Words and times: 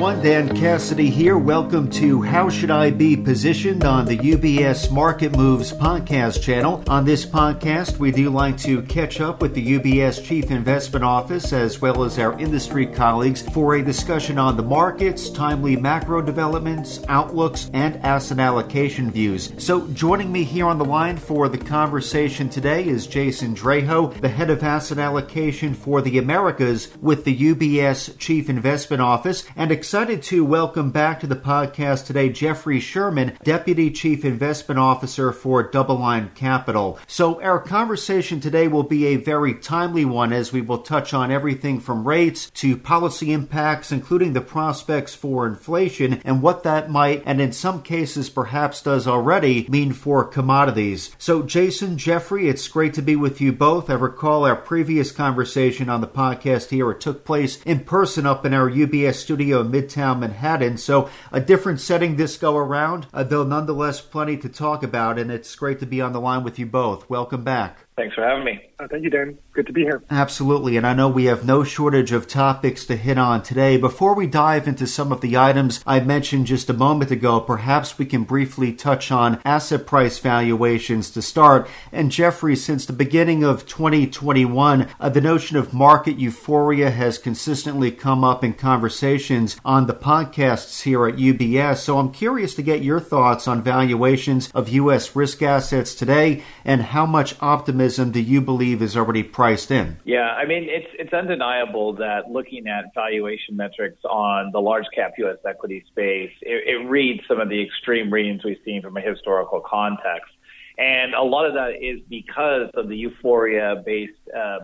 everyone. 0.00 0.24
Dan 0.24 0.54
Cassidy 0.56 1.08
here. 1.08 1.36
Welcome 1.36 1.90
to 1.92 2.22
How 2.22 2.48
Should 2.48 2.70
I 2.70 2.90
Be 2.90 3.16
Positioned 3.16 3.84
on 3.84 4.04
the 4.04 4.16
UBS 4.16 4.90
Market 4.90 5.36
Moves 5.36 5.72
podcast 5.72 6.42
channel. 6.42 6.82
On 6.88 7.04
this 7.04 7.24
podcast, 7.26 7.98
we 7.98 8.10
do 8.10 8.30
like 8.30 8.56
to 8.58 8.82
catch 8.82 9.20
up 9.20 9.42
with 9.42 9.54
the 9.54 9.78
UBS 9.78 10.22
Chief 10.22 10.50
Investment 10.50 11.04
Office 11.04 11.52
as 11.52 11.80
well 11.80 12.04
as 12.04 12.18
our 12.18 12.38
industry 12.38 12.86
colleagues 12.86 13.42
for 13.50 13.74
a 13.74 13.82
discussion 13.82 14.38
on 14.38 14.56
the 14.56 14.62
markets, 14.62 15.30
timely 15.30 15.76
macro 15.76 16.22
developments, 16.22 17.00
outlooks, 17.08 17.70
and 17.72 17.96
asset 17.96 18.38
allocation 18.38 19.10
views. 19.10 19.52
So, 19.58 19.86
joining 19.88 20.30
me 20.30 20.44
here 20.44 20.66
on 20.66 20.78
the 20.78 20.84
line 20.84 21.16
for 21.16 21.48
the 21.48 21.58
conversation 21.58 22.48
today 22.48 22.86
is 22.86 23.06
Jason 23.06 23.54
Draho, 23.54 24.18
the 24.20 24.28
head 24.28 24.50
of 24.50 24.62
asset 24.62 24.98
allocation 24.98 25.74
for 25.74 26.02
the 26.02 26.18
Americas 26.18 26.88
with 27.00 27.24
the 27.24 27.36
UBS 27.36 28.16
Chief 28.18 28.48
Investment 28.48 29.02
Office, 29.02 29.44
and 29.56 29.70
excited 29.90 30.22
to 30.22 30.44
welcome 30.44 30.92
back 30.92 31.18
to 31.18 31.26
the 31.26 31.34
podcast 31.34 32.06
today 32.06 32.28
Jeffrey 32.28 32.78
Sherman, 32.78 33.36
Deputy 33.42 33.90
Chief 33.90 34.24
Investment 34.24 34.78
Officer 34.78 35.32
for 35.32 35.68
DoubleLine 35.68 36.32
Capital. 36.36 36.96
So, 37.08 37.42
our 37.42 37.58
conversation 37.58 38.38
today 38.38 38.68
will 38.68 38.84
be 38.84 39.06
a 39.06 39.16
very 39.16 39.52
timely 39.52 40.04
one 40.04 40.32
as 40.32 40.52
we 40.52 40.60
will 40.60 40.78
touch 40.78 41.12
on 41.12 41.32
everything 41.32 41.80
from 41.80 42.06
rates 42.06 42.50
to 42.50 42.76
policy 42.76 43.32
impacts, 43.32 43.90
including 43.90 44.32
the 44.32 44.40
prospects 44.40 45.16
for 45.16 45.44
inflation 45.44 46.22
and 46.24 46.40
what 46.40 46.62
that 46.62 46.88
might, 46.88 47.24
and 47.26 47.40
in 47.40 47.50
some 47.50 47.82
cases 47.82 48.30
perhaps 48.30 48.82
does 48.82 49.08
already, 49.08 49.66
mean 49.68 49.92
for 49.92 50.22
commodities. 50.24 51.10
So, 51.18 51.42
Jason, 51.42 51.98
Jeffrey, 51.98 52.48
it's 52.48 52.68
great 52.68 52.94
to 52.94 53.02
be 53.02 53.16
with 53.16 53.40
you 53.40 53.52
both. 53.52 53.90
I 53.90 53.94
recall 53.94 54.44
our 54.44 54.54
previous 54.54 55.10
conversation 55.10 55.88
on 55.88 56.00
the 56.00 56.06
podcast 56.06 56.70
here. 56.70 56.92
It 56.92 57.00
took 57.00 57.24
place 57.24 57.60
in 57.62 57.80
person 57.80 58.24
up 58.24 58.46
in 58.46 58.54
our 58.54 58.70
UBS 58.70 59.16
studio 59.16 59.62
in 59.62 59.79
Midtown 59.80 60.20
Manhattan. 60.20 60.76
So 60.76 61.08
a 61.32 61.40
different 61.40 61.80
setting 61.80 62.16
this 62.16 62.36
go 62.36 62.56
around, 62.56 63.06
uh, 63.12 63.22
though 63.24 63.44
nonetheless 63.44 64.00
plenty 64.00 64.36
to 64.38 64.48
talk 64.48 64.82
about. 64.82 65.18
And 65.18 65.30
it's 65.30 65.54
great 65.54 65.80
to 65.80 65.86
be 65.86 66.00
on 66.00 66.12
the 66.12 66.20
line 66.20 66.44
with 66.44 66.58
you 66.58 66.66
both. 66.66 67.08
Welcome 67.08 67.44
back. 67.44 67.89
Thanks 68.00 68.14
for 68.14 68.24
having 68.24 68.44
me. 68.44 68.58
Uh, 68.78 68.88
thank 68.88 69.04
you, 69.04 69.10
Dan. 69.10 69.36
Good 69.52 69.66
to 69.66 69.74
be 69.74 69.82
here. 69.82 70.02
Absolutely. 70.08 70.78
And 70.78 70.86
I 70.86 70.94
know 70.94 71.06
we 71.06 71.26
have 71.26 71.44
no 71.44 71.64
shortage 71.64 72.12
of 72.12 72.26
topics 72.26 72.86
to 72.86 72.96
hit 72.96 73.18
on 73.18 73.42
today. 73.42 73.76
Before 73.76 74.14
we 74.14 74.26
dive 74.26 74.66
into 74.66 74.86
some 74.86 75.12
of 75.12 75.20
the 75.20 75.36
items 75.36 75.84
I 75.86 76.00
mentioned 76.00 76.46
just 76.46 76.70
a 76.70 76.72
moment 76.72 77.10
ago, 77.10 77.40
perhaps 77.40 77.98
we 77.98 78.06
can 78.06 78.24
briefly 78.24 78.72
touch 78.72 79.10
on 79.10 79.38
asset 79.44 79.86
price 79.86 80.18
valuations 80.18 81.10
to 81.10 81.20
start. 81.20 81.68
And 81.92 82.10
Jeffrey, 82.10 82.56
since 82.56 82.86
the 82.86 82.94
beginning 82.94 83.44
of 83.44 83.66
2021, 83.66 84.88
uh, 84.98 85.08
the 85.10 85.20
notion 85.20 85.58
of 85.58 85.74
market 85.74 86.18
euphoria 86.18 86.90
has 86.90 87.18
consistently 87.18 87.90
come 87.90 88.24
up 88.24 88.42
in 88.42 88.54
conversations 88.54 89.58
on 89.62 89.88
the 89.88 89.94
podcasts 89.94 90.84
here 90.84 91.06
at 91.06 91.16
UBS. 91.16 91.80
So 91.80 91.98
I'm 91.98 92.12
curious 92.12 92.54
to 92.54 92.62
get 92.62 92.82
your 92.82 93.00
thoughts 93.00 93.46
on 93.46 93.60
valuations 93.60 94.50
of 94.54 94.70
U.S. 94.70 95.14
risk 95.14 95.42
assets 95.42 95.94
today 95.94 96.42
and 96.64 96.80
how 96.80 97.04
much 97.04 97.34
optimism 97.42 97.89
do 97.96 98.20
you 98.20 98.40
believe 98.40 98.82
is 98.82 98.96
already 98.96 99.22
priced 99.22 99.70
in? 99.70 99.98
Yeah, 100.04 100.30
I 100.30 100.44
mean, 100.46 100.66
it's 100.68 100.88
it's 100.98 101.12
undeniable 101.12 101.94
that 101.94 102.30
looking 102.30 102.66
at 102.66 102.86
valuation 102.94 103.56
metrics 103.56 104.02
on 104.04 104.50
the 104.52 104.60
large 104.60 104.86
cap 104.94 105.12
U.S. 105.18 105.38
equity 105.46 105.84
space, 105.88 106.32
it, 106.42 106.66
it 106.66 106.88
reads 106.88 107.20
some 107.26 107.40
of 107.40 107.48
the 107.48 107.62
extreme 107.62 108.12
readings 108.12 108.44
we've 108.44 108.60
seen 108.64 108.82
from 108.82 108.96
a 108.96 109.00
historical 109.00 109.60
context. 109.60 110.32
And 110.80 111.12
a 111.12 111.22
lot 111.22 111.44
of 111.44 111.52
that 111.54 111.74
is 111.82 112.00
because 112.08 112.70
of 112.72 112.88
the 112.88 112.96
euphoria 112.96 113.82
based 113.84 114.14
uh, 114.34 114.38
uh, 114.38 114.60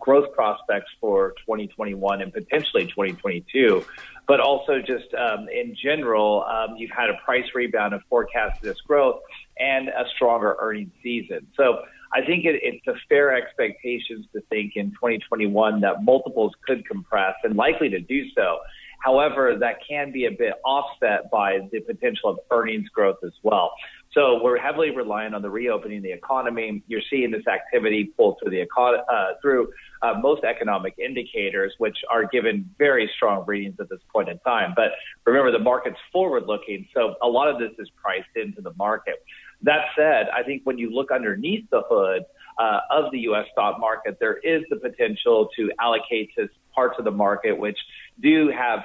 growth 0.00 0.34
prospects 0.34 0.90
for 1.00 1.34
2021 1.46 2.22
and 2.22 2.32
potentially 2.32 2.86
2022. 2.86 3.84
But 4.26 4.40
also, 4.40 4.80
just 4.80 5.14
um, 5.14 5.48
in 5.48 5.76
general, 5.80 6.44
um, 6.44 6.76
you've 6.76 6.90
had 6.90 7.08
a 7.08 7.14
price 7.24 7.46
rebound 7.54 7.94
of 7.94 8.02
forecasted 8.10 8.62
this 8.62 8.80
growth 8.80 9.20
and 9.60 9.88
a 9.88 10.04
stronger 10.16 10.56
earnings 10.58 10.92
season. 11.04 11.46
So 11.56 11.82
I 12.12 12.24
think 12.24 12.44
it, 12.44 12.60
it's 12.62 12.86
a 12.86 12.94
fair 13.08 13.34
expectations 13.34 14.26
to 14.32 14.40
think 14.50 14.72
in 14.76 14.90
2021 14.90 15.80
that 15.80 16.02
multiples 16.02 16.52
could 16.66 16.86
compress 16.86 17.34
and 17.44 17.56
likely 17.56 17.88
to 17.90 18.00
do 18.00 18.24
so. 18.34 18.58
However, 19.00 19.56
that 19.58 19.76
can 19.88 20.12
be 20.12 20.26
a 20.26 20.30
bit 20.30 20.54
offset 20.64 21.30
by 21.30 21.60
the 21.72 21.80
potential 21.80 22.30
of 22.30 22.38
earnings 22.50 22.88
growth 22.90 23.16
as 23.24 23.32
well. 23.42 23.72
So 24.12 24.42
we're 24.42 24.58
heavily 24.58 24.90
reliant 24.90 25.34
on 25.34 25.42
the 25.42 25.48
reopening 25.50 25.98
of 25.98 26.02
the 26.02 26.12
economy. 26.12 26.82
You're 26.86 27.00
seeing 27.08 27.30
this 27.30 27.46
activity 27.46 28.12
pull 28.16 28.36
through 28.40 28.50
the 28.50 28.66
econ- 28.66 29.02
uh, 29.08 29.34
through 29.40 29.72
uh, 30.02 30.14
most 30.20 30.42
economic 30.44 30.94
indicators, 30.98 31.72
which 31.78 31.96
are 32.10 32.24
given 32.24 32.68
very 32.76 33.08
strong 33.16 33.44
readings 33.46 33.76
at 33.80 33.88
this 33.88 34.00
point 34.12 34.28
in 34.28 34.38
time. 34.40 34.72
But 34.74 34.92
remember, 35.24 35.52
the 35.52 35.62
market's 35.62 35.98
forward 36.12 36.46
looking, 36.46 36.86
so 36.92 37.14
a 37.22 37.28
lot 37.28 37.48
of 37.48 37.58
this 37.58 37.70
is 37.78 37.88
priced 38.02 38.36
into 38.36 38.60
the 38.60 38.72
market. 38.74 39.22
That 39.62 39.86
said, 39.96 40.28
I 40.34 40.42
think 40.42 40.62
when 40.64 40.78
you 40.78 40.90
look 40.90 41.10
underneath 41.10 41.68
the 41.70 41.82
hood 41.88 42.24
uh, 42.58 42.80
of 42.90 43.10
the 43.12 43.20
U.S. 43.20 43.46
stock 43.52 43.78
market, 43.78 44.18
there 44.20 44.38
is 44.38 44.62
the 44.70 44.76
potential 44.76 45.48
to 45.56 45.70
allocate 45.78 46.30
to 46.36 46.48
parts 46.74 46.96
of 46.98 47.04
the 47.04 47.10
market 47.10 47.58
which 47.58 47.78
do 48.22 48.48
have 48.48 48.80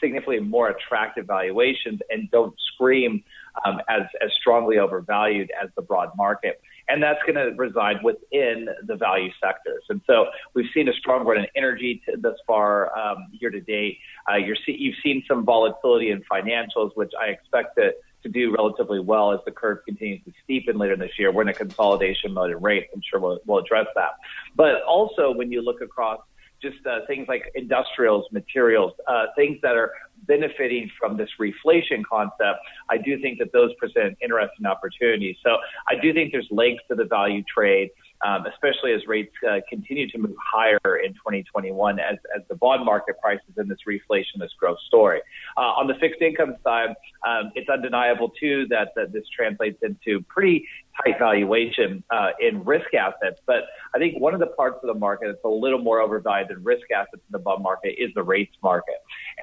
significantly 0.00 0.40
more 0.40 0.68
attractive 0.70 1.26
valuations 1.26 2.00
and 2.10 2.30
don't 2.30 2.54
scream 2.74 3.22
um, 3.64 3.80
as, 3.88 4.02
as 4.22 4.30
strongly 4.40 4.78
overvalued 4.78 5.50
as 5.62 5.68
the 5.76 5.82
broad 5.82 6.10
market. 6.16 6.60
And 6.88 7.02
that's 7.02 7.18
going 7.26 7.34
to 7.34 7.56
reside 7.56 7.96
within 8.04 8.68
the 8.86 8.94
value 8.94 9.30
sectors. 9.42 9.82
And 9.88 10.00
so 10.06 10.26
we've 10.54 10.70
seen 10.72 10.88
a 10.88 10.92
strong 10.92 11.26
run 11.26 11.38
in 11.38 11.46
energy 11.56 12.00
thus 12.18 12.36
far 12.46 12.96
um, 12.96 13.26
year 13.32 13.50
to 13.50 13.60
date. 13.60 13.98
Uh, 14.30 14.36
you're 14.36 14.56
see, 14.64 14.76
you've 14.78 14.94
seen 15.02 15.24
some 15.26 15.44
volatility 15.44 16.10
in 16.10 16.22
financials, 16.30 16.92
which 16.94 17.12
I 17.20 17.26
expect 17.26 17.76
to 17.78 17.92
to 18.26 18.32
do 18.32 18.54
relatively 18.54 19.00
well 19.00 19.32
as 19.32 19.40
the 19.44 19.52
curve 19.52 19.78
continues 19.84 20.20
to 20.24 20.32
steepen 20.42 20.78
later 20.78 20.96
this 20.96 21.12
year. 21.18 21.32
We're 21.32 21.42
in 21.42 21.48
a 21.48 21.54
consolidation 21.54 22.32
mode 22.32 22.50
in 22.50 22.60
rates. 22.60 22.88
I'm 22.94 23.02
sure 23.08 23.20
we'll, 23.20 23.38
we'll 23.46 23.58
address 23.58 23.86
that. 23.94 24.12
But 24.54 24.82
also, 24.82 25.32
when 25.32 25.50
you 25.52 25.62
look 25.62 25.80
across 25.80 26.20
just 26.62 26.86
uh, 26.86 27.00
things 27.06 27.28
like 27.28 27.44
industrials, 27.54 28.24
materials, 28.32 28.92
uh, 29.06 29.26
things 29.36 29.58
that 29.62 29.76
are 29.76 29.92
benefiting 30.26 30.90
from 30.98 31.16
this 31.16 31.28
reflation 31.40 32.02
concept, 32.10 32.60
I 32.88 32.96
do 32.96 33.20
think 33.20 33.38
that 33.38 33.52
those 33.52 33.72
present 33.74 34.16
interesting 34.22 34.66
opportunities. 34.66 35.36
So 35.44 35.58
I 35.88 35.94
do 36.00 36.12
think 36.12 36.32
there's 36.32 36.48
legs 36.50 36.78
to 36.88 36.94
the 36.94 37.04
value 37.04 37.42
trade 37.54 37.90
um, 38.24 38.44
especially 38.46 38.92
as 38.92 39.06
rates 39.06 39.32
uh, 39.48 39.58
continue 39.68 40.08
to 40.10 40.18
move 40.18 40.36
higher 40.42 40.96
in 41.04 41.12
2021 41.14 41.98
as, 41.98 42.16
as 42.34 42.42
the 42.48 42.54
bond 42.56 42.84
market 42.84 43.16
prices 43.20 43.50
in 43.58 43.68
this 43.68 43.78
reflation, 43.88 44.38
this 44.38 44.52
growth 44.58 44.78
story. 44.86 45.20
Uh, 45.56 45.60
on 45.60 45.86
the 45.86 45.94
fixed 45.94 46.22
income 46.22 46.54
side, 46.64 46.90
um, 47.26 47.52
it's 47.54 47.68
undeniable 47.68 48.30
too 48.40 48.66
that, 48.68 48.88
that 48.96 49.12
this 49.12 49.24
translates 49.34 49.78
into 49.82 50.22
pretty 50.28 50.66
tight 51.04 51.18
valuation 51.18 52.02
uh, 52.10 52.30
in 52.40 52.64
risk 52.64 52.94
assets. 52.94 53.40
But 53.46 53.64
I 53.94 53.98
think 53.98 54.20
one 54.20 54.34
of 54.34 54.40
the 54.40 54.46
parts 54.48 54.78
of 54.82 54.86
the 54.86 54.98
market 54.98 55.28
that's 55.28 55.44
a 55.44 55.48
little 55.48 55.78
more 55.78 56.00
overvalued 56.00 56.48
than 56.48 56.62
risk 56.62 56.90
assets 56.90 57.14
in 57.14 57.32
the 57.32 57.38
bond 57.38 57.62
market 57.62 57.94
is 57.98 58.10
the 58.14 58.22
rates 58.22 58.54
market. 58.62 58.96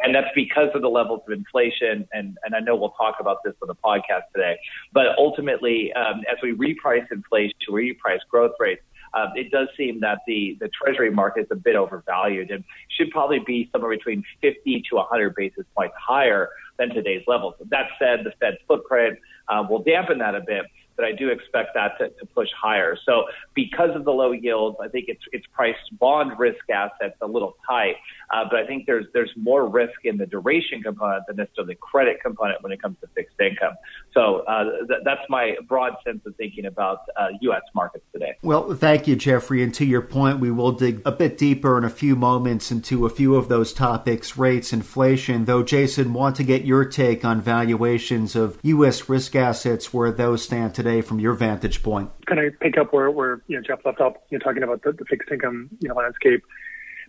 And 0.03 0.13
that's 0.13 0.29
because 0.35 0.69
of 0.73 0.81
the 0.81 0.89
levels 0.89 1.21
of 1.27 1.33
inflation. 1.33 2.07
And, 2.13 2.37
and 2.43 2.55
I 2.55 2.59
know 2.59 2.75
we'll 2.75 2.91
talk 2.91 3.15
about 3.19 3.37
this 3.43 3.53
on 3.61 3.67
the 3.67 3.75
podcast 3.75 4.23
today. 4.35 4.57
But 4.93 5.17
ultimately, 5.17 5.93
um, 5.93 6.21
as 6.31 6.37
we 6.41 6.53
reprice 6.53 7.05
inflation, 7.11 7.53
we 7.71 7.95
reprice 7.95 8.19
growth 8.29 8.53
rates, 8.59 8.81
um, 9.13 9.29
it 9.35 9.51
does 9.51 9.67
seem 9.77 9.99
that 9.99 10.19
the, 10.25 10.57
the 10.59 10.69
treasury 10.69 11.11
market 11.11 11.41
is 11.41 11.47
a 11.51 11.55
bit 11.55 11.75
overvalued 11.75 12.49
and 12.49 12.63
should 12.89 13.11
probably 13.11 13.39
be 13.45 13.69
somewhere 13.71 13.91
between 13.91 14.23
50 14.41 14.83
to 14.89 14.95
100 14.95 15.35
basis 15.35 15.65
points 15.75 15.93
higher 15.99 16.49
than 16.79 16.89
today's 16.89 17.21
levels. 17.27 17.53
That 17.69 17.89
said, 17.99 18.21
the 18.23 18.31
Fed's 18.39 18.57
footprint 18.67 19.19
uh, 19.47 19.63
will 19.69 19.83
dampen 19.83 20.17
that 20.19 20.33
a 20.35 20.41
bit 20.41 20.65
but 20.95 21.05
I 21.05 21.11
do 21.11 21.29
expect 21.29 21.69
that 21.75 21.97
to, 21.99 22.09
to 22.09 22.25
push 22.25 22.49
higher. 22.59 22.97
So 23.05 23.25
because 23.53 23.95
of 23.95 24.05
the 24.05 24.11
low 24.11 24.31
yields, 24.31 24.77
I 24.81 24.87
think 24.87 25.05
it's 25.07 25.23
it's 25.31 25.45
priced 25.53 25.97
bond 25.99 26.37
risk 26.37 26.69
assets 26.69 27.15
a 27.21 27.27
little 27.27 27.55
tight. 27.67 27.95
Uh, 28.31 28.45
but 28.49 28.59
I 28.59 28.65
think 28.65 28.85
there's 28.85 29.05
there's 29.13 29.31
more 29.35 29.67
risk 29.67 29.93
in 30.03 30.17
the 30.17 30.25
duration 30.25 30.81
component 30.81 31.25
than 31.27 31.37
necessarily 31.37 31.73
the 31.73 31.79
credit 31.79 32.21
component 32.21 32.61
when 32.63 32.71
it 32.71 32.81
comes 32.81 32.97
to 33.01 33.07
fixed 33.15 33.39
income. 33.39 33.73
So 34.13 34.39
uh, 34.47 34.85
th- 34.87 35.01
that's 35.03 35.21
my 35.29 35.55
broad 35.67 35.95
sense 36.05 36.21
of 36.25 36.35
thinking 36.35 36.65
about 36.65 36.99
uh, 37.17 37.29
U.S. 37.41 37.61
markets 37.75 38.05
today. 38.11 38.37
Well, 38.41 38.73
thank 38.75 39.07
you, 39.07 39.15
Jeffrey. 39.15 39.63
And 39.63 39.73
to 39.75 39.85
your 39.85 40.01
point, 40.01 40.39
we 40.39 40.51
will 40.51 40.71
dig 40.71 41.01
a 41.05 41.11
bit 41.11 41.37
deeper 41.37 41.77
in 41.77 41.83
a 41.83 41.89
few 41.89 42.15
moments 42.15 42.71
into 42.71 43.05
a 43.05 43.09
few 43.09 43.35
of 43.35 43.49
those 43.49 43.73
topics: 43.73 44.37
rates, 44.37 44.73
inflation. 44.73 45.45
Though, 45.45 45.63
Jason, 45.63 46.13
want 46.13 46.35
to 46.37 46.43
get 46.43 46.65
your 46.65 46.85
take 46.85 47.25
on 47.25 47.41
valuations 47.41 48.35
of 48.35 48.59
U.S. 48.63 49.09
risk 49.09 49.35
assets 49.35 49.93
where 49.93 50.11
those 50.11 50.43
stand 50.43 50.75
today 50.75 50.82
today 50.83 51.01
from 51.01 51.19
your 51.19 51.33
vantage 51.33 51.81
point? 51.81 52.09
Kind 52.25 52.39
of 52.39 52.59
pick 52.59 52.77
up 52.77 52.93
where, 52.93 53.09
where 53.09 53.41
you 53.47 53.57
know 53.57 53.63
Jeff 53.63 53.85
left 53.85 54.01
off, 54.01 54.15
you 54.29 54.37
know, 54.37 54.43
talking 54.43 54.63
about 54.63 54.83
the, 54.83 54.91
the 54.91 55.05
fixed 55.05 55.31
income 55.31 55.69
you 55.79 55.89
know 55.89 55.95
landscape, 55.95 56.43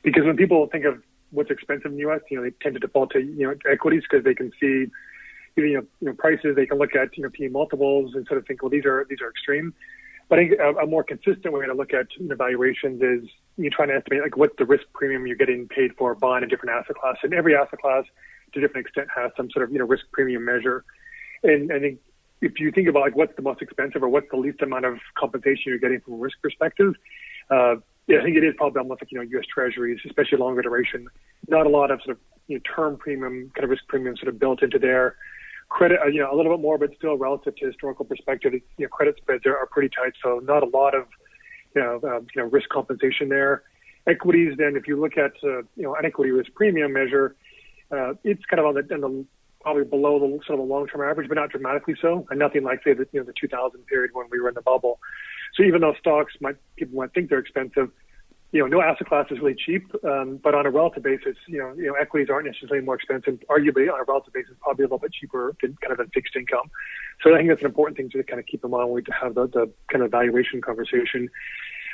because 0.03 0.25
when 0.25 0.37
people 0.37 0.67
think 0.71 0.85
of 0.85 1.03
what's 1.31 1.51
expensive 1.51 1.87
in 1.87 1.93
the 1.93 2.01
U.S., 2.01 2.21
you 2.31 2.37
know, 2.37 2.45
they 2.45 2.53
tend 2.63 2.75
to 2.75 2.81
default 2.81 3.11
to 3.13 3.21
you 3.21 3.47
know 3.47 3.55
equities 3.71 4.03
because 4.09 4.25
they 4.25 4.35
can 4.35 4.51
see 4.61 4.91
you 5.57 5.75
know, 5.75 5.85
you 6.01 6.09
know 6.09 6.13
prices. 6.15 6.57
They 6.57 6.67
can 6.67 6.79
look 6.79 6.95
at 6.95 7.17
you 7.17 7.23
know 7.23 7.31
P 7.31 7.49
multiples 7.49 8.15
and 8.15 8.27
sort 8.27 8.39
of 8.39 8.47
think, 8.47 8.63
well, 8.63 8.71
these 8.71 8.85
are 8.85 9.07
these 9.09 9.21
are 9.21 9.31
extreme. 9.31 9.75
But 10.29 10.39
I 10.39 10.51
a, 10.61 10.85
a 10.85 10.87
more 10.87 11.05
consistent 11.05 11.53
way 11.53 11.67
to 11.67 11.75
look 11.75 11.93
at 11.93 12.07
you 12.19 12.29
know, 12.29 12.35
valuations 12.35 13.03
is 13.03 13.29
you 13.57 13.71
trying 13.71 13.89
to 13.89 13.95
estimate 13.95 14.23
like 14.23 14.37
what's 14.37 14.57
the 14.59 14.65
risk 14.65 14.85
premium 14.95 15.27
you're 15.27 15.37
getting 15.37 15.69
paid 15.69 15.93
for 15.97 16.15
buying 16.15 16.45
a 16.45 16.47
different 16.47 16.75
asset 16.75 16.97
classes. 16.97 17.21
And 17.25 17.35
every 17.35 17.55
asset 17.55 17.81
class 17.81 18.05
to 18.53 18.59
a 18.59 18.63
different 18.63 18.87
extent 18.87 19.09
has 19.15 19.33
some 19.37 19.51
sort 19.51 19.65
of 19.65 19.73
you 19.73 19.79
know 19.79 19.87
risk 19.87 20.05
premium 20.13 20.45
measure. 20.45 20.85
And 21.43 21.73
I 21.73 21.79
think 21.79 22.01
if 22.45 22.61
you 22.61 22.71
think 22.71 22.89
about 22.89 23.01
like 23.01 23.17
what's 23.17 23.35
the 23.37 23.43
most 23.43 23.63
expensive 23.63 24.03
or 24.03 24.09
what's 24.09 24.27
the 24.31 24.37
least 24.37 24.61
amount 24.63 24.85
of 24.85 24.99
compensation 25.19 25.65
you're 25.67 25.79
getting 25.79 26.01
from 26.01 26.15
a 26.15 26.17
risk 26.17 26.37
perspective, 26.43 26.95
uh, 27.51 27.77
yeah, 28.07 28.19
I 28.21 28.23
think 28.23 28.37
it 28.37 28.45
is 28.45 28.55
probably 28.57 28.81
almost 28.81 29.03
like 29.03 29.11
you 29.11 29.19
know 29.19 29.25
U.S. 29.25 29.47
Treasuries, 29.53 29.99
especially 30.05 30.39
longer 30.39 30.63
duration. 30.63 31.09
Not 31.49 31.67
a 31.67 31.71
lot 31.71 31.91
of 31.91 32.01
sort 32.05 32.17
of 32.17 32.23
you 32.47 32.57
know, 32.57 32.63
term 32.75 32.97
premium 32.97 33.51
kind 33.55 33.65
of 33.65 33.71
risk 33.71 33.87
premium 33.89 34.17
sort 34.17 34.29
of 34.29 34.39
built 34.39 34.63
into 34.63 34.79
there. 34.79 35.17
Credit, 35.71 35.99
uh, 36.05 36.07
you 36.07 36.21
know, 36.21 36.33
a 36.33 36.37
little 36.37 36.53
bit 36.55 36.61
more, 36.61 36.77
but 36.77 36.91
still 36.97 37.17
relative 37.17 37.57
to 37.57 37.67
historical 37.67 38.05
perspective, 38.05 38.53
you 38.53 38.63
know, 38.79 38.89
credit 38.89 39.17
spreads 39.17 39.47
are, 39.47 39.57
are 39.57 39.67
pretty 39.67 39.89
tight, 39.89 40.13
so 40.23 40.41
not 40.45 40.63
a 40.63 40.67
lot 40.67 40.95
of 40.95 41.07
you 41.75 41.83
know, 41.83 42.01
uh, 42.05 42.21
you 42.21 42.43
know 42.43 42.45
risk 42.45 42.69
compensation 42.69 43.29
there. 43.29 43.63
Equities, 44.07 44.55
then, 44.59 44.77
if 44.77 44.87
you 44.87 45.01
look 45.01 45.17
at 45.17 45.33
uh, 45.43 45.63
you 45.77 45.83
know 45.83 45.95
an 45.95 46.05
equity 46.05 46.31
risk 46.31 46.53
premium 46.55 46.93
measure, 46.93 47.35
uh, 47.91 48.13
it's 48.23 48.45
kind 48.45 48.61
of 48.61 48.67
on 48.67 48.75
the, 48.75 48.95
on 48.95 49.01
the 49.01 49.27
probably 49.65 49.85
below 49.85 50.21
the 50.21 50.39
sort 50.47 50.61
of 50.61 50.65
a 50.65 50.69
long-term 50.69 51.01
average, 51.01 51.29
but 51.29 51.37
not 51.37 51.51
dramatically 51.51 51.97
so, 52.01 52.27
and 52.31 52.39
nothing 52.39 52.63
like 52.63 52.85
say 52.85 52.93
the 52.93 53.09
you 53.13 53.21
know 53.21 53.27
the 53.27 53.33
2000 53.33 53.85
period 53.87 54.11
when 54.13 54.27
we 54.31 54.39
were 54.39 54.49
in 54.49 54.55
the 54.55 54.63
bubble. 54.63 55.01
So 55.55 55.63
even 55.65 55.81
though 55.81 55.95
stocks 55.99 56.35
might 56.41 56.57
people 56.77 56.97
might 56.97 57.13
think 57.15 57.31
they're 57.31 57.39
expensive, 57.39 57.91
you 58.53 58.61
know, 58.61 58.67
no 58.67 58.83
asset 58.83 59.09
class 59.09 59.27
is 59.31 59.41
really 59.41 59.57
cheap, 59.57 59.83
um, 60.05 60.37
but 60.37 60.55
on 60.55 60.67
a 60.67 60.71
relative 60.71 61.03
basis, 61.03 61.37
you 61.49 61.59
know, 61.59 61.73
you 61.77 61.87
know, 61.87 61.95
equities 61.95 62.29
aren't 62.31 62.47
necessarily 62.47 62.85
more 62.85 62.95
expensive. 62.95 63.41
Arguably, 63.51 63.93
on 63.93 63.99
a 63.99 64.05
relative 64.05 64.33
basis, 64.33 64.55
probably 64.61 64.85
a 64.85 64.87
little 64.87 64.99
bit 64.99 65.13
cheaper 65.13 65.57
than 65.61 65.77
kind 65.81 65.93
of 65.93 65.99
than 65.99 66.09
fixed 66.11 66.37
income. 66.37 66.71
So 67.23 67.35
I 67.35 67.39
think 67.39 67.49
that's 67.49 67.63
an 67.63 67.67
important 67.67 67.97
thing 67.97 68.11
to 68.11 68.23
kind 68.23 68.39
of 68.39 68.47
keep 68.47 68.63
in 68.63 68.71
mind 68.71 68.91
when 68.91 69.03
we 69.03 69.13
have 69.21 69.35
the, 69.35 69.49
the 69.49 69.73
kind 69.91 70.05
of 70.05 70.11
valuation 70.11 70.61
conversation. 70.61 71.31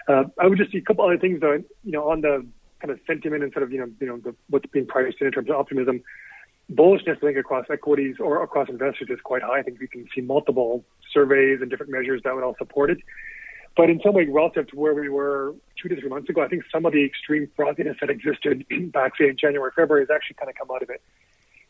Uh, 0.08 0.25
I 0.38 0.49
would 0.49 0.58
just 0.58 0.73
see 0.73 0.78
a 0.78 0.82
couple 0.82 1.05
other 1.05 1.19
things 1.19 1.40
though, 1.40 1.62
you 1.84 1.93
know, 1.93 2.11
on 2.11 2.20
the 2.23 2.44
kind 2.81 2.90
of 2.90 2.99
sentiment 3.06 3.43
and 3.43 3.52
sort 3.52 3.62
of, 3.62 3.73
you 3.73 3.78
know, 3.78 3.90
you 4.00 4.06
know, 4.06 4.19
the, 4.19 4.34
what's 4.49 4.66
being 4.66 4.87
priced 4.87 5.20
in 5.20 5.28
in 5.28 5.32
terms 5.32 5.49
of 5.49 5.56
optimism. 5.56 6.02
Bullishness, 6.72 7.17
I 7.17 7.20
think, 7.20 7.37
across 7.37 7.67
equities 7.70 8.17
or 8.20 8.43
across 8.43 8.69
investors 8.69 9.08
is 9.11 9.19
quite 9.22 9.43
high. 9.43 9.58
I 9.58 9.62
think 9.62 9.81
we 9.81 9.88
can 9.88 10.06
see 10.14 10.20
multiple 10.20 10.84
surveys 11.12 11.61
and 11.61 11.70
different 11.70 11.90
measures 11.90 12.22
that 12.25 12.34
would 12.34 12.44
all 12.44 12.55
support 12.58 12.90
it. 12.90 12.99
But 13.76 13.90
in 13.90 14.00
some 14.05 14.14
way, 14.14 14.26
relative 14.26 14.69
to 14.69 14.76
where 14.76 14.94
we 14.94 15.08
were 15.08 15.55
two 15.81 15.88
to 15.88 16.00
three 16.00 16.08
months 16.08 16.28
ago, 16.28 16.43
I 16.43 16.49
think 16.49 16.64
some 16.70 16.87
of 16.87 16.93
the 16.93 17.05
extreme 17.05 17.49
frothiness 17.56 17.99
that 18.00 18.11
existed 18.11 18.64
back, 18.93 19.17
say, 19.17 19.28
in 19.28 19.37
January, 19.37 19.70
February 19.75 20.02
has 20.02 20.11
actually 20.14 20.34
kind 20.34 20.50
of 20.50 20.56
come 20.56 20.75
out 20.75 20.82
of 20.82 20.90
it. 20.90 21.02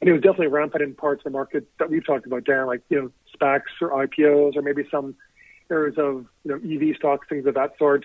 And 0.01 0.09
it 0.09 0.13
was 0.13 0.23
definitely 0.23 0.49
rampant 0.49 0.83
in 0.83 0.95
parts 0.95 1.21
of 1.21 1.25
the 1.25 1.31
market 1.31 1.69
that 1.79 1.91
we've 1.91 2.05
talked 2.05 2.27
about, 2.27 2.45
Dan, 2.45 2.67
like, 2.67 2.83
you 2.89 3.01
know, 3.01 3.11
SPACs 3.35 3.81
or 3.83 3.91
IPOs 3.91 4.57
or 4.57 4.63
maybe 4.63 4.83
some 4.91 5.15
areas 5.71 5.97
of, 5.99 6.27
you 6.45 6.51
know, 6.51 6.57
EV 6.57 6.97
stocks, 6.97 7.27
things 7.29 7.47
of 7.47 7.55
that 7.55 7.77
sort. 7.79 8.05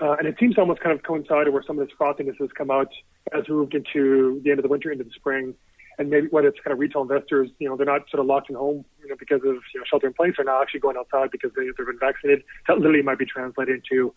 Uh, 0.00 0.12
and 0.12 0.28
it 0.28 0.36
seems 0.38 0.56
almost 0.56 0.80
kind 0.80 0.96
of 0.96 1.02
coincided 1.02 1.52
where 1.52 1.62
some 1.62 1.78
of 1.78 1.86
this 1.86 1.96
frothiness 1.98 2.38
has 2.38 2.50
come 2.56 2.70
out 2.70 2.92
as 3.32 3.48
we 3.48 3.54
moved 3.54 3.74
into 3.74 4.40
the 4.44 4.50
end 4.50 4.58
of 4.58 4.62
the 4.62 4.68
winter, 4.68 4.92
into 4.92 5.04
the 5.04 5.10
spring 5.10 5.54
and 5.98 6.10
maybe 6.10 6.28
whether 6.28 6.48
it's 6.48 6.58
kind 6.60 6.72
of 6.72 6.78
retail 6.78 7.02
investors, 7.02 7.50
you 7.58 7.68
know, 7.68 7.76
they're 7.76 7.86
not 7.86 8.08
sort 8.10 8.20
of 8.20 8.26
locked 8.26 8.50
in 8.50 8.56
home, 8.56 8.84
you 9.02 9.08
know, 9.08 9.16
because 9.18 9.40
of 9.44 9.56
you 9.72 9.80
know 9.80 9.84
shelter 9.88 10.06
in 10.06 10.12
place, 10.12 10.34
they're 10.36 10.44
not 10.44 10.62
actually 10.62 10.80
going 10.80 10.96
outside 10.96 11.30
because 11.30 11.50
they, 11.56 11.64
they've 11.64 11.86
been 11.86 11.98
vaccinated. 11.98 12.44
That 12.68 12.78
literally 12.78 13.02
might 13.02 13.18
be 13.18 13.26
translated 13.26 13.82
into 13.82 14.14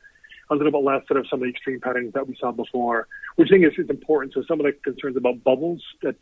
a 0.49 0.55
little 0.55 0.71
bit 0.71 0.83
less 0.83 1.07
sort 1.07 1.19
of 1.19 1.27
some 1.29 1.39
of 1.39 1.43
the 1.43 1.49
extreme 1.49 1.79
patterns 1.79 2.13
that 2.13 2.27
we 2.27 2.35
saw 2.39 2.51
before, 2.51 3.07
which 3.35 3.49
I 3.51 3.55
think 3.55 3.65
is, 3.65 3.73
is 3.77 3.89
important. 3.89 4.33
So 4.33 4.43
some 4.47 4.59
of 4.59 4.65
the 4.65 4.73
concerns 4.83 5.15
about 5.15 5.43
bubbles 5.43 5.83
that 6.01 6.15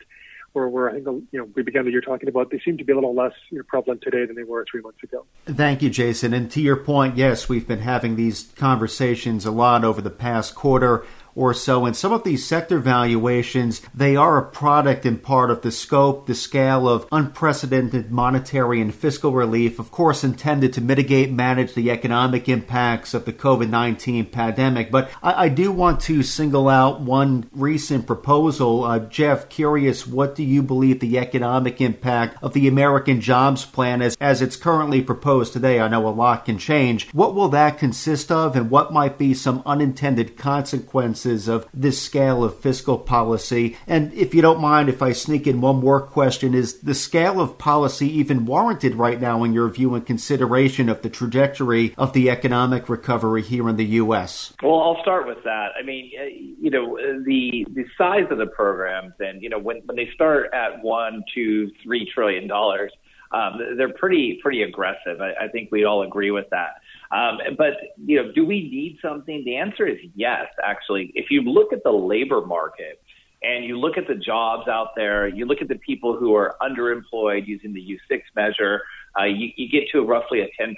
where, 0.54 0.68
where 0.68 0.90
I 0.90 0.94
think 0.94 1.06
you 1.32 1.40
know 1.40 1.50
we 1.56 1.64
began 1.64 1.86
the 1.86 1.92
year 1.92 2.02
talking 2.02 2.30
about, 2.30 2.52
they 2.52 2.60
seem 2.64 2.78
to 2.78 2.84
be 2.84 2.92
a 2.92 2.96
little 2.96 3.16
less 3.16 3.34
you 3.50 3.58
know, 3.58 3.64
prevalent 3.68 4.02
today 4.02 4.26
than 4.26 4.36
they 4.36 4.44
were 4.44 4.66
three 4.70 4.82
months 4.82 5.02
ago. 5.04 5.26
Thank 5.46 5.82
you, 5.82 5.90
Jason. 5.90 6.34
And 6.34 6.50
to 6.52 6.62
your 6.62 6.78
point, 6.78 7.18
yes, 7.18 7.48
we've 7.48 7.68
been 7.68 7.80
having 7.80 8.16
these 8.16 8.52
conversations 8.56 9.46
a 9.46 9.52
lot 9.52 9.84
over 9.84 10.02
the 10.02 10.10
past 10.10 10.56
quarter 10.56 11.06
or 11.38 11.54
so. 11.54 11.86
And 11.86 11.96
some 11.96 12.12
of 12.12 12.24
these 12.24 12.44
sector 12.44 12.80
valuations, 12.80 13.80
they 13.94 14.16
are 14.16 14.40
a 14.40 14.50
product 14.50 15.06
and 15.06 15.22
part 15.22 15.52
of 15.52 15.62
the 15.62 15.72
scope, 15.72 16.26
the 16.26 16.34
scale 16.34 16.90
of 16.90 17.08
unprecedented 17.12 18.12
monetary 18.12 18.82
and 18.82 18.94
fiscal 18.94 19.32
relief, 19.32 19.78
of 19.78 19.92
course, 19.92 20.24
intended 20.24 20.74
to 20.74 20.82
mitigate, 20.82 21.32
manage 21.32 21.76
the 21.76 21.92
economic 21.92 22.50
impacts 22.50 23.14
of 23.14 23.26
the 23.26 23.34
COVID 23.34 23.70
19 23.70 24.26
pandemic. 24.26 24.90
But 24.90 25.12
I, 25.22 25.46
I, 25.46 25.50
do 25.50 25.72
want 25.72 26.00
to 26.02 26.24
single 26.24 26.68
out 26.68 27.02
one 27.02 27.48
recent 27.52 28.08
proposal. 28.08 28.84
Uh, 28.84 29.00
Jeff, 29.00 29.48
curious, 29.48 30.08
what 30.08 30.34
do 30.34 30.44
you 30.44 30.64
believe 30.64 31.00
the 31.00 31.20
economic 31.20 31.80
impact 31.80 32.42
of 32.42 32.54
the 32.54 32.68
American 32.68 33.22
Jobs 33.22 33.64
Plan 33.64 34.02
as, 34.02 34.18
as 34.20 34.42
it's 34.42 34.56
currently 34.56 35.04
proposed 35.04 35.54
today? 35.54 35.80
I 35.80 35.88
know 35.88 36.08
a 36.08 36.10
lot 36.10 36.46
can 36.46 36.58
change. 36.58 37.12
What 37.12 37.36
will 37.36 37.50
that 37.50 37.78
consist 37.78 38.32
of, 38.32 38.56
and 38.56 38.72
what 38.72 38.92
might 38.92 39.20
be 39.20 39.36
some 39.36 39.62
unintended 39.68 40.36
consequences? 40.36 41.27
Of 41.28 41.68
this 41.74 42.02
scale 42.02 42.44
of 42.44 42.60
fiscal 42.60 42.98
policy. 42.98 43.78
And 43.86 44.14
if 44.14 44.34
you 44.34 44.42
don't 44.42 44.62
mind, 44.62 44.90
if 44.90 45.02
I 45.02 45.12
sneak 45.12 45.46
in 45.46 45.62
one 45.62 45.82
more 45.82 46.02
question, 46.02 46.54
is 46.54 46.80
the 46.80 46.94
scale 46.94 47.42
of 47.42 47.58
policy 47.58 48.10
even 48.18 48.46
warranted 48.46 48.96
right 48.96 49.20
now 49.20 49.44
in 49.44 49.54
your 49.54 49.70
view 49.70 49.96
in 49.96 50.02
consideration 50.02 50.90
of 50.90 51.02
the 51.02 51.10
trajectory 51.10 51.94
of 51.98 52.14
the 52.14 52.30
economic 52.30 52.90
recovery 52.90 53.42
here 53.42 53.68
in 53.68 53.76
the 53.76 53.86
U.S.? 53.86 54.54
Well, 54.64 54.80
I'll 54.80 55.02
start 55.02 55.28
with 55.28 55.44
that. 55.44 55.70
I 55.80 55.84
mean, 55.84 56.12
uh, 56.20 56.26
you 56.26 56.70
know, 56.72 56.98
the 57.26 57.66
the 57.74 57.86
size 57.98 58.28
of 58.32 58.38
the 58.38 58.48
programs, 58.48 59.14
and 59.20 59.42
you 59.42 59.50
know, 59.50 59.60
when 59.60 59.82
when 59.86 59.98
they 59.98 60.10
start 60.14 60.54
at 60.54 60.82
one, 60.82 61.24
two, 61.34 61.70
three 61.84 62.10
trillion 62.14 62.48
dollars. 62.48 62.92
Um, 63.30 63.60
they're 63.76 63.92
pretty 63.92 64.40
pretty 64.42 64.64
aggressive. 64.64 65.20
I, 65.20 65.34
I 65.44 65.48
think 65.50 65.70
we 65.70 65.84
all 65.84 66.04
agree 66.04 66.32
with 66.32 66.46
that. 66.52 66.76
Um, 67.12 67.40
but 67.58 67.74
you 67.98 68.22
know, 68.22 68.32
do 68.34 68.46
we 68.46 68.62
need 68.62 69.00
something? 69.02 69.44
The 69.46 69.56
answer 69.56 69.88
is 69.88 69.98
yes. 70.16 70.48
Actually, 70.64 71.12
if 71.16 71.28
you 71.30 71.42
look 71.42 71.74
at 71.74 71.84
the 71.84 71.92
labor 71.92 72.46
market 72.46 73.02
and 73.44 73.64
you 73.66 73.80
look 73.80 73.98
at 73.98 74.08
the 74.08 74.16
jobs 74.16 74.68
out 74.68 74.90
there, 74.96 75.28
you 75.28 75.46
look 75.46 75.62
at 75.62 75.68
the 75.68 75.78
people 75.78 76.18
who 76.18 76.36
are 76.36 76.56
underemployed 76.62 77.48
using 77.48 77.74
the 77.74 77.82
U6 78.12 78.22
measure, 78.36 78.82
uh, 79.20 79.26
you, 79.26 79.50
you 79.56 79.70
get 79.70 79.90
to 79.92 80.02
roughly 80.04 80.42
a 80.42 80.50
10% 80.62 80.74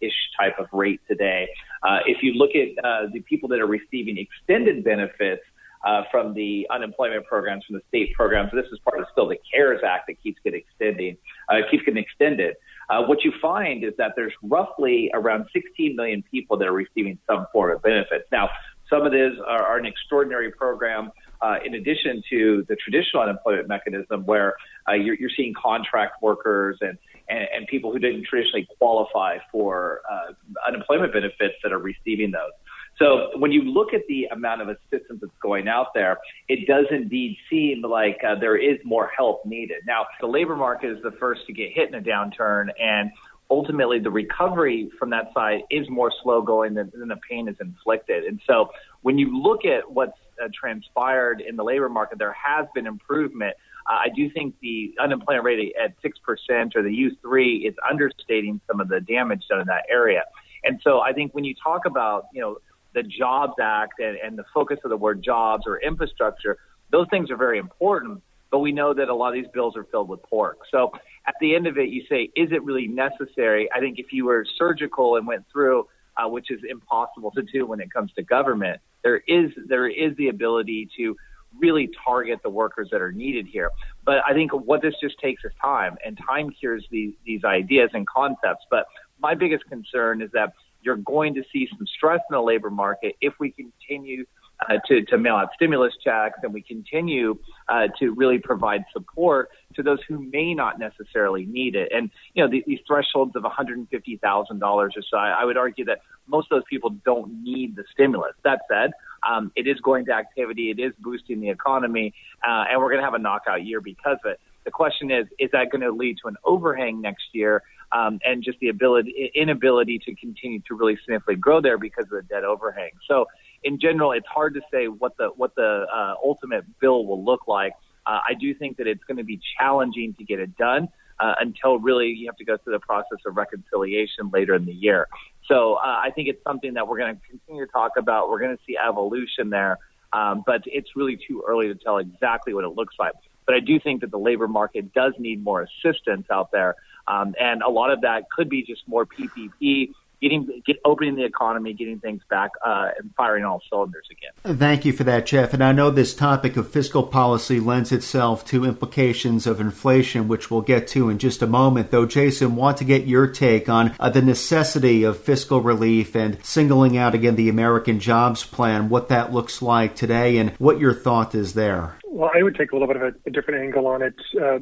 ish 0.00 0.12
type 0.38 0.58
of 0.58 0.66
rate 0.72 1.00
today. 1.06 1.48
Uh, 1.82 1.98
if 2.06 2.22
you 2.22 2.32
look 2.34 2.50
at 2.54 2.84
uh, 2.84 3.06
the 3.12 3.20
people 3.20 3.48
that 3.50 3.60
are 3.60 3.66
receiving 3.66 4.18
extended 4.18 4.84
benefits, 4.84 5.42
uh, 5.84 6.02
from 6.10 6.34
the 6.34 6.66
unemployment 6.70 7.24
programs, 7.26 7.64
from 7.64 7.76
the 7.76 7.82
state 7.88 8.12
programs. 8.14 8.50
This 8.52 8.66
is 8.72 8.78
part 8.80 8.98
of 8.98 9.06
still 9.12 9.28
the 9.28 9.38
CARES 9.52 9.80
Act 9.86 10.08
that 10.08 10.20
keeps 10.20 10.40
getting 10.42 10.60
extending, 10.60 11.16
uh, 11.48 11.58
keeps 11.70 11.84
getting 11.84 12.02
extended 12.02 12.56
uh, 12.88 13.02
what 13.02 13.24
you 13.24 13.32
find 13.40 13.84
is 13.84 13.92
that 13.98 14.12
there's 14.16 14.32
roughly 14.42 15.10
around 15.12 15.46
16 15.52 15.94
million 15.94 16.22
people 16.30 16.56
that 16.56 16.66
are 16.66 16.72
receiving 16.72 17.18
some 17.26 17.46
form 17.52 17.74
of 17.74 17.82
benefits. 17.82 18.24
Now, 18.32 18.48
some 18.88 19.04
of 19.04 19.12
these 19.12 19.38
are, 19.46 19.62
are 19.62 19.78
an 19.78 19.86
extraordinary 19.86 20.50
program. 20.50 21.10
Uh, 21.40 21.58
in 21.64 21.74
addition 21.74 22.20
to 22.28 22.64
the 22.68 22.74
traditional 22.74 23.22
unemployment 23.22 23.68
mechanism, 23.68 24.26
where 24.26 24.56
uh, 24.88 24.94
you're, 24.94 25.14
you're, 25.14 25.30
seeing 25.36 25.54
contract 25.54 26.20
workers 26.20 26.76
and, 26.80 26.98
and, 27.28 27.46
and, 27.54 27.66
people 27.68 27.92
who 27.92 28.00
didn't 28.00 28.24
traditionally 28.24 28.66
qualify 28.78 29.38
for 29.52 30.00
uh, 30.10 30.32
unemployment 30.66 31.12
benefits 31.12 31.54
that 31.62 31.72
are 31.72 31.78
receiving 31.78 32.32
those. 32.32 32.50
So 32.98 33.30
when 33.36 33.52
you 33.52 33.62
look 33.62 33.94
at 33.94 34.02
the 34.08 34.24
amount 34.26 34.62
of 34.62 34.68
assistance 34.68 35.20
that's 35.20 35.32
going 35.40 35.68
out 35.68 35.88
there, 35.94 36.18
it 36.48 36.66
does 36.66 36.86
indeed 36.90 37.36
seem 37.48 37.82
like 37.82 38.18
uh, 38.26 38.34
there 38.40 38.56
is 38.56 38.78
more 38.84 39.10
help 39.16 39.44
needed. 39.46 39.78
Now, 39.86 40.06
the 40.20 40.26
labor 40.26 40.56
market 40.56 40.90
is 40.90 41.02
the 41.02 41.12
first 41.12 41.42
to 41.46 41.52
get 41.52 41.72
hit 41.72 41.88
in 41.88 41.94
a 41.94 42.00
downturn, 42.00 42.68
and 42.80 43.10
ultimately 43.50 43.98
the 43.98 44.10
recovery 44.10 44.90
from 44.98 45.10
that 45.10 45.32
side 45.32 45.60
is 45.70 45.88
more 45.88 46.12
slow 46.22 46.42
going 46.42 46.74
than, 46.74 46.90
than 46.94 47.08
the 47.08 47.18
pain 47.28 47.48
is 47.48 47.56
inflicted. 47.60 48.24
And 48.24 48.40
so 48.46 48.70
when 49.02 49.16
you 49.16 49.40
look 49.40 49.64
at 49.64 49.90
what's 49.90 50.18
uh, 50.42 50.48
transpired 50.58 51.40
in 51.40 51.56
the 51.56 51.64
labor 51.64 51.88
market, 51.88 52.18
there 52.18 52.34
has 52.34 52.66
been 52.74 52.86
improvement. 52.86 53.56
Uh, 53.88 53.94
I 53.94 54.08
do 54.14 54.28
think 54.30 54.54
the 54.60 54.94
unemployment 55.00 55.44
rate 55.44 55.74
at 55.82 55.94
6% 56.02 56.76
or 56.76 56.82
the 56.82 57.10
U3 57.24 57.66
is 57.66 57.74
understating 57.88 58.60
some 58.66 58.80
of 58.80 58.88
the 58.88 59.00
damage 59.00 59.44
done 59.48 59.60
in 59.60 59.66
that 59.68 59.84
area. 59.88 60.24
And 60.64 60.80
so 60.82 61.00
I 61.00 61.12
think 61.12 61.32
when 61.34 61.44
you 61.44 61.54
talk 61.62 61.86
about, 61.86 62.26
you 62.32 62.40
know, 62.40 62.58
the 62.94 63.02
Jobs 63.02 63.54
Act 63.60 64.00
and, 64.00 64.16
and 64.16 64.38
the 64.38 64.44
focus 64.52 64.78
of 64.84 64.90
the 64.90 64.96
word 64.96 65.22
jobs 65.22 65.64
or 65.66 65.80
infrastructure, 65.80 66.56
those 66.90 67.06
things 67.10 67.30
are 67.30 67.36
very 67.36 67.58
important. 67.58 68.22
But 68.50 68.60
we 68.60 68.72
know 68.72 68.94
that 68.94 69.08
a 69.08 69.14
lot 69.14 69.28
of 69.28 69.34
these 69.34 69.50
bills 69.52 69.76
are 69.76 69.84
filled 69.84 70.08
with 70.08 70.22
pork. 70.22 70.58
So 70.70 70.90
at 71.26 71.34
the 71.40 71.54
end 71.54 71.66
of 71.66 71.76
it, 71.76 71.90
you 71.90 72.02
say, 72.08 72.30
is 72.34 72.50
it 72.50 72.64
really 72.64 72.86
necessary? 72.86 73.68
I 73.74 73.80
think 73.80 73.98
if 73.98 74.06
you 74.10 74.24
were 74.24 74.46
surgical 74.56 75.16
and 75.16 75.26
went 75.26 75.44
through, 75.52 75.86
uh, 76.16 76.28
which 76.28 76.50
is 76.50 76.60
impossible 76.68 77.30
to 77.32 77.42
do 77.42 77.66
when 77.66 77.80
it 77.80 77.92
comes 77.92 78.10
to 78.14 78.22
government, 78.22 78.80
there 79.04 79.18
is 79.28 79.50
there 79.68 79.86
is 79.86 80.16
the 80.16 80.28
ability 80.28 80.88
to 80.96 81.14
really 81.58 81.90
target 82.04 82.40
the 82.42 82.50
workers 82.50 82.88
that 82.90 83.00
are 83.00 83.12
needed 83.12 83.46
here. 83.46 83.70
But 84.04 84.18
I 84.26 84.32
think 84.32 84.52
what 84.52 84.82
this 84.82 84.94
just 85.00 85.18
takes 85.18 85.44
is 85.44 85.52
time, 85.60 85.96
and 86.04 86.18
time 86.26 86.50
cures 86.50 86.84
these 86.90 87.14
these 87.24 87.44
ideas 87.44 87.90
and 87.92 88.06
concepts. 88.06 88.64
But 88.70 88.86
my 89.20 89.34
biggest 89.34 89.64
concern 89.66 90.22
is 90.22 90.30
that 90.32 90.54
you're 90.82 90.96
going 90.96 91.34
to 91.34 91.42
see 91.52 91.68
some 91.76 91.86
stress 91.86 92.20
in 92.30 92.34
the 92.34 92.40
labor 92.40 92.70
market 92.70 93.16
if 93.20 93.34
we 93.38 93.50
continue 93.50 94.24
uh, 94.68 94.78
to, 94.86 95.04
to 95.04 95.18
mail 95.18 95.36
out 95.36 95.50
stimulus 95.54 95.94
checks 96.02 96.38
and 96.42 96.52
we 96.52 96.62
continue 96.62 97.38
uh, 97.68 97.86
to 97.98 98.10
really 98.10 98.38
provide 98.38 98.84
support 98.92 99.50
to 99.74 99.82
those 99.82 99.98
who 100.08 100.18
may 100.18 100.52
not 100.54 100.78
necessarily 100.78 101.46
need 101.46 101.76
it. 101.76 101.90
And, 101.94 102.10
you 102.34 102.42
know, 102.42 102.50
the, 102.50 102.64
these 102.66 102.80
thresholds 102.86 103.36
of 103.36 103.44
$150,000 103.44 104.62
or 104.62 104.90
so, 104.90 105.16
I, 105.16 105.28
I 105.30 105.44
would 105.44 105.56
argue 105.56 105.84
that 105.84 106.00
most 106.26 106.50
of 106.50 106.56
those 106.56 106.66
people 106.68 106.90
don't 107.04 107.42
need 107.42 107.76
the 107.76 107.84
stimulus. 107.92 108.32
That 108.44 108.62
said, 108.68 108.90
Um, 109.22 109.52
it 109.54 109.66
is 109.66 109.78
going 109.80 110.06
to 110.06 110.12
activity. 110.12 110.70
It 110.70 110.80
is 110.80 110.92
boosting 110.98 111.40
the 111.40 111.50
economy, 111.50 112.14
uh, 112.46 112.64
and 112.70 112.80
we're 112.80 112.88
going 112.90 113.00
to 113.00 113.04
have 113.04 113.14
a 113.14 113.18
knockout 113.18 113.64
year 113.64 113.80
because 113.80 114.18
of 114.24 114.30
it. 114.32 114.40
The 114.64 114.70
question 114.70 115.10
is, 115.10 115.26
is 115.38 115.50
that 115.52 115.70
going 115.70 115.80
to 115.80 115.90
lead 115.90 116.18
to 116.22 116.28
an 116.28 116.36
overhang 116.44 117.00
next 117.00 117.24
year? 117.32 117.62
Um, 117.90 118.20
and 118.22 118.44
just 118.44 118.58
the 118.60 118.68
ability, 118.68 119.32
inability 119.34 119.98
to 120.00 120.14
continue 120.14 120.60
to 120.68 120.74
really 120.74 120.96
significantly 120.96 121.36
grow 121.36 121.62
there 121.62 121.78
because 121.78 122.04
of 122.04 122.10
the 122.10 122.22
debt 122.22 122.44
overhang. 122.44 122.90
So, 123.06 123.24
in 123.64 123.80
general, 123.80 124.12
it's 124.12 124.26
hard 124.26 124.54
to 124.54 124.60
say 124.70 124.88
what 124.88 125.16
the 125.16 125.28
what 125.28 125.54
the 125.54 125.86
uh, 125.90 126.14
ultimate 126.22 126.64
bill 126.80 127.06
will 127.06 127.24
look 127.24 127.48
like. 127.48 127.72
Uh, 128.06 128.20
I 128.28 128.34
do 128.34 128.54
think 128.54 128.76
that 128.76 128.86
it's 128.86 129.02
going 129.04 129.16
to 129.16 129.24
be 129.24 129.40
challenging 129.58 130.14
to 130.18 130.24
get 130.24 130.38
it 130.38 130.56
done 130.56 130.88
uh, 131.20 131.34
until 131.40 131.78
really 131.78 132.08
you 132.08 132.26
have 132.26 132.36
to 132.36 132.44
go 132.44 132.56
through 132.56 132.74
the 132.74 132.80
process 132.80 133.18
of 133.26 133.36
reconciliation 133.36 134.30
later 134.32 134.54
in 134.54 134.64
the 134.64 134.72
year. 134.72 135.08
So 135.46 135.74
uh, 135.74 136.00
I 136.02 136.10
think 136.14 136.28
it's 136.28 136.42
something 136.44 136.74
that 136.74 136.86
we're 136.86 136.98
going 136.98 137.16
to 137.16 137.20
continue 137.28 137.66
to 137.66 137.72
talk 137.72 137.92
about. 137.96 138.28
We're 138.30 138.40
going 138.40 138.56
to 138.56 138.62
see 138.66 138.76
evolution 138.76 139.50
there, 139.50 139.78
um, 140.12 140.42
but 140.46 140.62
it's 140.66 140.90
really 140.94 141.18
too 141.28 141.42
early 141.46 141.68
to 141.68 141.74
tell 141.74 141.98
exactly 141.98 142.54
what 142.54 142.64
it 142.64 142.70
looks 142.70 142.94
like. 142.98 143.12
But 143.46 143.54
I 143.54 143.60
do 143.60 143.80
think 143.80 144.02
that 144.02 144.10
the 144.10 144.18
labor 144.18 144.46
market 144.46 144.92
does 144.92 145.14
need 145.18 145.42
more 145.42 145.62
assistance 145.62 146.26
out 146.30 146.52
there. 146.52 146.76
Um, 147.08 147.34
and 147.40 147.62
a 147.62 147.70
lot 147.70 147.90
of 147.90 148.02
that 148.02 148.30
could 148.30 148.48
be 148.48 148.62
just 148.62 148.86
more 148.86 149.06
PPP 149.06 149.92
getting 150.20 150.62
get 150.66 150.76
opening 150.84 151.16
the 151.16 151.24
economy, 151.24 151.72
getting 151.72 152.00
things 152.00 152.22
back, 152.28 152.50
uh, 152.64 152.88
and 152.98 153.14
firing 153.16 153.44
all 153.44 153.62
cylinders 153.68 154.06
again. 154.10 154.58
Thank 154.58 154.84
you 154.84 154.92
for 154.92 155.04
that, 155.04 155.26
Jeff. 155.26 155.54
And 155.54 155.62
I 155.62 155.72
know 155.72 155.90
this 155.90 156.14
topic 156.14 156.56
of 156.56 156.70
fiscal 156.70 157.02
policy 157.02 157.60
lends 157.60 157.92
itself 157.92 158.44
to 158.46 158.64
implications 158.64 159.46
of 159.46 159.60
inflation, 159.60 160.28
which 160.28 160.50
we'll 160.50 160.62
get 160.62 160.88
to 160.88 161.08
in 161.08 161.18
just 161.18 161.42
a 161.42 161.46
moment. 161.46 161.90
Though, 161.90 162.06
Jason, 162.06 162.56
want 162.56 162.78
to 162.78 162.84
get 162.84 163.06
your 163.06 163.26
take 163.26 163.68
on 163.68 163.94
uh, 164.00 164.10
the 164.10 164.22
necessity 164.22 165.04
of 165.04 165.18
fiscal 165.18 165.60
relief 165.60 166.14
and 166.14 166.44
singling 166.44 166.96
out 166.96 167.14
again 167.14 167.36
the 167.36 167.48
American 167.48 168.00
Jobs 168.00 168.44
Plan, 168.44 168.88
what 168.88 169.08
that 169.08 169.32
looks 169.32 169.62
like 169.62 169.94
today, 169.94 170.38
and 170.38 170.50
what 170.58 170.78
your 170.78 170.94
thought 170.94 171.34
is 171.34 171.54
there. 171.54 171.98
Well, 172.04 172.30
I 172.34 172.42
would 172.42 172.56
take 172.56 172.72
a 172.72 172.74
little 172.74 172.88
bit 172.88 172.96
of 172.96 173.02
a, 173.02 173.14
a 173.26 173.30
different 173.30 173.62
angle 173.62 173.86
on 173.86 174.02
it, 174.02 174.14
uh, 174.40 174.58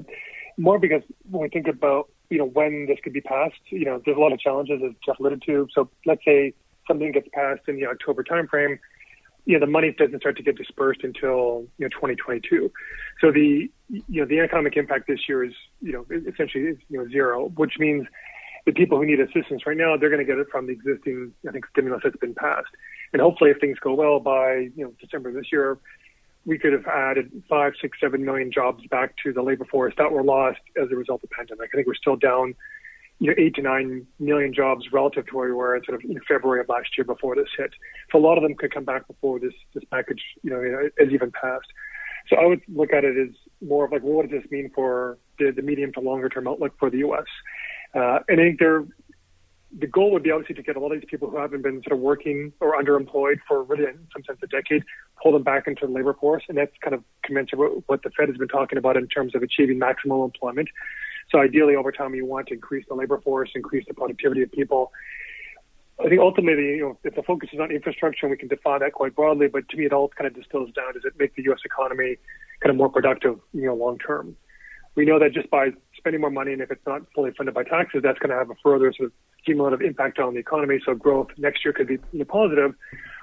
more 0.59 0.79
because 0.79 1.03
when 1.31 1.43
we 1.43 1.49
think 1.49 1.69
about 1.69 2.09
you 2.31 2.39
know, 2.39 2.45
when 2.47 2.87
this 2.87 2.99
could 3.03 3.13
be 3.13 3.21
passed. 3.21 3.61
You 3.71 3.85
know, 3.85 4.03
there's 4.05 4.17
a 4.17 4.21
lot 4.21 4.33
of 4.33 4.41
challenges, 4.41 4.81
as 4.85 4.93
Jeff 5.05 5.19
alluded 5.19 5.43
to. 5.47 5.69
So 5.75 5.91
let's 6.05 6.25
say 6.25 6.55
something 6.87 7.13
gets 7.13 7.29
passed 7.33 7.63
in 7.69 7.77
the 7.77 7.87
October 7.87 8.25
timeframe, 8.25 8.79
you 9.47 9.55
know, 9.55 9.61
the 9.65 9.71
money 9.71 9.95
doesn't 9.97 10.21
start 10.21 10.37
to 10.37 10.43
get 10.43 10.57
dispersed 10.57 11.01
until, 11.05 11.67
you 11.79 11.85
know, 11.85 11.89
2022. 11.89 12.71
So 13.21 13.31
the, 13.31 13.71
you 13.89 14.21
know, 14.21 14.27
the 14.27 14.41
economic 14.41 14.77
impact 14.77 15.07
this 15.07 15.21
year 15.29 15.45
is, 15.45 15.53
you 15.81 15.93
know, 15.93 16.05
essentially, 16.11 16.77
you 16.89 16.99
know, 16.99 17.09
zero, 17.09 17.49
which 17.51 17.75
means 17.79 18.07
the 18.67 18.73
people 18.73 18.99
who 18.99 19.07
need 19.07 19.21
assistance 19.21 19.65
right 19.65 19.77
now, 19.77 19.97
they're 19.97 20.11
going 20.11 20.25
to 20.25 20.31
get 20.31 20.39
it 20.39 20.49
from 20.51 20.67
the 20.67 20.73
existing, 20.73 21.33
I 21.49 21.53
think, 21.53 21.65
stimulus 21.71 22.01
that's 22.03 22.17
been 22.17 22.35
passed. 22.35 22.67
And 23.13 23.23
hopefully, 23.23 23.51
if 23.51 23.59
things 23.61 23.79
go 23.79 23.95
well 23.95 24.19
by, 24.19 24.69
you 24.75 24.85
know, 24.85 24.93
December 25.01 25.33
this 25.33 25.53
year, 25.53 25.79
we 26.47 26.59
could 26.59 26.73
have 26.73 26.87
added 26.87 27.31
five, 27.51 27.73
six, 27.81 27.99
seven 28.01 28.25
million 28.25 28.51
jobs 28.53 28.85
back 28.87 29.15
to 29.25 29.33
the 29.33 29.43
labor 29.43 29.65
force 29.65 29.93
that 29.99 30.13
were 30.13 30.23
lost 30.23 30.61
as 30.81 30.91
a 30.93 30.97
result 30.97 31.23
of 31.23 31.29
the 31.29 31.35
pandemic. 31.35 31.71
I 31.75 31.77
think 31.77 31.89
we're 31.89 31.95
still 31.95 32.17
down, 32.17 32.55
you 33.19 33.29
know, 33.29 33.35
eight 33.37 33.57
to 33.57 33.63
nine 33.63 34.07
million 34.21 34.55
jobs 34.55 34.87
relative 34.93 35.27
to 35.27 35.37
where 35.37 35.49
we 35.49 35.55
were 35.55 35.77
in 35.77 35.85
sort 35.85 35.97
of 36.03 36.09
in 36.09 36.19
February 36.27 36.61
of 36.61 36.69
last 36.69 36.97
year 36.97 37.05
before 37.05 37.35
this 37.35 37.49
hit. 37.59 37.73
So 38.13 38.19
a 38.19 38.21
lot 38.21 38.39
of 38.39 38.45
them 38.45 38.55
could 38.55 38.73
come 38.73 38.85
back 38.85 39.09
before 39.09 39.41
this 39.41 39.55
this 39.75 39.83
package, 39.91 40.23
you 40.43 40.51
know, 40.51 40.89
has 40.99 41.13
even 41.13 41.33
passed. 41.33 41.67
So 42.29 42.37
I 42.37 42.47
would 42.47 42.63
look 42.69 42.93
at 42.93 43.05
it 43.05 43.17
as 43.19 43.35
more 43.61 43.85
of 43.85 43.93
like, 43.93 44.03
well, 44.03 44.15
what 44.15 44.31
does 44.31 44.41
this 44.41 44.51
mean 44.51 44.71
for 44.75 45.19
the, 45.39 45.51
the 45.51 45.63
medium 45.63 45.93
to 45.95 46.01
longer 46.01 46.29
term 46.29 46.47
outlook 46.47 46.75
for 46.79 46.91
the 46.91 46.99
U.S. 46.99 47.25
Uh, 47.95 48.21
and 48.29 48.41
I 48.41 48.45
think 48.45 48.59
there 48.61 48.85
the 49.77 49.87
goal 49.87 50.13
would 50.13 50.23
be 50.23 50.31
obviously 50.31 50.55
to 50.55 50.63
get 50.63 50.77
a 50.77 50.81
lot 50.81 50.93
of 50.93 51.01
these 51.01 51.09
people 51.11 51.29
who 51.29 51.37
haven't 51.39 51.63
been 51.63 51.83
sort 51.83 51.93
of 51.93 51.99
working 51.99 52.53
or 52.61 52.81
underemployed 52.81 53.39
for 53.49 53.63
really 53.65 53.85
in 53.85 54.07
some 54.13 54.23
sense 54.25 54.39
a 54.43 54.47
decade, 54.47 54.85
pull 55.23 55.33
them 55.33 55.43
back 55.43 55.67
into 55.67 55.87
the 55.87 55.93
labor 55.93 56.15
force, 56.15 56.45
and 56.49 56.57
that's 56.57 56.73
kind 56.81 56.95
of 56.95 57.03
commensurate 57.23 57.75
with 57.75 57.85
what 57.87 58.03
the 58.03 58.11
Fed 58.11 58.29
has 58.29 58.37
been 58.37 58.49
talking 58.49 58.79
about 58.79 58.97
in 58.97 59.09
terms 59.09 59.35
of 59.35 59.43
achieving 59.43 59.79
maximum 59.79 60.23
employment. 60.23 60.69
So 61.31 61.41
ideally, 61.41 61.75
over 61.75 61.91
time, 61.91 62.15
you 62.15 62.25
want 62.25 62.47
to 62.49 62.55
increase 62.55 62.85
the 62.89 62.95
labor 62.95 63.21
force, 63.21 63.51
increase 63.55 63.85
the 63.89 63.95
productivity 63.95 64.43
of 64.43 64.53
people. 64.53 64.93
I 65.99 66.09
think 66.09 66.21
ultimately, 66.21 66.77
you 66.77 66.81
know, 66.81 66.99
if 67.03 67.15
the 67.17 67.23
focus 67.23 67.49
is 67.53 67.59
on 67.59 67.73
infrastructure, 67.73 68.27
and 68.27 68.31
we 68.31 68.37
can 68.37 68.49
define 68.49 68.81
that 68.81 68.93
quite 68.93 69.17
broadly, 69.17 69.49
but 69.49 69.69
to 69.71 69.77
me, 69.77 69.87
it 69.87 69.93
all 69.93 70.09
kind 70.09 70.29
of 70.29 70.35
distills 70.35 70.71
down: 70.73 70.93
does 70.93 71.05
it 71.05 71.15
make 71.19 71.35
the 71.35 71.43
U.S. 71.45 71.61
economy 71.65 72.19
kind 72.61 72.71
of 72.71 72.77
more 72.77 72.91
productive, 72.91 73.41
you 73.53 73.67
know, 73.67 73.75
long 73.75 73.99
term? 73.99 74.37
We 74.95 75.05
know 75.05 75.19
that 75.19 75.33
just 75.33 75.51
by 75.51 75.71
spending 76.07 76.21
more 76.21 76.31
money, 76.31 76.53
and 76.53 76.63
if 76.63 76.71
it's 76.71 76.87
not 76.87 77.03
fully 77.17 77.33
funded 77.33 77.53
by 77.53 77.65
taxes, 77.65 78.01
that's 78.01 78.21
going 78.21 78.31
to 78.31 78.37
have 78.37 78.49
a 78.49 78.55
further 78.63 78.93
sort 78.93 79.07
of 79.07 79.13
cumulative 79.45 79.83
impact 79.83 80.21
on 80.21 80.35
the 80.35 80.39
economy. 80.39 80.79
So 80.87 80.95
growth 80.95 81.31
next 81.37 81.65
year 81.65 81.73
could 81.73 81.89
be 81.89 81.99
positive, 82.25 82.77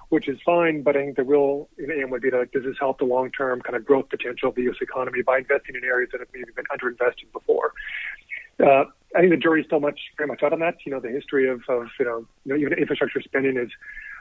which 0.10 0.28
is 0.28 0.38
fine. 0.46 0.82
But 0.82 0.98
I 0.98 1.06
think 1.06 1.16
the 1.16 1.24
real 1.24 1.70
aim 1.80 2.10
would 2.10 2.22
be 2.22 2.30
to 2.30 2.46
does 2.48 2.64
this 2.66 2.76
help 2.78 3.00
the 3.00 3.06
long 3.06 3.32
term 3.32 3.62
kind 3.62 3.78
of 3.78 3.86
growth 3.86 4.10
potential 4.10 4.50
of 4.50 4.56
the 4.56 4.64
U.S. 4.64 4.76
economy 4.82 5.22
by 5.22 5.38
investing 5.38 5.76
in 5.76 5.86
areas 5.86 6.10
that 6.12 6.20
have 6.20 6.28
maybe 6.34 6.52
been 6.54 6.66
underinvested 6.66 7.32
before. 7.32 7.72
Uh, 8.60 8.84
I 9.16 9.22
think 9.22 9.32
the 9.32 9.38
jury's 9.38 9.66
still 9.66 9.80
much 9.80 10.00
very 10.18 10.28
much 10.28 10.44
out 10.44 10.52
on 10.52 10.60
that. 10.60 10.76
You 10.86 10.92
know, 10.92 11.00
the 11.00 11.10
history 11.10 11.48
of, 11.48 11.62
of 11.70 11.88
you 11.98 12.06
know, 12.06 12.28
you 12.44 12.54
know 12.54 12.60
even 12.60 12.74
infrastructure 12.74 13.22
spending 13.22 13.56
is 13.56 13.70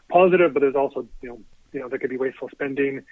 positive, 0.09 0.55
but 0.55 0.61
there's 0.61 0.77
also 0.77 1.09
you 1.21 1.31
know 1.31 1.41
you 1.73 1.81
know 1.81 1.89
there 1.89 1.99
could 1.99 2.11
be 2.11 2.17
wasteful 2.17 2.49
spending. 2.53 3.03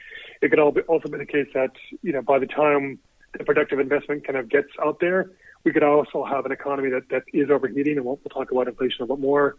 It 0.42 0.50
could 0.50 0.60
also 0.60 1.08
be 1.08 1.18
the 1.18 1.26
case 1.26 1.48
that 1.54 1.72
you 2.02 2.12
know 2.12 2.22
by 2.22 2.38
the 2.38 2.46
time 2.46 3.00
the 3.36 3.44
productive 3.44 3.78
investment 3.78 4.26
kind 4.26 4.38
of 4.38 4.48
gets 4.48 4.68
out 4.82 4.98
there, 5.00 5.30
we 5.64 5.72
could 5.72 5.82
also 5.82 6.24
have 6.24 6.46
an 6.46 6.52
economy 6.52 6.90
that, 6.90 7.08
that 7.10 7.22
is 7.32 7.50
overheating, 7.50 7.96
and 7.96 8.04
we'll, 8.04 8.18
we'll 8.24 8.44
talk 8.44 8.50
about 8.50 8.68
inflation 8.68 9.02
a 9.02 9.06
bit 9.06 9.18
more. 9.18 9.56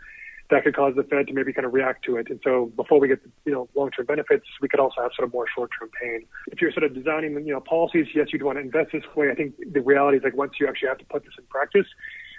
That 0.50 0.64
could 0.66 0.76
cause 0.76 0.94
the 0.98 1.04
Fed 1.04 1.28
to 1.28 1.34
maybe 1.34 1.54
kind 1.54 1.66
of 1.66 1.74
react 1.74 2.04
to 2.06 2.18
it. 2.18 2.30
And 2.30 2.42
so 2.44 2.72
before 2.76 3.00
we 3.00 3.08
get 3.08 3.20
you 3.46 3.54
know 3.54 3.70
long-term 3.74 4.06
benefits, 4.06 4.46
we 4.62 4.68
could 4.68 4.82
also 4.82 5.02
have 5.02 5.12
sort 5.16 5.26
of 5.26 5.34
more 5.34 5.46
short-term 5.56 5.90
pain. 6.02 6.26
If 6.48 6.62
you're 6.62 6.74
sort 6.74 6.84
of 6.84 6.94
designing 6.94 7.34
you 7.46 7.54
know 7.54 7.62
policies, 7.62 8.08
yes, 8.14 8.28
you'd 8.34 8.44
want 8.44 8.58
to 8.58 8.62
invest 8.62 8.90
this 8.92 9.04
way. 9.16 9.32
I 9.32 9.36
think 9.36 9.54
the 9.72 9.80
reality 9.80 10.18
is 10.18 10.24
like 10.24 10.36
once 10.36 10.54
you 10.60 10.68
actually 10.68 10.90
have 10.90 10.98
to 10.98 11.06
put 11.06 11.24
this 11.24 11.34
in 11.38 11.46
practice, 11.46 11.88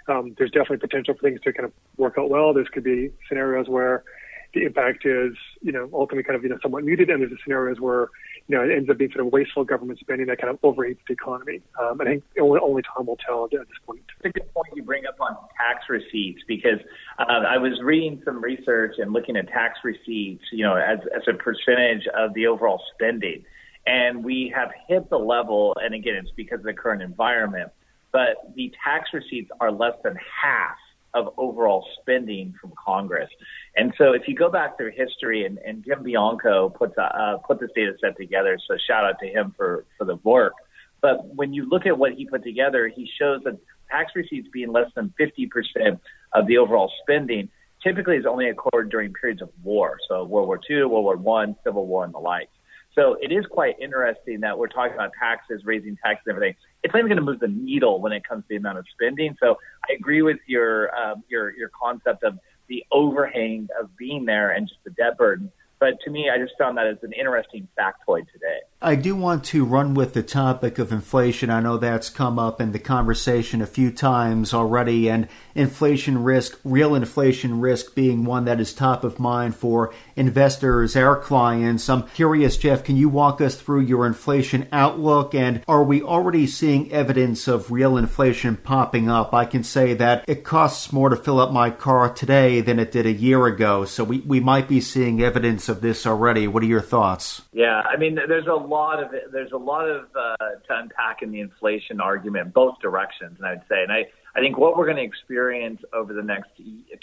um, 0.07 0.35
there's 0.37 0.51
definitely 0.51 0.77
potential 0.77 1.15
for 1.15 1.21
things 1.21 1.41
to 1.41 1.53
kind 1.53 1.65
of 1.65 1.71
work 1.97 2.15
out 2.19 2.29
well. 2.29 2.53
There's 2.53 2.67
could 2.67 2.83
be 2.83 3.09
scenarios 3.27 3.67
where 3.67 4.03
the 4.53 4.65
impact 4.65 5.05
is, 5.05 5.33
you 5.61 5.71
know, 5.71 5.89
ultimately 5.93 6.23
kind 6.23 6.35
of, 6.35 6.43
you 6.43 6.49
know, 6.49 6.59
somewhat 6.61 6.83
muted. 6.83 7.09
And 7.09 7.21
there's 7.21 7.31
the 7.31 7.37
scenarios 7.43 7.79
where, 7.79 8.09
you 8.47 8.55
know, 8.55 8.63
it 8.63 8.71
ends 8.71 8.89
up 8.89 8.97
being 8.97 9.11
sort 9.11 9.25
of 9.25 9.33
wasteful 9.33 9.63
government 9.63 9.99
spending 9.99 10.27
that 10.27 10.39
kind 10.39 10.53
of 10.53 10.61
overheats 10.61 10.99
the 11.07 11.13
economy. 11.13 11.61
Um, 11.81 11.99
I 12.01 12.05
think 12.05 12.23
only, 12.39 12.59
only 12.61 12.83
time 12.83 13.07
will 13.07 13.17
tell 13.17 13.45
at 13.45 13.51
this 13.51 13.67
point. 13.85 14.01
It's 14.19 14.35
a 14.35 14.39
good 14.39 14.53
point 14.53 14.67
you 14.75 14.83
bring 14.83 15.05
up 15.05 15.15
on 15.19 15.35
tax 15.57 15.85
receipts 15.89 16.41
because 16.47 16.79
uh, 17.17 17.23
I 17.25 17.57
was 17.57 17.81
reading 17.81 18.21
some 18.25 18.41
research 18.41 18.95
and 18.99 19.11
looking 19.11 19.35
at 19.37 19.47
tax 19.47 19.79
receipts, 19.83 20.43
you 20.51 20.63
know, 20.63 20.75
as, 20.75 20.99
as 21.15 21.23
a 21.27 21.33
percentage 21.33 22.07
of 22.15 22.33
the 22.33 22.47
overall 22.47 22.81
spending. 22.93 23.43
And 23.85 24.23
we 24.23 24.53
have 24.55 24.71
hit 24.87 25.09
the 25.09 25.19
level, 25.19 25.75
and 25.81 25.93
again, 25.93 26.15
it's 26.15 26.31
because 26.35 26.59
of 26.59 26.65
the 26.65 26.73
current 26.73 27.01
environment, 27.01 27.71
but 28.11 28.53
the 28.55 28.71
tax 28.81 29.09
receipts 29.13 29.49
are 29.59 29.71
less 29.71 29.95
than 30.03 30.15
half 30.15 30.77
of 31.13 31.33
overall 31.37 31.85
spending 32.01 32.53
from 32.59 32.73
Congress. 32.83 33.29
And 33.75 33.93
so 33.97 34.13
if 34.13 34.23
you 34.27 34.35
go 34.35 34.49
back 34.49 34.77
through 34.77 34.91
history, 34.91 35.45
and, 35.45 35.57
and 35.59 35.83
Jim 35.83 36.03
Bianco 36.03 36.69
puts, 36.69 36.97
uh, 36.97 37.37
put 37.45 37.59
this 37.59 37.69
data 37.75 37.93
set 38.01 38.17
together, 38.17 38.57
so 38.67 38.75
shout 38.87 39.05
out 39.05 39.15
to 39.21 39.27
him 39.27 39.53
for, 39.55 39.85
for 39.97 40.05
the 40.05 40.15
work. 40.23 40.53
But 41.01 41.35
when 41.35 41.53
you 41.53 41.67
look 41.69 41.85
at 41.85 41.97
what 41.97 42.13
he 42.13 42.25
put 42.25 42.43
together, 42.43 42.87
he 42.87 43.09
shows 43.19 43.41
that 43.43 43.57
tax 43.89 44.13
receipts 44.15 44.47
being 44.51 44.71
less 44.71 44.89
than 44.95 45.13
50% 45.19 45.99
of 46.33 46.47
the 46.47 46.57
overall 46.57 46.91
spending 47.01 47.49
typically 47.83 48.15
is 48.15 48.25
only 48.25 48.49
occurred 48.49 48.89
during 48.89 49.13
periods 49.13 49.41
of 49.41 49.49
war. 49.61 49.97
So 50.07 50.23
World 50.23 50.47
War 50.47 50.59
II, 50.69 50.85
World 50.85 51.03
War 51.03 51.17
One, 51.17 51.55
Civil 51.63 51.85
War, 51.85 52.05
and 52.05 52.13
the 52.13 52.19
like. 52.19 52.49
So 52.95 53.17
it 53.21 53.31
is 53.31 53.45
quite 53.47 53.75
interesting 53.79 54.39
that 54.41 54.57
we're 54.57 54.67
talking 54.67 54.93
about 54.93 55.11
taxes, 55.19 55.63
raising 55.65 55.97
taxes, 55.97 56.23
and 56.27 56.35
everything. 56.35 56.55
It's 56.83 56.93
not 56.93 56.99
even 56.99 57.09
going 57.09 57.17
to 57.17 57.23
move 57.23 57.39
the 57.39 57.47
needle 57.47 58.01
when 58.01 58.11
it 58.11 58.27
comes 58.27 58.43
to 58.43 58.49
the 58.49 58.55
amount 58.57 58.77
of 58.77 58.85
spending. 58.93 59.35
So 59.39 59.57
I 59.89 59.93
agree 59.93 60.21
with 60.21 60.39
your 60.47 60.95
um, 60.95 61.23
your 61.29 61.55
your 61.55 61.69
concept 61.69 62.23
of 62.23 62.37
the 62.67 62.83
overhang 62.91 63.67
of 63.79 63.95
being 63.97 64.25
there 64.25 64.51
and 64.51 64.67
just 64.67 64.83
the 64.83 64.91
debt 64.91 65.17
burden. 65.17 65.51
But 65.79 65.99
to 66.05 66.09
me, 66.09 66.29
I 66.29 66.37
just 66.37 66.53
found 66.57 66.77
that 66.77 66.87
as 66.87 66.97
an 67.03 67.11
interesting 67.13 67.67
factoid 67.77 68.31
today. 68.31 68.59
I 68.85 68.95
do 68.95 69.15
want 69.15 69.45
to 69.45 69.63
run 69.63 69.93
with 69.93 70.13
the 70.13 70.21
topic 70.21 70.77
of 70.77 70.91
inflation. 70.91 71.49
I 71.49 71.61
know 71.61 71.77
that's 71.77 72.09
come 72.09 72.37
up 72.37 72.59
in 72.59 72.73
the 72.73 72.79
conversation 72.79 73.61
a 73.61 73.65
few 73.65 73.91
times 73.91 74.53
already, 74.53 75.09
and 75.09 75.29
inflation 75.55 76.21
risk, 76.21 76.59
real 76.65 76.93
inflation 76.93 77.61
risk, 77.61 77.95
being 77.95 78.25
one 78.25 78.43
that 78.43 78.59
is 78.59 78.73
top 78.73 79.05
of 79.05 79.21
mind 79.21 79.55
for 79.55 79.93
investors, 80.17 80.97
our 80.97 81.15
clients. 81.15 81.89
I'm 81.89 82.03
curious, 82.09 82.57
Jeff, 82.57 82.83
can 82.83 82.97
you 82.97 83.07
walk 83.07 83.39
us 83.39 83.55
through 83.55 83.81
your 83.81 84.05
inflation 84.05 84.67
outlook? 84.73 85.33
And 85.33 85.63
are 85.65 85.83
we 85.83 86.01
already 86.01 86.45
seeing 86.45 86.91
evidence 86.91 87.47
of 87.47 87.71
real 87.71 87.95
inflation 87.95 88.57
popping 88.57 89.09
up? 89.09 89.33
I 89.33 89.45
can 89.45 89.63
say 89.63 89.93
that 89.93 90.25
it 90.27 90.43
costs 90.43 90.91
more 90.91 91.07
to 91.07 91.15
fill 91.15 91.39
up 91.39 91.53
my 91.53 91.69
car 91.69 92.13
today 92.13 92.59
than 92.59 92.79
it 92.79 92.91
did 92.91 93.05
a 93.05 93.13
year 93.13 93.45
ago. 93.45 93.85
So 93.85 94.03
we, 94.03 94.19
we 94.19 94.41
might 94.41 94.67
be 94.67 94.81
seeing 94.81 95.21
evidence 95.21 95.69
of 95.69 95.79
this 95.79 96.05
already. 96.05 96.49
What 96.49 96.63
are 96.63 96.65
your 96.65 96.81
thoughts? 96.81 97.43
Yeah, 97.53 97.81
I 97.81 97.95
mean, 97.95 98.15
there's 98.15 98.47
a 98.47 98.72
lot 98.73 99.01
of 99.01 99.11
there's 99.31 99.51
a 99.51 99.57
lot 99.57 99.87
of 99.87 100.05
uh, 100.15 100.35
to 100.67 100.79
unpack 100.81 101.21
in 101.21 101.31
the 101.31 101.39
inflation 101.39 102.01
argument, 102.01 102.53
both 102.53 102.75
directions, 102.81 103.37
and 103.37 103.47
I'd 103.47 103.61
say, 103.69 103.83
and 103.83 103.91
I 103.91 104.05
I 104.35 104.39
think 104.39 104.57
what 104.57 104.77
we're 104.77 104.85
going 104.85 104.97
to 104.97 105.03
experience 105.03 105.81
over 105.93 106.13
the 106.13 106.23
next 106.23 106.49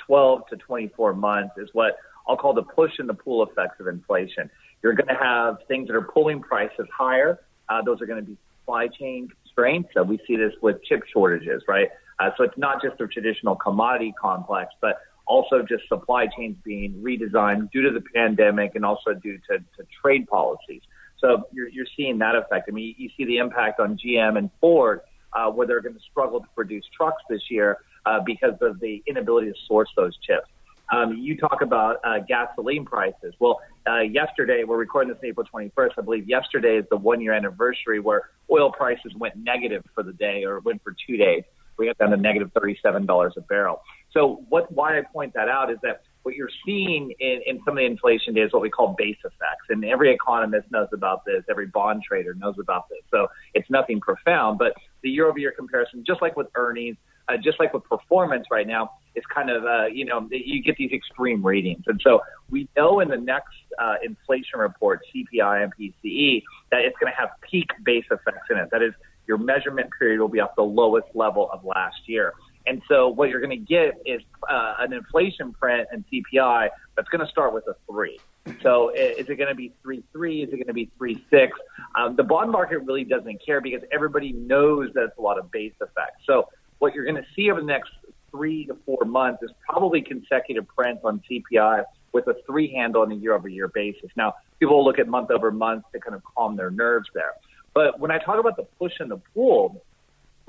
12 0.06 0.48
to 0.48 0.56
24 0.56 1.14
months 1.14 1.54
is 1.58 1.68
what 1.72 1.96
I'll 2.26 2.36
call 2.36 2.54
the 2.54 2.62
push 2.62 2.92
and 2.98 3.08
the 3.08 3.14
pull 3.14 3.44
effects 3.44 3.78
of 3.80 3.86
inflation. 3.86 4.50
You're 4.82 4.94
going 4.94 5.08
to 5.08 5.22
have 5.22 5.58
things 5.68 5.88
that 5.88 5.94
are 5.94 6.02
pulling 6.02 6.40
prices 6.40 6.86
higher. 6.96 7.38
Uh, 7.68 7.82
those 7.82 8.00
are 8.00 8.06
going 8.06 8.24
to 8.24 8.28
be 8.28 8.36
supply 8.60 8.88
chain 8.88 9.28
constraints. 9.42 9.90
We 10.06 10.18
see 10.26 10.36
this 10.36 10.52
with 10.60 10.82
chip 10.84 11.02
shortages, 11.12 11.62
right? 11.68 11.88
Uh, 12.18 12.30
so 12.36 12.44
it's 12.44 12.58
not 12.58 12.82
just 12.82 12.98
the 12.98 13.06
traditional 13.06 13.54
commodity 13.54 14.12
complex, 14.20 14.72
but 14.80 15.00
also 15.26 15.62
just 15.62 15.86
supply 15.88 16.26
chains 16.36 16.56
being 16.64 16.92
redesigned 16.94 17.70
due 17.70 17.82
to 17.82 17.90
the 17.90 18.04
pandemic 18.14 18.74
and 18.74 18.84
also 18.84 19.14
due 19.14 19.38
to, 19.48 19.58
to 19.58 19.86
trade 20.02 20.26
policies. 20.26 20.82
So 21.20 21.44
you're, 21.52 21.68
you're 21.68 21.86
seeing 21.96 22.18
that 22.18 22.34
effect. 22.34 22.68
I 22.68 22.72
mean, 22.72 22.94
you 22.96 23.10
see 23.16 23.24
the 23.24 23.38
impact 23.38 23.80
on 23.80 23.98
GM 23.98 24.38
and 24.38 24.50
Ford, 24.60 25.00
uh, 25.32 25.50
where 25.50 25.66
they're 25.66 25.80
going 25.80 25.94
to 25.94 26.00
struggle 26.10 26.40
to 26.40 26.46
produce 26.54 26.84
trucks 26.96 27.22
this 27.28 27.42
year 27.50 27.78
uh, 28.06 28.20
because 28.24 28.54
of 28.60 28.80
the 28.80 29.02
inability 29.06 29.48
to 29.48 29.58
source 29.66 29.88
those 29.96 30.16
chips. 30.18 30.46
Um, 30.92 31.16
you 31.18 31.36
talk 31.36 31.62
about 31.62 32.00
uh, 32.04 32.18
gasoline 32.26 32.84
prices. 32.84 33.34
Well, 33.38 33.60
uh, 33.86 34.00
yesterday, 34.00 34.64
we're 34.64 34.76
recording 34.76 35.12
this 35.12 35.22
April 35.22 35.46
21st. 35.52 35.90
I 35.98 36.00
believe 36.02 36.28
yesterday 36.28 36.78
is 36.78 36.84
the 36.90 36.96
one 36.96 37.20
year 37.20 37.32
anniversary 37.32 38.00
where 38.00 38.30
oil 38.50 38.72
prices 38.72 39.14
went 39.16 39.36
negative 39.36 39.84
for 39.94 40.02
the 40.02 40.12
day 40.12 40.44
or 40.44 40.60
went 40.60 40.82
for 40.82 40.94
two 41.06 41.16
days. 41.16 41.44
We 41.76 41.86
got 41.86 41.98
down 41.98 42.10
to 42.10 42.16
negative 42.16 42.50
$37 42.52 43.36
a 43.36 43.40
barrel. 43.42 43.82
So 44.12 44.44
what, 44.48 44.70
why 44.72 44.98
I 44.98 45.02
point 45.02 45.32
that 45.34 45.48
out 45.48 45.70
is 45.70 45.78
that 45.82 46.02
what 46.22 46.34
you're 46.34 46.50
seeing 46.64 47.12
in, 47.18 47.40
in 47.46 47.60
some 47.64 47.74
of 47.74 47.76
the 47.76 47.86
inflation 47.86 48.34
data 48.34 48.46
is 48.46 48.52
what 48.52 48.62
we 48.62 48.70
call 48.70 48.94
base 48.98 49.16
effects. 49.24 49.66
And 49.68 49.84
every 49.84 50.12
economist 50.12 50.70
knows 50.70 50.88
about 50.92 51.24
this. 51.24 51.42
Every 51.48 51.66
bond 51.66 52.02
trader 52.06 52.34
knows 52.34 52.56
about 52.60 52.88
this. 52.88 53.00
So 53.10 53.28
it's 53.54 53.68
nothing 53.70 54.00
profound, 54.00 54.58
but 54.58 54.74
the 55.02 55.10
year 55.10 55.28
over 55.28 55.38
year 55.38 55.52
comparison, 55.56 56.04
just 56.06 56.20
like 56.20 56.36
with 56.36 56.48
earnings, 56.54 56.96
uh, 57.28 57.36
just 57.42 57.58
like 57.58 57.72
with 57.72 57.84
performance 57.84 58.46
right 58.50 58.66
now, 58.66 58.90
is 59.14 59.24
kind 59.34 59.50
of, 59.50 59.64
uh, 59.64 59.86
you 59.86 60.04
know, 60.04 60.28
you 60.30 60.62
get 60.62 60.76
these 60.76 60.92
extreme 60.92 61.44
readings. 61.44 61.84
And 61.86 62.00
so 62.02 62.20
we 62.50 62.68
know 62.76 63.00
in 63.00 63.08
the 63.08 63.16
next 63.16 63.54
uh, 63.78 63.94
inflation 64.04 64.58
report, 64.58 65.00
CPI 65.14 65.64
and 65.64 65.72
PCE, 65.74 66.42
that 66.70 66.80
it's 66.80 66.96
going 66.98 67.12
to 67.12 67.18
have 67.18 67.30
peak 67.40 67.68
base 67.84 68.04
effects 68.10 68.46
in 68.50 68.58
it. 68.58 68.68
That 68.70 68.82
is, 68.82 68.92
your 69.26 69.38
measurement 69.38 69.88
period 69.96 70.20
will 70.20 70.28
be 70.28 70.40
off 70.40 70.56
the 70.56 70.62
lowest 70.62 71.06
level 71.14 71.48
of 71.52 71.64
last 71.64 72.00
year. 72.06 72.34
And 72.70 72.80
so 72.86 73.08
what 73.08 73.30
you're 73.30 73.40
going 73.40 73.50
to 73.50 73.56
get 73.56 74.00
is 74.06 74.22
uh, 74.48 74.74
an 74.78 74.92
inflation 74.92 75.52
print 75.52 75.88
and 75.90 76.04
CPI 76.06 76.68
that's 76.94 77.08
going 77.08 77.26
to 77.26 77.26
start 77.26 77.52
with 77.52 77.64
a 77.66 77.74
three. 77.90 78.20
So 78.62 78.90
is 78.90 79.28
it 79.28 79.36
going 79.36 79.48
to 79.48 79.56
be 79.56 79.72
three 79.82 80.04
three? 80.12 80.44
Is 80.44 80.50
it 80.50 80.56
going 80.56 80.68
to 80.68 80.72
be 80.72 80.88
three 80.96 81.24
six? 81.30 81.58
Um, 81.96 82.14
the 82.14 82.22
bond 82.22 82.52
market 82.52 82.78
really 82.84 83.02
doesn't 83.02 83.44
care 83.44 83.60
because 83.60 83.82
everybody 83.90 84.32
knows 84.32 84.90
that 84.94 85.02
it's 85.02 85.18
a 85.18 85.20
lot 85.20 85.36
of 85.36 85.50
base 85.50 85.72
effects. 85.80 86.22
So 86.24 86.48
what 86.78 86.94
you're 86.94 87.04
going 87.04 87.16
to 87.16 87.26
see 87.34 87.50
over 87.50 87.60
the 87.60 87.66
next 87.66 87.90
three 88.30 88.66
to 88.66 88.76
four 88.86 89.04
months 89.04 89.42
is 89.42 89.50
probably 89.68 90.00
consecutive 90.00 90.68
prints 90.68 91.02
on 91.02 91.20
CPI 91.28 91.82
with 92.12 92.28
a 92.28 92.36
three 92.46 92.72
handle 92.72 93.02
on 93.02 93.10
a 93.10 93.16
year 93.16 93.34
over 93.34 93.48
year 93.48 93.66
basis. 93.66 94.10
Now, 94.16 94.34
people 94.60 94.76
will 94.76 94.84
look 94.84 95.00
at 95.00 95.08
month 95.08 95.32
over 95.32 95.50
month 95.50 95.86
to 95.92 95.98
kind 95.98 96.14
of 96.14 96.22
calm 96.22 96.54
their 96.54 96.70
nerves 96.70 97.08
there. 97.14 97.32
But 97.74 97.98
when 97.98 98.12
I 98.12 98.18
talk 98.18 98.38
about 98.38 98.56
the 98.56 98.66
push 98.78 98.92
and 99.00 99.10
the 99.10 99.20
pull, 99.34 99.82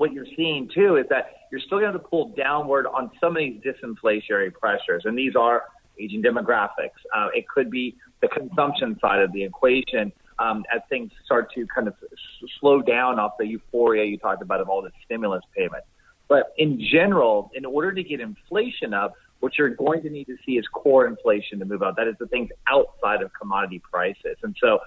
what 0.02 0.12
you're 0.12 0.26
seeing 0.36 0.68
too 0.74 0.96
is 0.96 1.06
that 1.10 1.26
you're 1.52 1.60
still 1.60 1.78
going 1.78 1.92
to 1.92 1.98
pull 2.00 2.34
downward 2.36 2.88
on 2.88 3.08
some 3.20 3.36
of 3.36 3.38
these 3.38 3.62
disinflationary 3.62 4.52
pressures. 4.52 5.04
And 5.04 5.16
these 5.16 5.36
are 5.36 5.62
aging 5.96 6.24
demographics. 6.24 6.98
Uh, 7.14 7.28
it 7.32 7.46
could 7.46 7.70
be 7.70 7.94
the 8.20 8.26
consumption 8.26 8.98
side 9.00 9.20
of 9.20 9.32
the 9.32 9.44
equation 9.44 10.10
um, 10.40 10.64
as 10.74 10.80
things 10.88 11.12
start 11.24 11.52
to 11.54 11.64
kind 11.72 11.86
of 11.86 11.94
s- 12.02 12.18
slow 12.58 12.82
down 12.82 13.20
off 13.20 13.34
the 13.38 13.46
euphoria 13.46 14.04
you 14.04 14.18
talked 14.18 14.42
about 14.42 14.60
of 14.60 14.68
all 14.68 14.82
the 14.82 14.90
stimulus 15.04 15.44
payments. 15.56 15.86
But 16.26 16.52
in 16.58 16.80
general, 16.90 17.52
in 17.54 17.64
order 17.64 17.92
to 17.92 18.02
get 18.02 18.18
inflation 18.18 18.92
up, 18.92 19.12
what 19.38 19.56
you're 19.56 19.68
going 19.68 20.02
to 20.02 20.10
need 20.10 20.24
to 20.24 20.36
see 20.44 20.52
is 20.52 20.66
core 20.72 21.06
inflation 21.06 21.60
to 21.60 21.64
move 21.64 21.84
out. 21.84 21.94
That 21.96 22.08
is 22.08 22.16
the 22.18 22.26
things 22.26 22.50
outside 22.68 23.22
of 23.22 23.30
commodity 23.40 23.80
prices. 23.88 24.36
And 24.42 24.56
so 24.60 24.80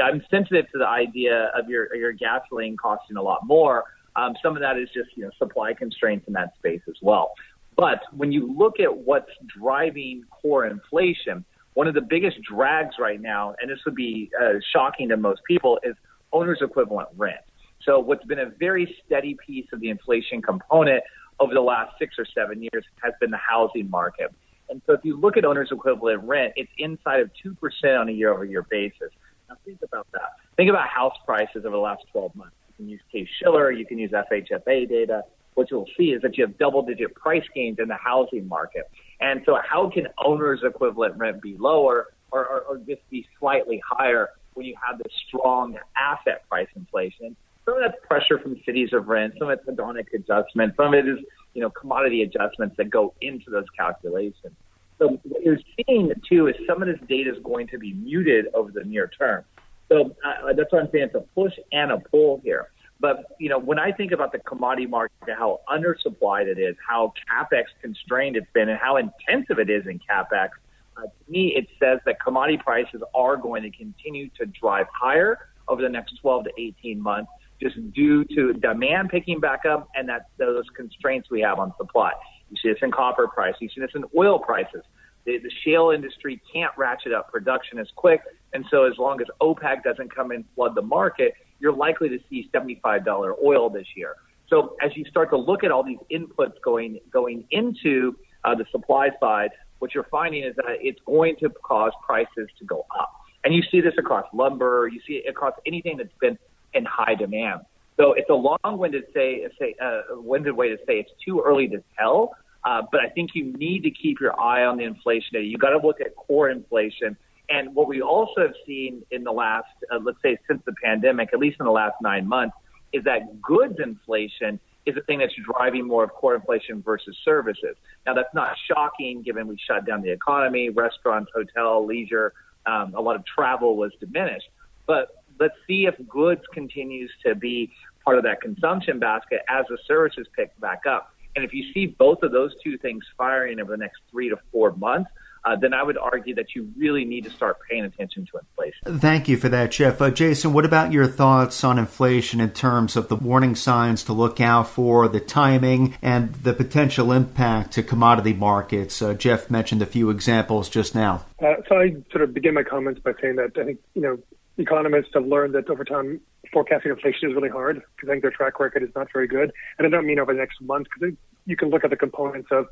I'm 0.00 0.22
sensitive 0.30 0.66
to 0.70 0.78
the 0.78 0.86
idea 0.86 1.50
of 1.58 1.68
your, 1.68 1.92
your 1.96 2.12
gasoline 2.12 2.76
costing 2.76 3.16
a 3.16 3.22
lot 3.22 3.40
more. 3.44 3.82
Um, 4.16 4.34
some 4.42 4.56
of 4.56 4.62
that 4.62 4.76
is 4.78 4.88
just 4.94 5.16
you 5.16 5.24
know 5.24 5.30
supply 5.38 5.74
constraints 5.74 6.26
in 6.26 6.34
that 6.34 6.54
space 6.56 6.82
as 6.88 6.96
well. 7.02 7.32
But 7.76 8.00
when 8.12 8.32
you 8.32 8.52
look 8.56 8.80
at 8.80 8.94
what's 8.94 9.30
driving 9.46 10.24
core 10.30 10.66
inflation, 10.66 11.44
one 11.74 11.86
of 11.86 11.94
the 11.94 12.00
biggest 12.00 12.38
drags 12.42 12.96
right 12.98 13.20
now, 13.20 13.54
and 13.60 13.70
this 13.70 13.78
would 13.86 13.94
be 13.94 14.30
uh, 14.40 14.54
shocking 14.72 15.08
to 15.10 15.16
most 15.16 15.40
people, 15.46 15.78
is 15.82 15.94
owner's 16.32 16.58
equivalent 16.60 17.08
rent. 17.16 17.40
So 17.82 17.98
what's 17.98 18.24
been 18.24 18.40
a 18.40 18.50
very 18.58 18.94
steady 19.04 19.36
piece 19.46 19.66
of 19.72 19.80
the 19.80 19.88
inflation 19.88 20.42
component 20.42 21.02
over 21.38 21.54
the 21.54 21.60
last 21.60 21.92
six 21.98 22.16
or 22.18 22.26
seven 22.34 22.62
years 22.62 22.84
has 23.02 23.14
been 23.20 23.30
the 23.30 23.38
housing 23.38 23.88
market. 23.88 24.34
And 24.68 24.82
so 24.86 24.92
if 24.92 25.00
you 25.02 25.16
look 25.18 25.36
at 25.36 25.44
owner's 25.44 25.70
equivalent 25.72 26.22
rent, 26.24 26.52
it's 26.56 26.70
inside 26.78 27.20
of 27.20 27.30
2% 27.44 27.56
on 28.00 28.08
a 28.08 28.12
year 28.12 28.32
over 28.32 28.44
year 28.44 28.66
basis. 28.70 29.10
Now 29.48 29.56
think 29.64 29.78
about 29.82 30.06
that. 30.12 30.32
Think 30.56 30.70
about 30.70 30.88
house 30.88 31.16
prices 31.24 31.64
over 31.64 31.70
the 31.70 31.78
last 31.78 32.04
12 32.12 32.34
months. 32.36 32.54
Can 32.80 32.88
use 32.88 33.00
Case 33.12 33.28
Shiller, 33.42 33.70
you 33.70 33.84
can 33.84 33.98
use 33.98 34.10
FHFA 34.10 34.88
data. 34.88 35.22
What 35.52 35.70
you'll 35.70 35.88
see 35.98 36.12
is 36.12 36.22
that 36.22 36.38
you 36.38 36.46
have 36.46 36.56
double 36.56 36.80
digit 36.80 37.14
price 37.14 37.44
gains 37.54 37.78
in 37.78 37.88
the 37.88 37.96
housing 37.96 38.48
market. 38.48 38.90
And 39.20 39.42
so 39.44 39.58
how 39.62 39.90
can 39.90 40.06
owner's 40.24 40.60
equivalent 40.64 41.18
rent 41.18 41.42
be 41.42 41.58
lower 41.58 42.06
or, 42.30 42.46
or, 42.46 42.60
or 42.62 42.78
just 42.78 43.02
be 43.10 43.26
slightly 43.38 43.82
higher 43.86 44.30
when 44.54 44.64
you 44.64 44.74
have 44.82 44.96
this 44.96 45.12
strong 45.28 45.76
asset 45.94 46.48
price 46.48 46.68
inflation? 46.74 47.36
Some 47.66 47.74
of 47.74 47.82
that's 47.82 48.02
pressure 48.06 48.38
from 48.38 48.58
cities 48.64 48.94
of 48.94 49.08
rent. 49.08 49.34
Some 49.38 49.50
of 49.50 49.58
it's 49.58 49.68
hedonic 49.68 50.06
adjustment. 50.14 50.74
Some 50.78 50.94
of 50.94 50.94
it 50.94 51.06
is, 51.06 51.18
you 51.52 51.60
know, 51.60 51.68
commodity 51.68 52.22
adjustments 52.22 52.76
that 52.78 52.88
go 52.88 53.12
into 53.20 53.50
those 53.50 53.68
calculations. 53.76 54.54
So 54.98 55.20
what 55.24 55.42
you're 55.42 55.58
seeing 55.76 56.10
too 56.26 56.46
is 56.46 56.54
some 56.66 56.80
of 56.80 56.88
this 56.88 57.00
data 57.06 57.30
is 57.30 57.42
going 57.44 57.66
to 57.68 57.78
be 57.78 57.92
muted 57.92 58.46
over 58.54 58.70
the 58.70 58.84
near 58.84 59.08
term. 59.08 59.44
So 59.90 60.14
uh, 60.24 60.52
that's 60.56 60.72
what 60.72 60.82
I'm 60.82 60.88
saying 60.92 61.04
it's 61.04 61.14
a 61.14 61.20
push 61.34 61.52
and 61.72 61.90
a 61.90 61.98
pull 61.98 62.40
here. 62.44 62.68
But 63.00 63.24
you 63.38 63.48
know, 63.48 63.58
when 63.58 63.78
I 63.78 63.92
think 63.92 64.12
about 64.12 64.32
the 64.32 64.38
commodity 64.38 64.86
market, 64.86 65.14
how 65.36 65.60
undersupplied 65.68 66.46
it 66.46 66.58
is, 66.58 66.76
how 66.86 67.12
capex 67.30 67.64
constrained 67.80 68.36
it's 68.36 68.46
been, 68.52 68.68
and 68.68 68.78
how 68.78 68.96
intensive 68.96 69.58
it 69.58 69.70
is 69.70 69.86
in 69.86 69.98
capex, 69.98 70.50
uh, 70.96 71.02
to 71.02 71.30
me, 71.30 71.54
it 71.56 71.66
says 71.78 71.98
that 72.04 72.22
commodity 72.22 72.58
prices 72.58 73.02
are 73.14 73.36
going 73.36 73.62
to 73.62 73.70
continue 73.70 74.28
to 74.38 74.46
drive 74.46 74.86
higher 74.92 75.38
over 75.66 75.80
the 75.80 75.88
next 75.88 76.18
12 76.20 76.44
to 76.44 76.50
18 76.58 77.00
months 77.00 77.30
just 77.60 77.76
due 77.92 78.24
to 78.24 78.52
demand 78.54 79.10
picking 79.10 79.38
back 79.38 79.64
up 79.66 79.88
and 79.94 80.08
that 80.08 80.26
those 80.38 80.64
constraints 80.76 81.30
we 81.30 81.40
have 81.40 81.58
on 81.58 81.72
supply. 81.76 82.12
You 82.50 82.56
see 82.62 82.68
this 82.70 82.78
in 82.82 82.90
copper 82.90 83.28
price. 83.28 83.54
You 83.60 83.68
see 83.68 83.80
this 83.80 83.90
in 83.94 84.04
oil 84.16 84.38
prices. 84.38 84.82
The, 85.30 85.38
the 85.38 85.50
shale 85.64 85.90
industry 85.90 86.40
can't 86.52 86.72
ratchet 86.76 87.12
up 87.12 87.30
production 87.30 87.78
as 87.78 87.86
quick, 87.94 88.20
and 88.52 88.64
so 88.70 88.84
as 88.84 88.94
long 88.98 89.20
as 89.20 89.28
OPEC 89.40 89.84
doesn't 89.84 90.14
come 90.14 90.32
and 90.32 90.44
flood 90.54 90.74
the 90.74 90.82
market, 90.82 91.34
you're 91.60 91.72
likely 91.72 92.08
to 92.08 92.18
see 92.28 92.50
$75 92.52 93.34
oil 93.44 93.70
this 93.70 93.86
year. 93.94 94.16
So 94.48 94.76
as 94.82 94.90
you 94.96 95.04
start 95.04 95.30
to 95.30 95.36
look 95.36 95.62
at 95.62 95.70
all 95.70 95.84
these 95.84 95.98
inputs 96.10 96.54
going 96.64 96.98
going 97.12 97.44
into 97.52 98.16
uh, 98.44 98.54
the 98.56 98.64
supply 98.72 99.10
side, 99.20 99.50
what 99.78 99.94
you're 99.94 100.08
finding 100.10 100.42
is 100.42 100.56
that 100.56 100.64
it's 100.80 101.00
going 101.06 101.36
to 101.40 101.50
cause 101.50 101.92
prices 102.04 102.48
to 102.58 102.64
go 102.64 102.84
up. 102.98 103.12
And 103.44 103.54
you 103.54 103.62
see 103.70 103.80
this 103.80 103.94
across 103.98 104.26
lumber, 104.34 104.90
you 104.92 105.00
see 105.06 105.22
it 105.24 105.28
across 105.28 105.54
anything 105.64 105.98
that's 105.98 106.10
been 106.20 106.36
in 106.74 106.84
high 106.84 107.14
demand. 107.14 107.60
So 107.96 108.14
it's 108.14 108.30
a 108.30 108.34
long-winded 108.34 109.04
say, 109.14 109.46
say 109.58 109.74
uh, 109.80 110.00
winded 110.10 110.56
way 110.56 110.70
to 110.70 110.76
say 110.86 110.98
it's 110.98 111.12
too 111.24 111.42
early 111.46 111.68
to 111.68 111.82
tell. 111.98 112.34
Uh, 112.64 112.82
but 112.90 113.00
I 113.00 113.08
think 113.08 113.30
you 113.34 113.52
need 113.52 113.82
to 113.84 113.90
keep 113.90 114.20
your 114.20 114.38
eye 114.38 114.64
on 114.64 114.76
the 114.76 114.84
inflation 114.84 115.30
data. 115.32 115.44
You 115.44 115.58
got 115.58 115.70
to 115.70 115.78
look 115.78 116.00
at 116.00 116.14
core 116.16 116.50
inflation. 116.50 117.16
And 117.48 117.74
what 117.74 117.88
we 117.88 118.00
also 118.00 118.42
have 118.42 118.54
seen 118.66 119.02
in 119.10 119.24
the 119.24 119.32
last, 119.32 119.66
uh, 119.90 119.98
let's 120.02 120.20
say, 120.22 120.38
since 120.46 120.62
the 120.66 120.74
pandemic, 120.82 121.30
at 121.32 121.38
least 121.38 121.56
in 121.58 121.66
the 121.66 121.72
last 121.72 121.96
nine 122.00 122.26
months, 122.28 122.56
is 122.92 123.02
that 123.04 123.40
goods 123.40 123.78
inflation 123.82 124.60
is 124.86 124.94
the 124.94 125.00
thing 125.02 125.18
that's 125.18 125.34
driving 125.34 125.86
more 125.86 126.04
of 126.04 126.10
core 126.10 126.34
inflation 126.34 126.82
versus 126.82 127.16
services. 127.24 127.76
Now, 128.06 128.14
that's 128.14 128.32
not 128.34 128.56
shocking 128.68 129.22
given 129.22 129.46
we 129.46 129.56
shut 129.66 129.86
down 129.86 130.02
the 130.02 130.10
economy, 130.10 130.70
restaurants, 130.70 131.30
hotel, 131.34 131.84
leisure, 131.84 132.32
um, 132.66 132.94
a 132.94 133.00
lot 133.00 133.16
of 133.16 133.24
travel 133.26 133.76
was 133.76 133.92
diminished. 134.00 134.48
But 134.86 135.08
let's 135.38 135.54
see 135.66 135.86
if 135.86 135.94
goods 136.08 136.42
continues 136.52 137.10
to 137.24 137.34
be 137.34 137.72
part 138.04 138.18
of 138.18 138.24
that 138.24 138.40
consumption 138.40 138.98
basket 138.98 139.40
as 139.48 139.64
the 139.68 139.78
services 139.86 140.26
pick 140.36 140.58
back 140.60 140.86
up. 140.86 141.12
And 141.36 141.44
if 141.44 141.52
you 141.52 141.72
see 141.72 141.86
both 141.86 142.22
of 142.22 142.32
those 142.32 142.52
two 142.62 142.76
things 142.78 143.04
firing 143.16 143.60
over 143.60 143.72
the 143.72 143.78
next 143.78 144.00
three 144.10 144.28
to 144.28 144.38
four 144.52 144.72
months, 144.72 145.10
uh, 145.44 145.56
then 145.56 145.72
I 145.72 145.82
would 145.82 145.96
argue 145.96 146.34
that 146.34 146.54
you 146.54 146.70
really 146.76 147.04
need 147.04 147.24
to 147.24 147.30
start 147.30 147.56
paying 147.68 147.84
attention 147.84 148.26
to 148.30 148.38
inflation. 148.38 149.00
Thank 149.00 149.28
you 149.28 149.36
for 149.36 149.48
that, 149.48 149.70
Jeff. 149.70 150.00
Uh, 150.00 150.10
Jason, 150.10 150.52
what 150.52 150.64
about 150.64 150.92
your 150.92 151.06
thoughts 151.06 151.64
on 151.64 151.78
inflation 151.78 152.40
in 152.40 152.50
terms 152.50 152.96
of 152.96 153.08
the 153.08 153.16
warning 153.16 153.54
signs 153.54 154.04
to 154.04 154.12
look 154.12 154.40
out 154.40 154.68
for, 154.68 155.08
the 155.08 155.20
timing, 155.20 155.96
and 156.02 156.34
the 156.34 156.52
potential 156.52 157.10
impact 157.12 157.72
to 157.72 157.82
commodity 157.82 158.34
markets? 158.34 159.00
Uh, 159.00 159.14
Jeff 159.14 159.50
mentioned 159.50 159.80
a 159.80 159.86
few 159.86 160.10
examples 160.10 160.68
just 160.68 160.94
now. 160.94 161.24
Uh, 161.42 161.54
so 161.68 161.78
I 161.78 161.96
sort 162.10 162.22
of 162.22 162.34
begin 162.34 162.54
my 162.54 162.62
comments 162.62 163.00
by 163.00 163.12
saying 163.22 163.36
that 163.36 163.52
I 163.56 163.64
think, 163.64 163.78
you 163.94 164.02
know, 164.02 164.18
economists 164.60 165.10
have 165.14 165.26
learned 165.26 165.54
that 165.54 165.68
over 165.70 165.84
time 165.84 166.20
forecasting 166.52 166.90
inflation 166.90 167.30
is 167.30 167.34
really 167.34 167.48
hard 167.48 167.82
because 167.96 168.08
I 168.08 168.12
think 168.12 168.22
their 168.22 168.30
track 168.30 168.58
record 168.60 168.82
is 168.82 168.90
not 168.94 169.08
very 169.12 169.28
good. 169.28 169.52
And 169.78 169.86
I 169.86 169.90
don't 169.90 170.06
mean 170.06 170.18
over 170.18 170.32
the 170.32 170.38
next 170.38 170.60
month 170.60 170.88
because 170.94 171.16
you 171.46 171.56
can 171.56 171.70
look 171.70 171.84
at 171.84 171.90
the 171.90 171.96
components 171.96 172.48
of 172.50 172.66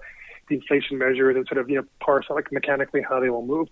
the 0.48 0.56
inflation 0.56 0.98
measures 0.98 1.36
and 1.36 1.46
sort 1.46 1.58
of 1.58 1.68
you 1.68 1.76
know 1.76 1.84
parse 2.00 2.26
like 2.30 2.50
mechanically 2.52 3.02
how 3.06 3.20
they 3.20 3.30
will 3.30 3.44
move. 3.44 3.68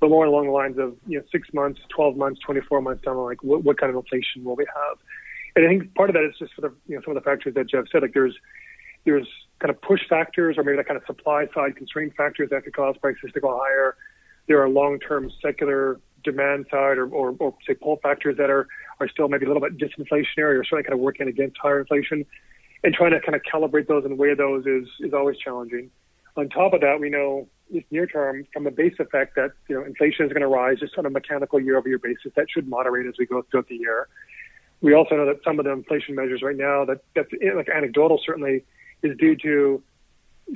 but 0.00 0.10
more 0.10 0.24
along 0.24 0.46
the 0.46 0.52
lines 0.52 0.78
of 0.78 0.96
you 1.06 1.18
know 1.18 1.24
six 1.32 1.48
months, 1.52 1.80
12 1.94 2.16
months, 2.16 2.40
24 2.40 2.80
months 2.82 3.02
down 3.02 3.16
like 3.16 3.42
what, 3.42 3.64
what 3.64 3.78
kind 3.78 3.90
of 3.90 3.96
inflation 3.96 4.44
will 4.44 4.56
we 4.56 4.66
have? 4.66 4.98
And 5.56 5.64
I 5.64 5.68
think 5.68 5.94
part 5.94 6.10
of 6.10 6.14
that 6.14 6.24
is 6.24 6.34
just 6.38 6.54
sort 6.54 6.70
of 6.70 6.76
you 6.86 6.96
know 6.96 7.02
some 7.04 7.16
of 7.16 7.22
the 7.22 7.28
factors 7.28 7.54
that 7.54 7.68
Jeff 7.68 7.84
said. 7.90 8.02
Like 8.02 8.14
there's 8.14 8.34
there's 9.04 9.28
kind 9.60 9.70
of 9.70 9.80
push 9.80 10.00
factors 10.08 10.56
or 10.58 10.64
maybe 10.64 10.76
that 10.76 10.86
kind 10.86 10.96
of 10.96 11.06
supply 11.06 11.46
side 11.54 11.76
constraint 11.76 12.14
factors 12.16 12.50
that 12.50 12.64
could 12.64 12.74
cause 12.74 12.96
prices 13.00 13.30
to 13.34 13.40
go 13.40 13.58
higher. 13.58 13.96
There 14.46 14.62
are 14.62 14.68
long-term 14.68 15.30
secular 15.42 16.00
demand 16.24 16.66
side 16.70 16.98
or, 16.98 17.06
or, 17.08 17.34
or 17.38 17.54
say 17.66 17.74
pull 17.74 17.98
factors 18.02 18.36
that 18.38 18.50
are, 18.50 18.66
are 19.00 19.08
still 19.08 19.28
maybe 19.28 19.44
a 19.44 19.48
little 19.48 19.62
bit 19.62 19.78
disinflationary 19.78 20.58
or 20.58 20.64
certainly 20.64 20.84
kind 20.84 20.94
of 20.94 21.00
working 21.00 21.28
against 21.28 21.56
higher 21.58 21.80
inflation. 21.80 22.24
And 22.84 22.94
trying 22.94 23.10
to 23.10 23.20
kind 23.20 23.34
of 23.34 23.42
calibrate 23.42 23.88
those 23.88 24.04
and 24.04 24.18
weigh 24.18 24.34
those 24.34 24.64
is, 24.64 24.86
is 25.00 25.12
always 25.12 25.36
challenging. 25.36 25.90
On 26.36 26.48
top 26.48 26.72
of 26.72 26.80
that, 26.82 27.00
we 27.00 27.10
know 27.10 27.48
this 27.70 27.82
near 27.90 28.06
term 28.06 28.46
from 28.52 28.66
a 28.66 28.70
base 28.70 28.94
effect 28.98 29.34
that 29.36 29.50
you 29.68 29.74
know 29.74 29.84
inflation 29.84 30.24
is 30.24 30.32
going 30.32 30.42
to 30.42 30.48
rise 30.48 30.78
just 30.78 30.96
on 30.96 31.04
a 31.04 31.10
mechanical 31.10 31.60
year 31.60 31.76
over 31.76 31.88
year 31.88 31.98
basis. 31.98 32.32
That 32.36 32.46
should 32.48 32.68
moderate 32.68 33.06
as 33.06 33.14
we 33.18 33.26
go 33.26 33.44
throughout 33.50 33.68
the 33.68 33.76
year. 33.76 34.08
We 34.80 34.94
also 34.94 35.16
know 35.16 35.26
that 35.26 35.40
some 35.44 35.58
of 35.58 35.64
the 35.64 35.72
inflation 35.72 36.14
measures 36.14 36.42
right 36.42 36.56
now 36.56 36.84
that 36.84 37.02
that's 37.14 37.28
eh, 37.42 37.52
like 37.54 37.68
anecdotal 37.68 38.20
certainly 38.24 38.64
is 39.02 39.16
due 39.16 39.36
to 39.36 39.82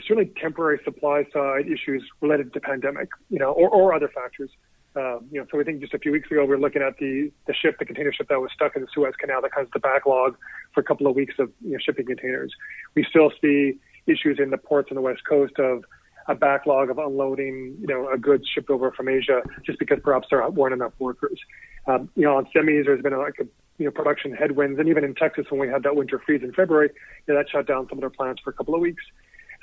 certainly 0.06 0.32
temporary 0.40 0.80
supply 0.84 1.26
side 1.32 1.66
issues 1.66 2.02
related 2.20 2.52
to 2.54 2.60
pandemic, 2.60 3.08
you 3.28 3.38
know, 3.38 3.52
or, 3.52 3.68
or 3.68 3.94
other 3.94 4.08
factors. 4.08 4.50
Um, 4.94 5.26
you 5.30 5.40
know, 5.40 5.46
so 5.50 5.58
I 5.58 5.64
think 5.64 5.80
just 5.80 5.94
a 5.94 5.98
few 5.98 6.12
weeks 6.12 6.30
ago 6.30 6.42
we 6.42 6.48
were 6.48 6.58
looking 6.58 6.82
at 6.82 6.98
the 6.98 7.32
the 7.46 7.54
ship, 7.54 7.78
the 7.78 7.84
container 7.84 8.12
ship 8.12 8.28
that 8.28 8.40
was 8.40 8.50
stuck 8.54 8.76
in 8.76 8.82
the 8.82 8.88
Suez 8.92 9.14
Canal 9.18 9.40
that 9.42 9.52
has 9.56 9.66
the 9.72 9.80
backlog 9.80 10.36
for 10.74 10.80
a 10.80 10.84
couple 10.84 11.06
of 11.06 11.16
weeks 11.16 11.34
of 11.38 11.50
you 11.64 11.72
know, 11.72 11.78
shipping 11.78 12.06
containers. 12.06 12.52
We 12.94 13.04
still 13.08 13.32
see 13.40 13.78
issues 14.06 14.38
in 14.38 14.50
the 14.50 14.58
ports 14.58 14.90
on 14.90 14.96
the 14.96 15.00
west 15.00 15.22
coast 15.26 15.58
of 15.58 15.84
a 16.28 16.34
backlog 16.34 16.90
of 16.90 16.98
unloading, 16.98 17.76
you 17.80 17.86
know, 17.86 18.08
a 18.12 18.18
goods 18.18 18.44
shipped 18.52 18.70
over 18.70 18.92
from 18.92 19.08
Asia 19.08 19.42
just 19.64 19.78
because 19.78 19.98
perhaps 20.02 20.28
there 20.30 20.46
weren't 20.50 20.74
enough 20.74 20.92
workers. 20.98 21.38
Um, 21.86 22.10
you 22.14 22.22
know, 22.22 22.36
on 22.36 22.46
semis, 22.54 22.84
there's 22.84 23.02
been 23.02 23.16
like 23.16 23.34
a 23.40 23.44
you 23.78 23.86
know, 23.86 23.90
production 23.90 24.32
headwinds. 24.32 24.78
And 24.78 24.88
even 24.88 25.04
in 25.04 25.14
Texas, 25.14 25.46
when 25.48 25.60
we 25.60 25.68
had 25.68 25.82
that 25.82 25.96
winter 25.96 26.20
freeze 26.24 26.42
in 26.42 26.52
February, 26.52 26.90
you 27.26 27.34
know, 27.34 27.40
that 27.40 27.50
shut 27.50 27.66
down 27.66 27.88
some 27.88 27.98
of 27.98 28.00
their 28.02 28.10
plants 28.10 28.40
for 28.42 28.50
a 28.50 28.52
couple 28.52 28.74
of 28.74 28.80
weeks. 28.80 29.02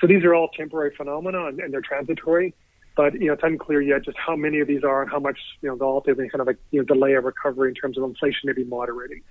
So 0.02 0.08
these 0.08 0.24
are 0.24 0.34
all 0.34 0.50
temporary 0.50 0.94
phenomena 0.96 1.48
and, 1.48 1.60
and 1.60 1.74
they're 1.74 1.82
transitory. 1.82 2.54
But, 3.00 3.14
you 3.14 3.28
know, 3.28 3.34
it's 3.34 3.44
unclear 3.46 3.80
yet 3.80 4.04
just 4.04 4.18
how 4.18 4.36
many 4.36 4.60
of 4.60 4.68
these 4.68 4.84
are 4.84 5.02
and 5.02 5.10
how 5.10 5.22
much, 5.22 5.40
you 5.62 5.70
know, 5.70 5.78
they'll 5.78 5.88
ultimately 5.88 6.28
kind 6.28 6.42
of 6.42 6.48
like, 6.48 6.58
you 6.72 6.82
know, 6.82 6.86
delay 6.86 7.14
a 7.14 7.22
recovery 7.22 7.70
in 7.70 7.76
terms 7.76 7.98
of 7.98 8.04
inflation 8.04 8.42
maybe 8.44 8.66
moderating. 8.66 9.22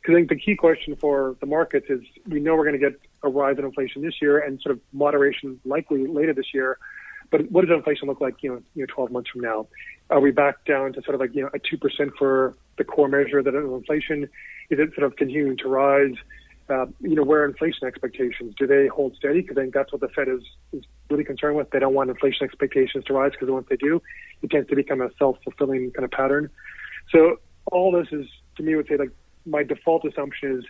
Because 0.00 0.14
I 0.14 0.16
think 0.16 0.30
the 0.30 0.36
key 0.36 0.56
question 0.56 0.96
for 0.96 1.36
the 1.40 1.44
markets 1.44 1.88
is 1.90 2.00
we 2.26 2.40
know 2.40 2.56
we're 2.56 2.64
going 2.64 2.80
to 2.80 2.90
get 2.90 2.98
a 3.22 3.28
rise 3.28 3.58
in 3.58 3.66
inflation 3.66 4.00
this 4.00 4.14
year 4.22 4.38
and 4.38 4.58
sort 4.62 4.74
of 4.74 4.80
moderation 4.94 5.60
likely 5.66 6.06
later 6.06 6.32
this 6.32 6.54
year. 6.54 6.78
But 7.30 7.50
what 7.50 7.66
does 7.66 7.76
inflation 7.76 8.08
look 8.08 8.22
like, 8.22 8.42
you 8.42 8.48
know, 8.48 8.62
you 8.74 8.86
know, 8.86 8.94
12 8.94 9.10
months 9.10 9.28
from 9.28 9.42
now? 9.42 9.66
Are 10.08 10.20
we 10.20 10.30
back 10.30 10.64
down 10.64 10.94
to 10.94 11.02
sort 11.02 11.14
of 11.14 11.20
like, 11.20 11.34
you 11.34 11.42
know, 11.42 11.50
a 11.52 11.58
2% 11.58 12.16
for 12.18 12.56
the 12.78 12.84
core 12.84 13.08
measure 13.08 13.42
that 13.42 13.54
is 13.54 13.62
inflation? 13.62 14.22
Is 14.70 14.78
it 14.78 14.94
sort 14.94 15.04
of 15.06 15.16
continuing 15.16 15.58
to 15.58 15.68
rise? 15.68 16.14
Uh, 16.70 16.86
you 17.00 17.14
know, 17.14 17.24
where 17.24 17.44
inflation 17.44 17.86
expectations? 17.86 18.54
Do 18.58 18.66
they 18.66 18.86
hold 18.86 19.16
steady? 19.16 19.42
Because 19.42 19.58
I 19.58 19.60
think 19.60 19.74
that's 19.74 19.92
what 19.92 20.00
the 20.00 20.08
Fed 20.08 20.28
is, 20.28 20.40
is 20.72 20.86
really 21.12 21.24
concerned 21.24 21.56
with. 21.56 21.70
They 21.70 21.78
don't 21.78 21.94
want 21.94 22.10
inflation 22.10 22.44
expectations 22.44 23.04
to 23.04 23.12
rise 23.12 23.32
because 23.32 23.48
once 23.50 23.66
they 23.70 23.76
do, 23.76 24.02
it 24.42 24.50
tends 24.50 24.68
to 24.70 24.76
become 24.76 25.00
a 25.00 25.10
self-fulfilling 25.18 25.92
kind 25.92 26.04
of 26.04 26.10
pattern. 26.10 26.50
So 27.10 27.36
all 27.70 27.92
this 27.92 28.08
is, 28.10 28.26
to 28.56 28.62
me, 28.62 28.74
would 28.74 28.88
say 28.88 28.96
like 28.96 29.10
my 29.46 29.62
default 29.62 30.04
assumption 30.04 30.58
is 30.58 30.64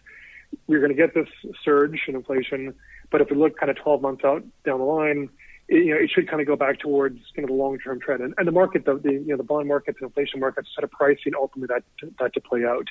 we're 0.66 0.80
going 0.80 0.90
to 0.90 0.96
get 0.96 1.14
this 1.14 1.28
surge 1.64 1.98
in 2.08 2.14
inflation, 2.14 2.74
but 3.10 3.20
if 3.20 3.30
we 3.30 3.36
look 3.36 3.58
kind 3.58 3.70
of 3.70 3.76
12 3.76 4.02
months 4.02 4.24
out 4.24 4.42
down 4.64 4.78
the 4.78 4.84
line, 4.84 5.28
it, 5.68 5.84
you 5.86 5.94
know, 5.94 6.00
it 6.00 6.10
should 6.10 6.28
kind 6.28 6.40
of 6.40 6.46
go 6.46 6.56
back 6.56 6.78
towards 6.78 7.18
kind 7.34 7.44
of 7.44 7.48
the 7.48 7.56
long-term 7.56 8.00
trend. 8.00 8.22
And, 8.22 8.34
and 8.36 8.46
the 8.46 8.52
market, 8.52 8.84
the, 8.84 8.98
the, 8.98 9.12
you 9.12 9.28
know, 9.28 9.36
the 9.36 9.42
bond 9.42 9.68
markets 9.68 9.98
and 10.00 10.08
inflation 10.08 10.40
markets 10.40 10.68
set 10.74 10.84
of 10.84 10.90
pricing 10.90 11.32
ultimately 11.34 11.74
that, 11.74 12.12
that 12.18 12.34
to 12.34 12.40
play 12.40 12.64
out. 12.64 12.88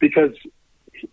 Because, 0.00 0.32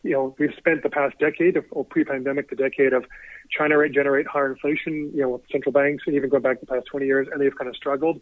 you 0.04 0.12
know, 0.12 0.36
we've 0.40 0.54
spent 0.58 0.84
the 0.84 0.90
past 0.90 1.18
decade 1.20 1.58
of, 1.58 1.66
or 1.72 1.86
pre-pandemic, 1.86 2.50
the 2.50 2.56
decade 2.56 2.94
of 2.94 3.06
trying 3.52 3.70
to 3.70 3.90
generate 3.90 4.28
higher 4.28 4.52
inflation, 4.52 5.12
you 5.14 5.22
know, 5.22 5.30
with 5.30 5.42
central 5.52 5.72
banks 5.72 6.04
and 6.08 6.16
even 6.16 6.30
going 6.30 6.44
back 6.44 6.60
the 6.60 6.66
past 6.66 6.86
20 6.92 7.06
years, 7.06 7.28
and 7.32 7.42
they've 7.42 7.56
kind 7.56 7.70
of 7.70 7.76
struggled. 7.76 8.22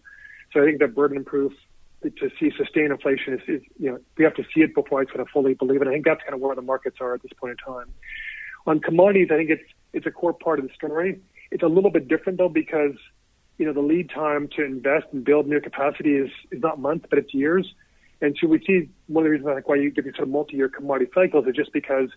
So 0.52 0.62
I 0.62 0.66
think 0.66 0.80
that 0.80 0.96
burden 0.96 1.24
proof 1.24 1.54
to 2.04 2.30
see 2.40 2.52
sustained 2.58 2.92
inflation 2.92 3.34
is, 3.34 3.40
is, 3.48 3.62
you 3.80 3.90
know, 3.92 3.98
we 4.18 4.24
have 4.24 4.36
to 4.36 4.44
see 4.54 4.62
it 4.62 4.76
before 4.76 5.02
I 5.02 5.06
sort 5.06 5.22
of 5.22 5.30
fully 5.30 5.54
believe 5.54 5.82
it. 5.82 5.88
I 5.88 5.92
think 5.92 6.06
that's 6.06 6.22
kind 6.22 6.34
of 6.34 6.42
where 6.42 6.56
the 6.56 6.62
markets 6.62 6.98
are 7.00 7.14
at 7.14 7.22
this 7.22 7.32
point 7.40 7.52
in 7.52 7.74
time. 7.74 7.94
On 8.68 8.80
commodities, 8.80 9.30
I 9.32 9.38
think 9.38 9.50
it's, 9.50 9.64
it's 9.94 10.06
a 10.06 10.12
core 10.12 10.34
part 10.34 10.60
of 10.60 10.68
the 10.68 10.74
story. 10.74 11.22
It's 11.52 11.64
a 11.64 11.68
little 11.68 11.92
bit 11.92 12.08
different 12.08 12.40
though 12.40 12.50
because 12.50 12.96
you 13.58 13.66
know 13.66 13.74
the 13.74 13.82
lead 13.82 14.10
time 14.10 14.50
to 14.56 14.66
invest 14.66 15.06
and 15.12 15.24
build 15.24 15.48
new 15.48 15.62
capacity 15.62 16.16
is 16.16 16.32
is 16.52 16.62
not 16.62 16.80
months 16.80 17.06
but 17.10 17.20
it's 17.20 17.34
years. 17.34 17.74
And 18.24 18.38
so 18.40 18.48
we 18.48 18.64
see 18.66 18.90
one 19.08 19.24
of 19.24 19.26
the 19.26 19.32
reasons 19.32 19.50
I 19.50 19.56
think 19.56 19.68
why 19.68 19.76
you 19.76 19.92
get 19.92 20.06
these 20.06 20.16
sort 20.16 20.30
of 20.30 20.34
multi-year 20.34 20.70
commodity 20.70 21.12
cycles 21.14 21.46
is 21.46 21.54
just 21.54 21.74
because 21.74 22.10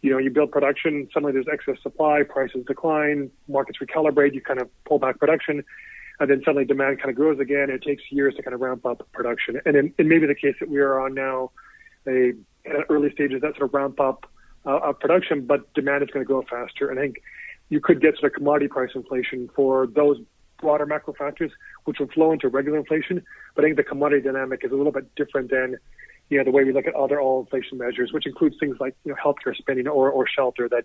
you 0.00 0.10
know 0.10 0.16
you 0.16 0.30
build 0.30 0.50
production, 0.50 1.08
suddenly 1.12 1.32
there's 1.32 1.46
excess 1.52 1.76
supply, 1.82 2.22
prices 2.22 2.64
decline, 2.66 3.30
markets 3.48 3.78
recalibrate, 3.78 4.32
you 4.32 4.40
kind 4.40 4.62
of 4.62 4.70
pull 4.86 4.98
back 4.98 5.18
production, 5.18 5.62
and 6.18 6.30
then 6.30 6.40
suddenly 6.42 6.64
demand 6.64 6.98
kind 6.98 7.10
of 7.10 7.16
grows 7.16 7.38
again. 7.38 7.64
And 7.64 7.72
it 7.72 7.82
takes 7.82 8.02
years 8.10 8.34
to 8.36 8.42
kind 8.42 8.54
of 8.54 8.60
ramp 8.60 8.86
up 8.86 9.06
production. 9.12 9.60
And 9.66 9.76
in, 9.76 9.94
in 9.98 10.08
maybe 10.08 10.26
the 10.26 10.34
case 10.34 10.56
that 10.58 10.70
we 10.70 10.78
are 10.78 10.98
on 10.98 11.12
now, 11.12 11.50
a 12.08 12.32
early 12.88 13.12
stages 13.12 13.42
that 13.42 13.54
sort 13.56 13.68
of 13.68 13.74
ramp 13.74 14.00
up 14.00 14.24
uh, 14.64 14.78
of 14.78 15.00
production, 15.00 15.44
but 15.44 15.70
demand 15.74 16.02
is 16.02 16.08
going 16.08 16.24
to 16.24 16.26
grow 16.26 16.40
faster. 16.48 16.88
And 16.88 16.98
I 16.98 17.02
think 17.02 17.16
you 17.68 17.78
could 17.78 18.00
get 18.00 18.16
sort 18.18 18.32
of 18.32 18.36
commodity 18.36 18.68
price 18.68 18.90
inflation 18.94 19.50
for 19.54 19.86
those 19.86 20.16
broader 20.62 20.86
macro 20.86 21.12
factors, 21.12 21.52
which 21.84 21.98
will 21.98 22.08
flow 22.08 22.32
into 22.32 22.48
regular 22.48 22.78
inflation. 22.78 23.22
But 23.54 23.64
I 23.64 23.68
think 23.68 23.76
the 23.76 23.84
commodity 23.84 24.22
dynamic 24.22 24.60
is 24.64 24.72
a 24.72 24.74
little 24.74 24.92
bit 24.92 25.14
different 25.14 25.50
than 25.50 25.76
you 26.32 26.38
know, 26.38 26.44
the 26.44 26.50
way 26.50 26.64
we 26.64 26.72
look 26.72 26.86
at 26.86 26.94
other 26.94 27.20
all 27.20 27.40
inflation 27.40 27.76
measures, 27.76 28.10
which 28.10 28.26
includes 28.26 28.56
things 28.58 28.78
like, 28.80 28.96
you 29.04 29.12
know, 29.12 29.18
healthcare 29.22 29.54
spending 29.54 29.86
or, 29.86 30.10
or 30.10 30.26
shelter 30.26 30.66
that 30.66 30.84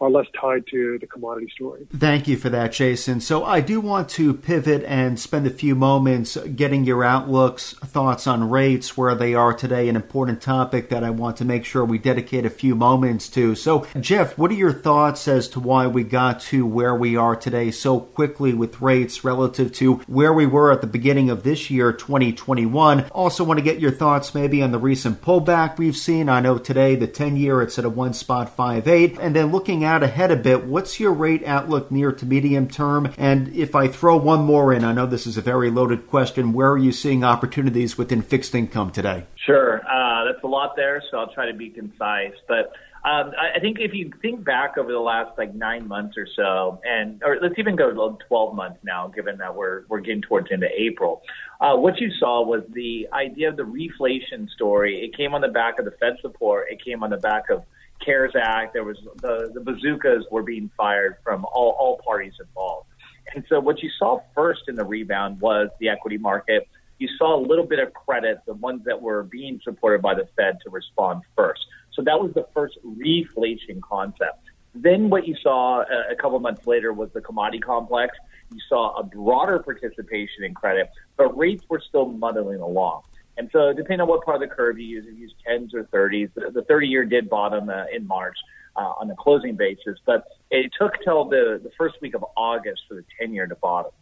are 0.00 0.10
less 0.10 0.26
tied 0.38 0.64
to 0.72 0.98
the 1.00 1.06
commodity 1.06 1.48
story. 1.54 1.86
Thank 1.96 2.26
you 2.26 2.36
for 2.36 2.48
that, 2.50 2.72
Jason. 2.72 3.20
So 3.20 3.44
I 3.44 3.60
do 3.60 3.80
want 3.80 4.08
to 4.10 4.34
pivot 4.34 4.82
and 4.84 5.18
spend 5.20 5.46
a 5.46 5.50
few 5.50 5.76
moments 5.76 6.36
getting 6.56 6.84
your 6.84 7.04
outlooks, 7.04 7.74
thoughts 7.74 8.26
on 8.26 8.50
rates, 8.50 8.96
where 8.96 9.14
they 9.14 9.34
are 9.34 9.54
today, 9.54 9.88
an 9.88 9.94
important 9.94 10.42
topic 10.42 10.88
that 10.88 11.04
I 11.04 11.10
want 11.10 11.36
to 11.36 11.44
make 11.44 11.64
sure 11.64 11.84
we 11.84 11.98
dedicate 11.98 12.44
a 12.44 12.50
few 12.50 12.74
moments 12.74 13.28
to. 13.30 13.54
So, 13.54 13.86
Jeff, 14.00 14.36
what 14.36 14.50
are 14.50 14.54
your 14.54 14.72
thoughts 14.72 15.28
as 15.28 15.46
to 15.50 15.60
why 15.60 15.86
we 15.86 16.02
got 16.02 16.40
to 16.40 16.66
where 16.66 16.94
we 16.94 17.16
are 17.16 17.36
today 17.36 17.70
so 17.70 18.00
quickly 18.00 18.52
with 18.52 18.80
rates 18.80 19.22
relative 19.22 19.72
to 19.74 19.94
where 20.08 20.32
we 20.32 20.46
were 20.46 20.72
at 20.72 20.80
the 20.80 20.88
beginning 20.88 21.30
of 21.30 21.44
this 21.44 21.70
year, 21.70 21.92
2021? 21.92 23.04
Also 23.10 23.44
want 23.44 23.58
to 23.58 23.64
get 23.64 23.78
your 23.78 23.92
thoughts 23.92 24.34
maybe 24.34 24.60
on 24.60 24.72
the 24.72 24.87
recent 24.88 25.20
pullback 25.20 25.76
we've 25.76 25.94
seen. 25.94 26.30
I 26.30 26.40
know 26.40 26.56
today 26.56 26.96
the 26.96 27.06
10 27.06 27.36
year 27.36 27.60
it's 27.60 27.78
at 27.78 27.84
a 27.84 27.90
one 27.90 28.14
spot 28.14 28.56
five 28.56 28.88
eight. 28.88 29.18
And 29.20 29.36
then 29.36 29.52
looking 29.52 29.84
out 29.84 30.02
ahead 30.02 30.30
a 30.30 30.36
bit, 30.36 30.64
what's 30.64 30.98
your 30.98 31.12
rate 31.12 31.44
outlook 31.44 31.90
near 31.90 32.10
to 32.10 32.24
medium 32.24 32.68
term? 32.68 33.12
And 33.18 33.54
if 33.54 33.74
I 33.74 33.88
throw 33.88 34.16
one 34.16 34.44
more 34.44 34.72
in, 34.72 34.84
I 34.84 34.94
know 34.94 35.04
this 35.04 35.26
is 35.26 35.36
a 35.36 35.42
very 35.42 35.70
loaded 35.70 36.06
question. 36.06 36.54
Where 36.54 36.70
are 36.70 36.78
you 36.78 36.92
seeing 36.92 37.22
opportunities 37.22 37.98
within 37.98 38.22
fixed 38.22 38.54
income 38.54 38.90
today? 38.90 39.26
Sure. 39.46 39.80
Uh, 39.86 40.24
that's 40.24 40.42
a 40.42 40.46
lot 40.46 40.74
there, 40.76 41.02
so 41.10 41.18
I'll 41.18 41.32
try 41.32 41.46
to 41.46 41.56
be 41.56 41.70
concise. 41.70 42.34
But 42.48 42.72
um, 43.04 43.32
I 43.38 43.56
I 43.56 43.60
think 43.60 43.78
if 43.78 43.94
you 43.94 44.10
think 44.20 44.44
back 44.44 44.76
over 44.76 44.90
the 44.90 44.98
last 44.98 45.38
like 45.38 45.54
nine 45.54 45.86
months 45.86 46.16
or 46.16 46.26
so, 46.34 46.80
and 46.84 47.22
or 47.24 47.38
let's 47.40 47.54
even 47.58 47.76
go 47.76 47.90
to 47.90 48.24
12 48.26 48.54
months 48.54 48.78
now, 48.82 49.08
given 49.08 49.38
that 49.38 49.54
we're 49.54 49.84
we're 49.88 50.00
getting 50.00 50.22
towards 50.22 50.48
into 50.50 50.68
April, 50.76 51.22
uh, 51.60 51.76
what 51.76 52.00
you 52.00 52.10
saw 52.18 52.42
was 52.44 52.62
the 52.72 53.06
idea 53.12 53.48
of 53.48 53.56
the 53.56 53.62
reflation 53.62 54.48
story. 54.50 55.04
It 55.04 55.16
came 55.16 55.34
on 55.34 55.40
the 55.40 55.48
back 55.48 55.78
of 55.78 55.84
the 55.84 55.92
Fed 55.92 56.16
support. 56.20 56.66
It 56.70 56.84
came 56.84 57.04
on 57.04 57.10
the 57.10 57.16
back 57.18 57.48
of 57.50 57.62
CARES 58.04 58.32
Act. 58.34 58.72
There 58.74 58.84
was 58.84 58.98
the 59.22 59.52
the 59.54 59.60
bazookas 59.60 60.24
were 60.32 60.42
being 60.42 60.68
fired 60.76 61.16
from 61.22 61.44
all 61.44 61.76
all 61.78 62.00
parties 62.04 62.34
involved. 62.40 62.88
And 63.34 63.44
so 63.48 63.60
what 63.60 63.82
you 63.82 63.90
saw 63.98 64.20
first 64.34 64.62
in 64.68 64.74
the 64.74 64.84
rebound 64.84 65.40
was 65.40 65.68
the 65.80 65.90
equity 65.90 66.18
market. 66.18 66.66
You 66.98 67.08
saw 67.16 67.38
a 67.38 67.40
little 67.40 67.66
bit 67.66 67.78
of 67.78 67.92
credit, 67.94 68.38
the 68.46 68.54
ones 68.54 68.82
that 68.86 69.00
were 69.00 69.22
being 69.22 69.60
supported 69.62 70.02
by 70.02 70.14
the 70.14 70.28
Fed 70.36 70.58
to 70.64 70.70
respond 70.70 71.22
first. 71.36 71.64
So 71.94 72.02
that 72.02 72.20
was 72.20 72.32
the 72.34 72.46
first 72.54 72.78
reflation 72.84 73.80
concept. 73.82 74.44
Then 74.74 75.10
what 75.10 75.26
you 75.26 75.34
saw 75.42 75.80
a, 75.80 76.12
a 76.12 76.16
couple 76.16 76.38
months 76.40 76.66
later 76.66 76.92
was 76.92 77.10
the 77.12 77.20
commodity 77.20 77.60
complex. 77.60 78.16
You 78.52 78.60
saw 78.68 78.98
a 78.98 79.02
broader 79.02 79.58
participation 79.58 80.44
in 80.44 80.54
credit, 80.54 80.90
but 81.16 81.36
rates 81.36 81.64
were 81.68 81.82
still 81.86 82.06
muddling 82.06 82.60
along. 82.60 83.02
And 83.36 83.48
so, 83.52 83.72
depending 83.72 84.00
on 84.00 84.08
what 84.08 84.24
part 84.24 84.42
of 84.42 84.48
the 84.48 84.54
curve 84.54 84.78
you 84.78 84.86
use, 84.86 85.04
if 85.06 85.14
you 85.14 85.20
use 85.20 85.34
10s 85.48 85.72
or 85.72 85.84
30s, 85.84 86.30
the 86.34 86.62
30 86.62 86.88
year 86.88 87.04
did 87.04 87.30
bottom 87.30 87.68
uh, 87.68 87.84
in 87.92 88.06
March 88.06 88.36
uh, 88.76 88.92
on 89.00 89.10
a 89.10 89.14
closing 89.16 89.54
basis, 89.54 89.98
but 90.06 90.24
it 90.50 90.72
took 90.78 90.92
till 91.04 91.24
the, 91.24 91.60
the 91.62 91.70
first 91.78 91.96
week 92.00 92.14
of 92.14 92.24
August 92.36 92.82
for 92.88 92.94
the 92.94 93.04
10 93.20 93.32
year 93.32 93.46
to 93.46 93.54
bottom. 93.56 93.92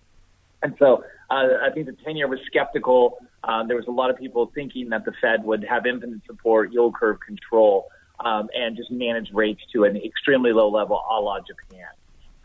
And 0.62 0.74
so, 0.78 1.04
uh, 1.30 1.48
I 1.62 1.70
think 1.72 1.86
the 1.86 1.96
10 2.04 2.16
year 2.16 2.28
was 2.28 2.38
skeptical. 2.46 3.18
Uh, 3.44 3.64
there 3.64 3.76
was 3.76 3.86
a 3.88 3.92
lot 3.92 4.10
of 4.10 4.16
people 4.16 4.50
thinking 4.54 4.88
that 4.90 5.04
the 5.04 5.12
Fed 5.20 5.44
would 5.44 5.64
have 5.64 5.86
infinite 5.86 6.22
support, 6.26 6.72
yield 6.72 6.94
curve 6.94 7.18
control, 7.20 7.86
um, 8.24 8.48
and 8.54 8.76
just 8.76 8.90
manage 8.90 9.28
rates 9.32 9.60
to 9.72 9.84
an 9.84 9.96
extremely 9.96 10.52
low 10.52 10.68
level, 10.70 11.02
a 11.10 11.20
la 11.20 11.38
Japan. 11.40 11.88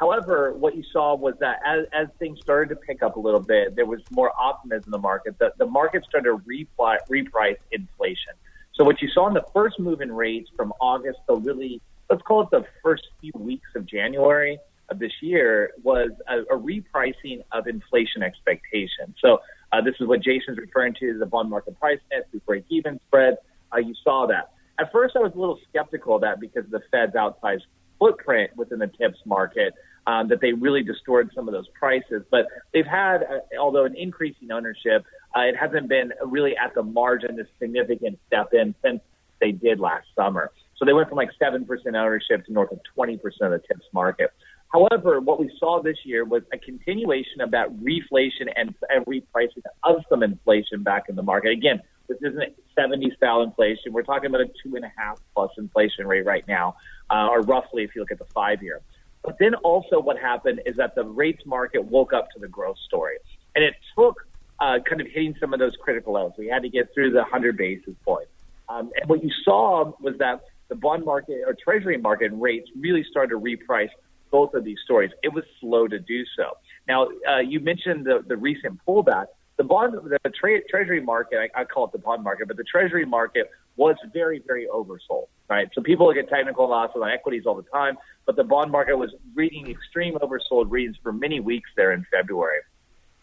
However, 0.02 0.54
what 0.54 0.76
you 0.76 0.84
saw 0.91 1.15
was 1.15 1.36
that 1.41 1.58
as, 1.65 1.86
as 1.93 2.08
things 2.17 2.39
started 2.41 2.74
to 2.74 2.76
pick 2.76 3.04
up 3.04 3.17
a 3.17 3.19
little 3.19 3.39
bit, 3.39 3.76
there 3.76 3.86
was 3.86 4.00
more 4.10 4.32
optimism 4.38 4.86
in 4.88 4.91
the 4.91 4.97
market. 4.97 5.38
The, 5.38 5.54
the 5.60 5.67
market 5.67 6.04
started 6.10 6.30
to 6.30 6.38
repli- 6.38 6.97
reprice 7.10 7.58
inflation. 7.71 8.34
So 8.74 8.84
what 8.84 9.00
you 9.00 9.10
saw 9.10 9.28
in 9.28 9.36
the 9.36 9.45
first 9.54 9.80
move 9.80 10.02
in 10.02 10.12
rates 10.12 10.50
from 10.58 10.74
August 10.82 11.19
to 11.30 11.36
really, 11.36 11.82
let's 12.10 12.24
call 12.24 12.41
it 12.41 12.50
the 12.52 12.65
first 12.82 13.04
few 13.21 13.32
weeks 13.36 13.67
of 13.76 13.86
January 13.86 14.58
of 14.91 14.99
this 14.99 15.13
year, 15.21 15.71
was 15.82 16.12
a, 16.27 16.41
a 16.54 16.60
repricing 16.60 17.43
of 17.51 17.67
inflation 17.67 18.21
expectations. 18.21 19.15
So 19.19 19.39
uh, 19.71 19.82
this 19.82 19.95
is 19.99 20.08
what 20.08 20.21
Jason's 20.21 20.58
referring 20.58 20.93
to 20.99 21.17
the 21.17 21.25
bond 21.25 21.49
market 21.49 21.80
price 21.80 21.99
net 22.12 22.27
through 22.30 22.41
break-even 22.41 22.99
spread. 23.08 23.38
Uh, 23.73 23.77
you 23.77 23.95
saw 24.04 24.27
that. 24.27 24.51
At 24.80 24.91
first, 24.91 25.15
I 25.15 25.19
was 25.19 25.32
a 25.36 25.39
little 25.39 25.60
skeptical 25.69 26.15
of 26.15 26.21
that 26.21 26.39
because 26.39 26.65
of 26.65 26.71
the 26.71 26.82
Fed's 26.91 27.13
outsized 27.13 27.63
footprint 27.99 28.51
within 28.58 28.80
the 28.80 28.88
TIPS 28.88 29.19
market 29.25 29.73
um, 30.08 30.27
that 30.30 30.41
they 30.41 30.54
really 30.54 30.84
distorted 30.84 31.32
some 31.36 31.47
of 31.47 31.54
those 31.54 31.67
prices. 31.69 32.23
But 32.32 32.47
they've 32.73 32.86
had, 32.86 33.23
uh, 33.23 33.60
although 33.60 33.86
an 33.86 33.95
increasing 33.95 34.51
ownership, 34.51 35.06
uh, 35.36 35.41
it 35.41 35.56
hasn't 35.56 35.88
been 35.88 36.12
really 36.25 36.58
at 36.58 36.73
the 36.73 36.84
margin 36.84 37.39
a 37.39 37.43
significant 37.60 38.19
step 38.27 38.54
in 38.54 38.75
since 38.84 39.01
they 39.39 39.51
did 39.51 39.80
last 39.80 40.08
summer. 40.15 40.51
So 40.77 40.86
they 40.86 40.93
went 40.93 41.10
from 41.10 41.17
like 41.17 41.30
7% 41.39 41.67
ownership 41.88 42.45
to 42.45 42.51
north 42.51 42.71
of 42.71 42.80
20% 42.97 43.15
of 43.15 43.51
the 43.51 43.62
TIPS 43.67 43.86
market. 43.93 44.32
However, 44.71 45.19
what 45.19 45.39
we 45.39 45.51
saw 45.60 45.81
this 45.81 45.97
year 46.05 46.23
was 46.23 46.43
a 46.53 46.57
continuation 46.57 47.41
of 47.41 47.51
that 47.51 47.69
reflation 47.77 48.51
and, 48.55 48.73
and 48.89 49.05
repricing 49.05 49.63
of 49.84 49.97
some 50.10 50.23
inflation 50.23 50.81
back 50.81 51.10
in 51.10 51.15
the 51.15 51.23
market. 51.23 51.51
Again, 51.51 51.81
this 52.07 52.17
isn't 52.21 52.53
70 52.77 53.12
style 53.15 53.41
inflation. 53.41 53.91
We're 53.91 54.03
talking 54.03 54.27
about 54.27 54.41
a 54.41 54.47
two 54.63 54.75
and 54.75 54.86
a 54.86 54.91
half 54.97 55.19
plus 55.36 55.51
inflation 55.57 56.07
rate 56.07 56.25
right 56.25 56.47
now, 56.47 56.75
uh, 57.10 57.27
or 57.29 57.41
roughly 57.41 57.84
if 57.84 57.95
you 57.95 58.01
look 58.01 58.12
at 58.12 58.19
the 58.19 58.34
five 58.34 58.63
year. 58.63 58.81
But 59.23 59.38
then 59.39 59.55
also 59.55 59.99
what 59.99 60.17
happened 60.17 60.62
is 60.65 60.77
that 60.77 60.95
the 60.95 61.03
rates 61.03 61.45
market 61.45 61.84
woke 61.84 62.13
up 62.13 62.31
to 62.31 62.39
the 62.39 62.47
growth 62.47 62.77
story. 62.88 63.17
And 63.55 63.63
it 63.63 63.75
took 63.97 64.25
uh, 64.60 64.79
kind 64.88 65.01
of 65.01 65.07
hitting 65.07 65.36
some 65.39 65.53
of 65.53 65.60
those 65.60 65.73
critical 65.81 66.13
levels. 66.13 66.34
We 66.38 66.47
had 66.47 66.63
to 66.63 66.69
get 66.69 66.93
through 66.93 67.12
the 67.12 67.21
100 67.21 67.57
basis 67.57 67.93
points. 68.05 68.31
Um, 68.69 68.89
and 68.99 69.10
what 69.10 69.23
you 69.23 69.31
saw 69.43 69.91
was 69.99 70.17
that 70.19 70.41
the 70.69 70.75
bond 70.75 71.03
market 71.03 71.41
or 71.45 71.55
treasury 71.62 71.97
market 71.97 72.31
rates 72.34 72.69
really 72.79 73.03
started 73.10 73.31
to 73.31 73.39
reprice 73.39 73.89
both 74.31 74.53
of 74.53 74.63
these 74.63 74.79
stories. 74.83 75.11
It 75.21 75.33
was 75.33 75.43
slow 75.59 75.87
to 75.87 75.99
do 75.99 76.23
so. 76.37 76.57
Now, 76.87 77.09
uh, 77.29 77.39
you 77.39 77.59
mentioned 77.59 78.05
the, 78.05 78.23
the 78.27 78.37
recent 78.37 78.79
pullback. 78.87 79.25
The 79.57 79.65
bond, 79.65 79.93
the 79.93 80.31
tra- 80.31 80.63
treasury 80.67 81.01
market, 81.01 81.51
I, 81.55 81.61
I 81.61 81.65
call 81.65 81.85
it 81.85 81.91
the 81.91 81.99
bond 81.99 82.23
market, 82.23 82.47
but 82.47 82.57
the 82.57 82.63
treasury 82.63 83.05
market 83.05 83.51
was 83.75 83.95
very, 84.11 84.41
very 84.45 84.67
oversold, 84.67 85.27
right? 85.49 85.69
So 85.73 85.81
people 85.81 86.07
look 86.07 86.17
at 86.17 86.29
technical 86.29 86.65
analysis 86.65 86.97
on 87.01 87.09
equities 87.09 87.43
all 87.45 87.55
the 87.55 87.69
time, 87.69 87.97
but 88.25 88.35
the 88.35 88.43
bond 88.43 88.71
market 88.71 88.97
was 88.97 89.13
reading 89.35 89.69
extreme 89.69 90.15
oversold 90.15 90.71
readings 90.71 90.97
for 91.03 91.13
many 91.13 91.39
weeks 91.39 91.69
there 91.75 91.91
in 91.91 92.05
February. 92.09 92.59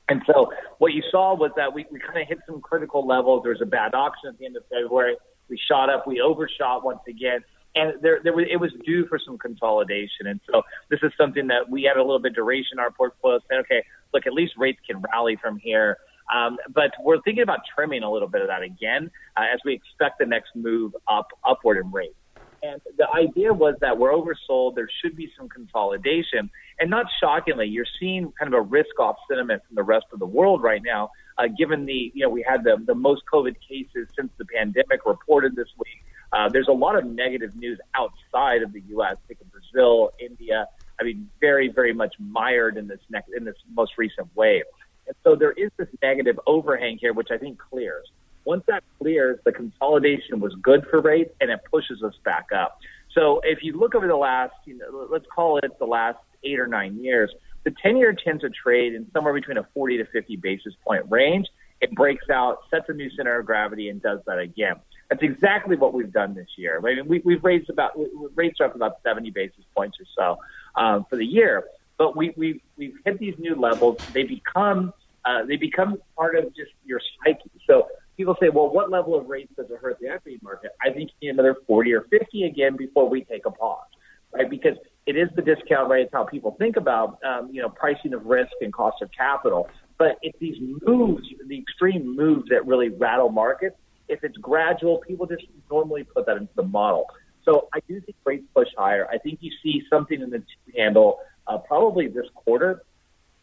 And 0.08 0.22
so 0.26 0.52
what 0.78 0.94
you 0.94 1.02
saw 1.10 1.34
was 1.34 1.50
that 1.56 1.72
we, 1.74 1.86
we 1.90 1.98
kind 1.98 2.18
of 2.18 2.28
hit 2.28 2.38
some 2.46 2.60
critical 2.60 3.06
levels. 3.06 3.42
There 3.42 3.52
was 3.52 3.60
a 3.60 3.66
bad 3.66 3.94
auction 3.94 4.30
at 4.30 4.38
the 4.38 4.46
end 4.46 4.56
of 4.56 4.62
February. 4.70 5.16
We 5.48 5.58
shot 5.68 5.90
up. 5.90 6.06
We 6.06 6.20
overshot 6.20 6.84
once 6.84 7.00
again. 7.08 7.40
And 7.74 7.94
there, 8.02 8.20
there 8.22 8.32
was, 8.32 8.46
it 8.50 8.56
was 8.56 8.72
due 8.84 9.06
for 9.06 9.18
some 9.24 9.38
consolidation. 9.38 10.26
And 10.26 10.40
so 10.50 10.62
this 10.90 11.00
is 11.02 11.12
something 11.16 11.46
that 11.48 11.68
we 11.68 11.84
had 11.84 11.96
a 11.96 12.02
little 12.02 12.18
bit 12.18 12.34
duration 12.34 12.72
in 12.74 12.78
our 12.80 12.90
portfolio 12.90 13.38
saying, 13.48 13.60
okay, 13.60 13.82
look, 14.12 14.26
at 14.26 14.32
least 14.32 14.54
rates 14.56 14.80
can 14.86 15.02
rally 15.12 15.36
from 15.36 15.58
here. 15.58 15.98
Um, 16.34 16.58
but 16.74 16.90
we're 17.02 17.20
thinking 17.22 17.42
about 17.42 17.60
trimming 17.74 18.02
a 18.02 18.10
little 18.10 18.28
bit 18.28 18.42
of 18.42 18.48
that 18.48 18.62
again 18.62 19.10
uh, 19.36 19.44
as 19.52 19.60
we 19.64 19.74
expect 19.74 20.18
the 20.18 20.26
next 20.26 20.50
move 20.54 20.94
up 21.06 21.28
upward 21.44 21.78
in 21.78 21.90
rates. 21.90 22.14
And 22.62 22.80
the 22.96 23.06
idea 23.14 23.52
was 23.52 23.76
that 23.80 23.96
we're 23.96 24.10
oversold. 24.10 24.74
There 24.74 24.88
should 25.00 25.16
be 25.16 25.30
some 25.38 25.48
consolidation. 25.48 26.50
And 26.80 26.90
not 26.90 27.06
shockingly, 27.20 27.66
you're 27.66 27.86
seeing 28.00 28.32
kind 28.38 28.52
of 28.52 28.58
a 28.58 28.62
risk 28.62 28.98
off 28.98 29.16
sentiment 29.28 29.62
from 29.66 29.76
the 29.76 29.82
rest 29.82 30.06
of 30.12 30.18
the 30.18 30.26
world 30.26 30.62
right 30.62 30.82
now, 30.84 31.10
uh, 31.38 31.44
given 31.56 31.86
the, 31.86 32.10
you 32.14 32.24
know, 32.24 32.28
we 32.28 32.44
had 32.46 32.64
the, 32.64 32.76
the 32.84 32.94
most 32.94 33.22
COVID 33.32 33.54
cases 33.66 34.08
since 34.18 34.30
the 34.38 34.44
pandemic 34.44 35.06
reported 35.06 35.54
this 35.54 35.68
week. 35.78 36.02
Uh, 36.32 36.48
there's 36.48 36.68
a 36.68 36.72
lot 36.72 36.96
of 36.96 37.04
negative 37.06 37.54
news 37.56 37.78
outside 37.94 38.62
of 38.62 38.72
the 38.72 38.82
U.S. 38.90 39.16
Think 39.26 39.40
of 39.40 39.46
Brazil, 39.50 40.12
India. 40.18 40.66
I 41.00 41.04
mean, 41.04 41.28
very, 41.40 41.68
very 41.68 41.92
much 41.92 42.14
mired 42.18 42.76
in 42.76 42.86
this 42.86 43.00
next, 43.08 43.30
in 43.36 43.44
this 43.44 43.56
most 43.74 43.92
recent 43.96 44.28
wave. 44.34 44.64
And 45.06 45.16
so 45.24 45.34
there 45.34 45.52
is 45.52 45.70
this 45.78 45.88
negative 46.02 46.38
overhang 46.46 46.98
here, 46.98 47.12
which 47.12 47.28
I 47.30 47.38
think 47.38 47.58
clears. 47.58 48.06
Once 48.44 48.64
that 48.66 48.82
clears, 48.98 49.38
the 49.44 49.52
consolidation 49.52 50.40
was 50.40 50.54
good 50.62 50.86
for 50.90 51.00
rates 51.00 51.30
and 51.40 51.50
it 51.50 51.60
pushes 51.70 52.02
us 52.02 52.14
back 52.24 52.46
up. 52.54 52.78
So 53.14 53.40
if 53.44 53.62
you 53.62 53.78
look 53.78 53.94
over 53.94 54.06
the 54.06 54.16
last, 54.16 54.54
you 54.64 54.78
know, 54.78 55.06
let's 55.10 55.26
call 55.34 55.58
it 55.58 55.78
the 55.78 55.86
last 55.86 56.18
eight 56.44 56.58
or 56.58 56.66
nine 56.66 57.02
years, 57.02 57.32
the 57.64 57.74
10 57.82 57.96
year 57.96 58.14
tends 58.14 58.42
to 58.42 58.50
trade 58.50 58.94
in 58.94 59.10
somewhere 59.12 59.34
between 59.34 59.58
a 59.58 59.66
40 59.74 59.98
to 59.98 60.04
50 60.06 60.36
basis 60.36 60.74
point 60.86 61.04
range. 61.08 61.46
It 61.80 61.94
breaks 61.94 62.28
out, 62.30 62.58
sets 62.70 62.86
a 62.88 62.92
new 62.92 63.10
center 63.10 63.38
of 63.38 63.46
gravity, 63.46 63.88
and 63.88 64.02
does 64.02 64.20
that 64.26 64.38
again. 64.38 64.76
That's 65.10 65.22
exactly 65.22 65.76
what 65.76 65.94
we've 65.94 66.12
done 66.12 66.34
this 66.34 66.48
year. 66.56 66.78
I 66.78 66.94
mean, 66.94 67.08
we, 67.08 67.22
we've 67.24 67.42
raised 67.42 67.70
about 67.70 67.92
rates 68.34 68.60
are 68.60 68.66
up 68.66 68.74
about 68.74 68.96
70 69.02 69.30
basis 69.30 69.64
points 69.74 69.96
or 69.98 70.06
so 70.16 70.80
um, 70.80 71.06
for 71.08 71.16
the 71.16 71.24
year, 71.24 71.64
but 71.96 72.16
we, 72.16 72.34
we, 72.36 72.62
we've 72.76 72.96
hit 73.04 73.18
these 73.18 73.34
new 73.38 73.54
levels. 73.54 73.96
They 74.12 74.24
become 74.24 74.92
uh, 75.24 75.44
they 75.44 75.56
become 75.56 75.98
part 76.16 76.36
of 76.36 76.44
just 76.54 76.70
your 76.84 77.00
psyche. 77.00 77.50
So 77.66 77.88
people 78.16 78.36
say, 78.40 78.48
well, 78.48 78.70
what 78.70 78.90
level 78.90 79.14
of 79.14 79.28
rates 79.28 79.52
does 79.56 79.66
it 79.70 79.78
hurt 79.80 79.98
the 80.00 80.08
equity 80.08 80.38
market? 80.42 80.70
I 80.84 80.90
think 80.90 81.10
you 81.20 81.28
need 81.28 81.38
another 81.38 81.56
40 81.66 81.92
or 81.92 82.02
50 82.02 82.44
again 82.44 82.76
before 82.76 83.08
we 83.08 83.24
take 83.24 83.44
a 83.44 83.50
pause, 83.50 83.84
right? 84.32 84.48
Because 84.48 84.76
it 85.06 85.16
is 85.16 85.28
the 85.36 85.42
discount 85.42 85.90
rate. 85.90 86.02
It's 86.02 86.12
how 86.12 86.24
people 86.24 86.56
think 86.58 86.76
about, 86.76 87.18
um, 87.24 87.50
you 87.52 87.60
know, 87.60 87.68
pricing 87.68 88.14
of 88.14 88.26
risk 88.26 88.52
and 88.60 88.72
cost 88.72 89.02
of 89.02 89.10
capital. 89.16 89.68
But 89.98 90.18
it's 90.22 90.38
these 90.38 90.56
moves, 90.60 91.26
the 91.46 91.58
extreme 91.58 92.14
moves 92.16 92.48
that 92.50 92.66
really 92.66 92.88
rattle 92.88 93.30
markets. 93.30 93.76
If 94.08 94.24
it's 94.24 94.36
gradual, 94.38 94.98
people 94.98 95.26
just 95.26 95.44
normally 95.70 96.04
put 96.04 96.26
that 96.26 96.36
into 96.36 96.52
the 96.54 96.62
model. 96.62 97.06
So 97.44 97.68
I 97.74 97.80
do 97.88 98.00
think 98.00 98.16
rates 98.24 98.44
push 98.54 98.68
higher. 98.76 99.08
I 99.10 99.18
think 99.18 99.38
you 99.40 99.50
see 99.62 99.82
something 99.88 100.20
in 100.20 100.30
the 100.30 100.38
two 100.38 100.72
handle 100.76 101.18
uh, 101.46 101.58
probably 101.58 102.08
this 102.08 102.26
quarter 102.34 102.82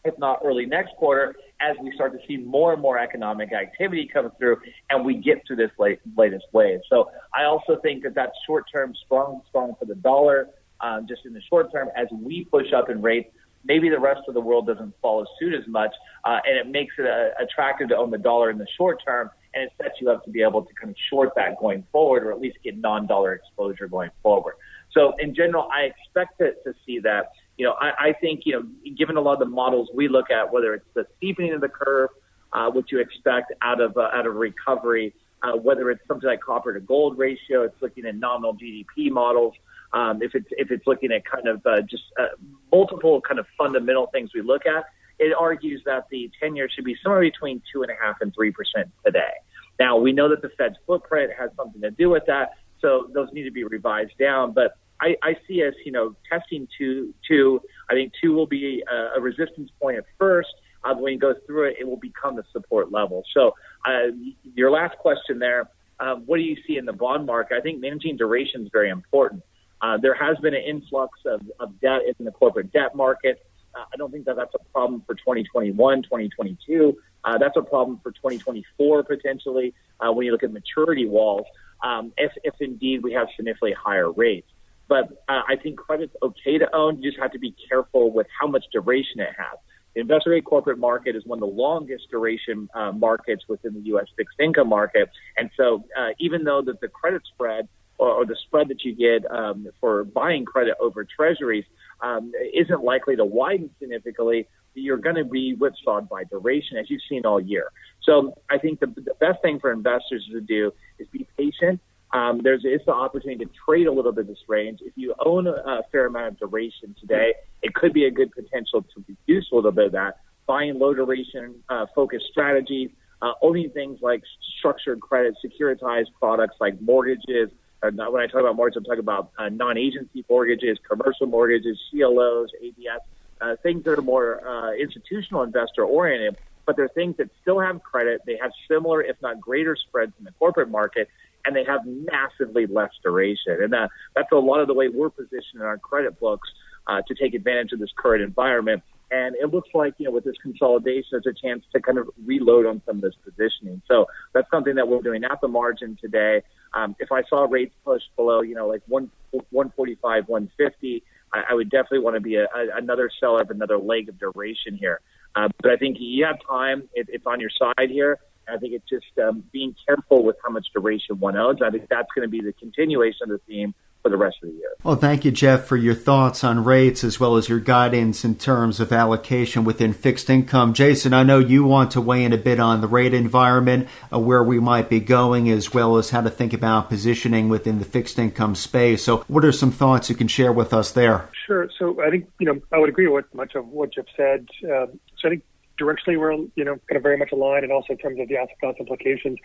if 0.06 0.16
not 0.18 0.40
early 0.44 0.66
next 0.66 0.94
quarter, 0.96 1.34
as 1.60 1.76
we 1.82 1.92
start 1.94 2.12
to 2.12 2.26
see 2.26 2.36
more 2.36 2.72
and 2.72 2.80
more 2.80 2.98
economic 2.98 3.52
activity 3.52 4.08
come 4.10 4.30
through 4.38 4.58
and 4.90 5.04
we 5.04 5.14
get 5.14 5.44
to 5.46 5.56
this 5.56 5.70
late, 5.78 5.98
latest 6.16 6.44
wave. 6.52 6.80
So 6.88 7.10
I 7.34 7.44
also 7.44 7.78
think 7.82 8.04
that 8.04 8.14
that's 8.14 8.32
short 8.46 8.64
term 8.72 8.94
strong, 9.04 9.42
strong 9.48 9.74
for 9.78 9.84
the 9.84 9.96
dollar, 9.96 10.48
um, 10.80 11.06
just 11.08 11.26
in 11.26 11.32
the 11.32 11.42
short 11.42 11.72
term 11.72 11.88
as 11.96 12.06
we 12.12 12.44
push 12.44 12.72
up 12.72 12.88
in 12.88 13.02
rates. 13.02 13.34
Maybe 13.66 13.88
the 13.88 13.98
rest 13.98 14.22
of 14.28 14.34
the 14.34 14.40
world 14.40 14.66
doesn't 14.66 14.94
follow 15.02 15.26
suit 15.38 15.54
as 15.54 15.66
much, 15.66 15.92
uh, 16.24 16.38
and 16.46 16.56
it 16.56 16.70
makes 16.70 16.94
it 16.98 17.06
uh, 17.06 17.42
attractive 17.42 17.88
to 17.88 17.96
own 17.96 18.10
the 18.10 18.18
dollar 18.18 18.50
in 18.50 18.58
the 18.58 18.66
short 18.76 19.02
term, 19.04 19.30
and 19.54 19.64
it 19.64 19.72
sets 19.82 19.94
you 20.00 20.10
up 20.10 20.24
to 20.24 20.30
be 20.30 20.42
able 20.42 20.62
to 20.62 20.74
kind 20.74 20.90
of 20.90 20.96
short 21.10 21.32
that 21.36 21.58
going 21.58 21.84
forward, 21.92 22.24
or 22.24 22.32
at 22.32 22.40
least 22.40 22.58
get 22.62 22.78
non-dollar 22.78 23.34
exposure 23.34 23.88
going 23.88 24.10
forward. 24.22 24.54
So 24.92 25.14
in 25.18 25.34
general, 25.34 25.68
I 25.72 25.82
expect 25.82 26.38
to, 26.38 26.52
to 26.64 26.74
see 26.86 27.00
that 27.00 27.32
you 27.56 27.64
know, 27.64 27.74
I, 27.80 28.08
I 28.08 28.12
think, 28.12 28.42
you 28.44 28.52
know, 28.52 28.66
given 28.96 29.16
a 29.16 29.20
lot 29.20 29.34
of 29.34 29.38
the 29.40 29.46
models 29.46 29.88
we 29.94 30.08
look 30.08 30.30
at, 30.30 30.52
whether 30.52 30.74
it's 30.74 30.86
the 30.94 31.06
steepening 31.16 31.54
of 31.54 31.60
the 31.60 31.68
curve, 31.68 32.10
uh, 32.52 32.70
what 32.70 32.90
you 32.92 33.00
expect 33.00 33.52
out 33.62 33.80
of 33.80 33.96
uh, 33.96 34.10
out 34.12 34.26
of 34.26 34.34
recovery, 34.34 35.14
uh, 35.42 35.56
whether 35.56 35.90
it's 35.90 36.00
something 36.06 36.28
like 36.28 36.40
copper 36.40 36.72
to 36.74 36.80
gold 36.80 37.18
ratio, 37.18 37.62
it's 37.62 37.80
looking 37.80 38.04
at 38.06 38.14
nominal 38.14 38.54
GDP 38.54 39.10
models. 39.10 39.54
Um, 39.96 40.20
if 40.20 40.34
it's 40.34 40.48
if 40.50 40.70
it's 40.70 40.86
looking 40.86 41.10
at 41.10 41.24
kind 41.24 41.48
of 41.48 41.64
uh, 41.64 41.80
just 41.80 42.04
uh, 42.20 42.26
multiple 42.70 43.22
kind 43.22 43.40
of 43.40 43.46
fundamental 43.56 44.08
things 44.08 44.30
we 44.34 44.42
look 44.42 44.66
at, 44.66 44.84
it 45.18 45.34
argues 45.38 45.80
that 45.86 46.04
the 46.10 46.30
10 46.38 46.54
year 46.54 46.68
should 46.68 46.84
be 46.84 46.94
somewhere 47.02 47.22
between 47.22 47.62
two 47.72 47.82
and 47.82 47.90
a 47.90 47.94
half 48.04 48.16
and 48.20 48.34
three 48.34 48.52
percent 48.52 48.90
today. 49.04 49.32
Now 49.80 49.96
we 49.96 50.12
know 50.12 50.28
that 50.28 50.42
the 50.42 50.50
Fed's 50.58 50.76
footprint 50.86 51.32
has 51.38 51.50
something 51.56 51.80
to 51.80 51.90
do 51.90 52.10
with 52.10 52.24
that, 52.26 52.50
so 52.80 53.08
those 53.14 53.28
need 53.32 53.44
to 53.44 53.50
be 53.50 53.64
revised 53.64 54.18
down. 54.18 54.52
But 54.52 54.76
I, 55.00 55.16
I 55.22 55.36
see 55.48 55.64
us, 55.64 55.74
you 55.86 55.92
know, 55.92 56.14
testing 56.30 56.68
two. 56.76 57.14
Two. 57.26 57.62
I 57.88 57.94
think 57.94 58.12
two 58.20 58.34
will 58.34 58.46
be 58.46 58.84
a, 58.90 59.18
a 59.18 59.20
resistance 59.20 59.70
point 59.80 59.96
at 59.96 60.04
first. 60.18 60.50
Uh, 60.84 60.94
when 60.94 61.14
you 61.14 61.18
go 61.18 61.34
through 61.46 61.68
it, 61.68 61.76
it 61.80 61.88
will 61.88 61.96
become 61.96 62.36
the 62.36 62.44
support 62.52 62.92
level. 62.92 63.24
So, 63.34 63.54
uh, 63.86 64.12
your 64.54 64.70
last 64.70 64.96
question 64.98 65.38
there, 65.38 65.70
uh, 65.98 66.16
what 66.16 66.36
do 66.36 66.42
you 66.42 66.56
see 66.66 66.76
in 66.76 66.84
the 66.84 66.92
bond 66.92 67.26
market? 67.26 67.56
I 67.56 67.60
think 67.60 67.80
managing 67.80 68.16
duration 68.16 68.62
is 68.62 68.68
very 68.72 68.90
important. 68.90 69.42
Uh, 69.80 69.98
there 69.98 70.14
has 70.14 70.36
been 70.38 70.54
an 70.54 70.62
influx 70.62 71.18
of, 71.26 71.40
of 71.60 71.78
debt 71.80 72.00
in 72.18 72.24
the 72.24 72.30
corporate 72.30 72.72
debt 72.72 72.94
market. 72.94 73.44
Uh, 73.74 73.84
I 73.92 73.96
don't 73.96 74.10
think 74.10 74.24
that 74.24 74.36
that's 74.36 74.54
a 74.54 74.72
problem 74.72 75.02
for 75.06 75.14
2021, 75.14 76.02
2022. 76.02 76.96
Uh, 77.24 77.38
that's 77.38 77.56
a 77.56 77.62
problem 77.62 78.00
for 78.02 78.12
2024 78.12 79.04
potentially 79.04 79.74
uh, 80.00 80.12
when 80.12 80.26
you 80.26 80.32
look 80.32 80.42
at 80.42 80.52
maturity 80.52 81.06
walls. 81.06 81.46
Um, 81.82 82.12
if, 82.16 82.32
if 82.42 82.54
indeed 82.60 83.02
we 83.02 83.12
have 83.12 83.28
significantly 83.36 83.74
higher 83.78 84.10
rates. 84.10 84.48
But 84.88 85.10
uh, 85.28 85.42
I 85.48 85.56
think 85.60 85.78
credit's 85.78 86.14
okay 86.22 86.58
to 86.58 86.74
own. 86.74 87.02
You 87.02 87.10
just 87.10 87.20
have 87.20 87.32
to 87.32 87.38
be 87.38 87.54
careful 87.68 88.12
with 88.12 88.26
how 88.38 88.46
much 88.46 88.64
duration 88.72 89.20
it 89.20 89.30
has. 89.36 89.58
The 89.94 90.02
investor 90.02 90.30
grade 90.30 90.44
corporate 90.44 90.78
market 90.78 91.16
is 91.16 91.24
one 91.24 91.38
of 91.38 91.40
the 91.40 91.54
longest 91.54 92.04
duration 92.10 92.68
uh, 92.74 92.92
markets 92.92 93.44
within 93.48 93.74
the 93.74 93.80
U.S. 93.86 94.06
fixed 94.16 94.38
income 94.38 94.68
market. 94.68 95.10
And 95.36 95.50
so 95.56 95.84
uh, 95.98 96.10
even 96.18 96.44
though 96.44 96.62
that 96.62 96.80
the 96.80 96.88
credit 96.88 97.22
spread 97.32 97.66
or, 97.98 98.10
or 98.10 98.26
the 98.26 98.36
spread 98.46 98.68
that 98.68 98.84
you 98.84 98.94
get 98.94 99.30
um, 99.30 99.66
for 99.80 100.04
buying 100.04 100.44
credit 100.44 100.74
over 100.80 101.04
treasuries 101.04 101.64
um, 102.00 102.32
isn't 102.54 102.82
likely 102.82 103.16
to 103.16 103.24
widen 103.24 103.70
significantly, 103.78 104.46
you're 104.74 104.98
going 104.98 105.16
to 105.16 105.24
be 105.24 105.54
whipsawed 105.54 106.08
by 106.08 106.24
duration, 106.24 106.76
as 106.76 106.90
you've 106.90 107.00
seen 107.08 107.24
all 107.24 107.40
year. 107.40 107.70
So 108.02 108.34
I 108.50 108.58
think 108.58 108.80
the, 108.80 108.86
the 108.86 109.14
best 109.20 109.40
thing 109.42 109.58
for 109.58 109.72
investors 109.72 110.26
to 110.30 110.40
do 110.40 110.72
is 110.98 111.08
be 111.08 111.26
patient. 111.36 111.80
Um, 112.12 112.40
there's 112.42 112.62
it's 112.64 112.84
the 112.84 112.92
opportunity 112.92 113.44
to 113.44 113.50
trade 113.66 113.86
a 113.86 113.92
little 113.92 114.12
bit 114.12 114.28
this 114.28 114.38
range. 114.46 114.80
If 114.82 114.92
you 114.96 115.14
own 115.24 115.46
a, 115.46 115.52
a 115.52 115.82
fair 115.90 116.06
amount 116.06 116.28
of 116.28 116.38
duration 116.38 116.94
today, 117.00 117.34
it 117.62 117.74
could 117.74 117.92
be 117.92 118.04
a 118.04 118.10
good 118.10 118.30
potential 118.32 118.82
to 118.82 119.04
reduce 119.08 119.50
a 119.50 119.54
little 119.54 119.72
bit 119.72 119.86
of 119.86 119.92
that. 119.92 120.20
Buying 120.46 120.78
low 120.78 120.94
duration 120.94 121.56
uh, 121.68 121.86
focused 121.94 122.26
strategies, 122.30 122.90
uh, 123.22 123.32
owning 123.42 123.70
things 123.70 123.98
like 124.02 124.22
structured 124.58 125.00
credit, 125.00 125.34
securitized 125.44 126.12
products 126.18 126.56
like 126.60 126.80
mortgages. 126.80 127.50
Or 127.82 127.90
not, 127.90 128.12
when 128.12 128.22
I 128.22 128.26
talk 128.26 128.40
about 128.40 128.56
mortgages, 128.56 128.78
I'm 128.78 128.84
talking 128.84 129.00
about 129.00 129.30
uh, 129.38 129.48
non-agency 129.48 130.24
mortgages, 130.28 130.78
commercial 130.88 131.26
mortgages, 131.26 131.78
CLOs, 131.90 132.48
ABS 132.62 133.00
uh, 133.40 133.56
things 133.62 133.84
that 133.84 133.98
are 133.98 134.02
more 134.02 134.46
uh, 134.46 134.72
institutional 134.72 135.42
investor 135.42 135.84
oriented, 135.84 136.36
but 136.64 136.76
they're 136.76 136.88
things 136.88 137.16
that 137.18 137.28
still 137.42 137.60
have 137.60 137.82
credit. 137.82 138.20
They 138.26 138.38
have 138.40 138.50
similar, 138.70 139.02
if 139.02 139.16
not 139.22 139.40
greater, 139.40 139.76
spreads 139.76 140.12
in 140.18 140.24
the 140.24 140.32
corporate 140.38 140.70
market, 140.70 141.08
and 141.44 141.54
they 141.54 141.64
have 141.64 141.80
massively 141.84 142.66
less 142.66 142.90
duration. 143.02 143.62
And 143.62 143.74
uh, 143.74 143.88
that's 144.14 144.32
a 144.32 144.36
lot 144.36 144.60
of 144.60 144.68
the 144.68 144.74
way 144.74 144.88
we're 144.88 145.10
positioned 145.10 145.60
in 145.60 145.62
our 145.62 145.78
credit 145.78 146.18
books 146.18 146.48
uh, 146.86 147.02
to 147.06 147.14
take 147.14 147.34
advantage 147.34 147.72
of 147.72 147.78
this 147.78 147.90
current 147.96 148.22
environment. 148.22 148.82
And 149.10 149.36
it 149.36 149.52
looks 149.52 149.68
like, 149.72 149.94
you 149.98 150.06
know, 150.06 150.10
with 150.10 150.24
this 150.24 150.36
consolidation, 150.42 151.08
there's 151.12 151.26
a 151.26 151.32
chance 151.32 151.64
to 151.72 151.80
kind 151.80 151.98
of 151.98 152.08
reload 152.24 152.66
on 152.66 152.82
some 152.84 152.96
of 152.96 153.02
this 153.02 153.14
positioning. 153.24 153.80
So 153.86 154.06
that's 154.34 154.50
something 154.50 154.74
that 154.74 154.88
we're 154.88 155.00
doing 155.00 155.22
at 155.24 155.40
the 155.40 155.48
margin 155.48 155.96
today. 156.00 156.42
Um, 156.74 156.96
if 156.98 157.12
I 157.12 157.22
saw 157.28 157.46
rates 157.48 157.74
push 157.84 158.02
below, 158.16 158.40
you 158.42 158.56
know, 158.56 158.66
like 158.66 158.82
one, 158.88 159.10
145, 159.30 160.28
150, 160.28 161.04
I, 161.32 161.42
I 161.50 161.54
would 161.54 161.70
definitely 161.70 162.00
want 162.00 162.16
to 162.16 162.20
be 162.20 162.36
a, 162.36 162.44
a, 162.44 162.76
another 162.76 163.08
seller 163.20 163.42
of 163.42 163.50
another 163.50 163.78
leg 163.78 164.08
of 164.08 164.18
duration 164.18 164.76
here. 164.76 165.00
Uh, 165.36 165.48
but 165.62 165.70
I 165.70 165.76
think 165.76 165.98
you 166.00 166.24
have 166.24 166.38
time. 166.48 166.88
It, 166.94 167.08
it's 167.10 167.26
on 167.26 167.38
your 167.38 167.50
side 167.50 167.90
here. 167.90 168.18
I 168.48 168.58
think 168.58 168.74
it's 168.74 168.88
just 168.88 169.06
um, 169.18 169.44
being 169.52 169.74
careful 169.86 170.24
with 170.24 170.36
how 170.44 170.50
much 170.50 170.66
duration 170.72 171.18
one 171.18 171.36
owns. 171.36 171.62
I 171.62 171.70
think 171.70 171.88
that's 171.88 172.08
going 172.14 172.26
to 172.26 172.30
be 172.30 172.40
the 172.40 172.52
continuation 172.52 173.30
of 173.30 173.40
the 173.40 173.40
theme 173.46 173.74
for 174.06 174.10
the 174.10 174.16
rest 174.16 174.36
of 174.40 174.50
the 174.50 174.54
year. 174.54 174.70
Well, 174.84 174.94
thank 174.94 175.24
you, 175.24 175.32
Jeff, 175.32 175.64
for 175.64 175.76
your 175.76 175.94
thoughts 175.94 176.44
on 176.44 176.62
rates 176.62 177.02
as 177.02 177.18
well 177.18 177.34
as 177.36 177.48
your 177.48 177.58
guidance 177.58 178.24
in 178.24 178.36
terms 178.36 178.78
of 178.78 178.92
allocation 178.92 179.64
within 179.64 179.92
fixed 179.92 180.30
income. 180.30 180.74
Jason, 180.74 181.12
I 181.12 181.24
know 181.24 181.40
you 181.40 181.64
want 181.64 181.90
to 181.92 182.00
weigh 182.00 182.22
in 182.22 182.32
a 182.32 182.38
bit 182.38 182.60
on 182.60 182.80
the 182.80 182.86
rate 182.86 183.12
environment, 183.12 183.88
uh, 184.12 184.20
where 184.20 184.44
we 184.44 184.60
might 184.60 184.88
be 184.88 185.00
going, 185.00 185.50
as 185.50 185.74
well 185.74 185.96
as 185.96 186.10
how 186.10 186.20
to 186.20 186.30
think 186.30 186.52
about 186.52 186.88
positioning 186.88 187.48
within 187.48 187.80
the 187.80 187.84
fixed 187.84 188.16
income 188.16 188.54
space. 188.54 189.02
So, 189.02 189.24
what 189.26 189.44
are 189.44 189.50
some 189.50 189.72
thoughts 189.72 190.08
you 190.08 190.14
can 190.14 190.28
share 190.28 190.52
with 190.52 190.72
us 190.72 190.92
there? 190.92 191.28
Sure. 191.46 191.68
So, 191.76 192.00
I 192.00 192.10
think 192.10 192.30
you 192.38 192.46
know 192.46 192.60
I 192.72 192.78
would 192.78 192.88
agree 192.88 193.08
with 193.08 193.24
much 193.34 193.56
of 193.56 193.66
what 193.66 193.92
Jeff 193.92 194.06
said. 194.16 194.46
Um, 194.64 195.00
so, 195.18 195.26
I 195.26 195.30
think 195.30 195.42
directionally 195.80 196.16
we're 196.16 196.34
you 196.54 196.64
know 196.64 196.76
kind 196.88 196.96
of 196.96 197.02
very 197.02 197.16
much 197.16 197.32
aligned, 197.32 197.64
and 197.64 197.72
also 197.72 197.94
in 197.94 197.98
terms 197.98 198.20
of 198.20 198.28
the 198.28 198.36
asset 198.36 198.56
class 198.60 198.74
implications. 198.78 199.38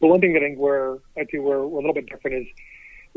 But 0.00 0.08
one 0.08 0.20
thing 0.20 0.34
that 0.34 0.42
I 0.42 0.46
think 0.46 0.58
we're 0.58 0.98
I 1.18 1.24
think 1.24 1.42
we're, 1.42 1.66
we're 1.66 1.78
a 1.78 1.80
little 1.80 1.94
bit 1.94 2.08
different 2.08 2.36
is 2.36 2.46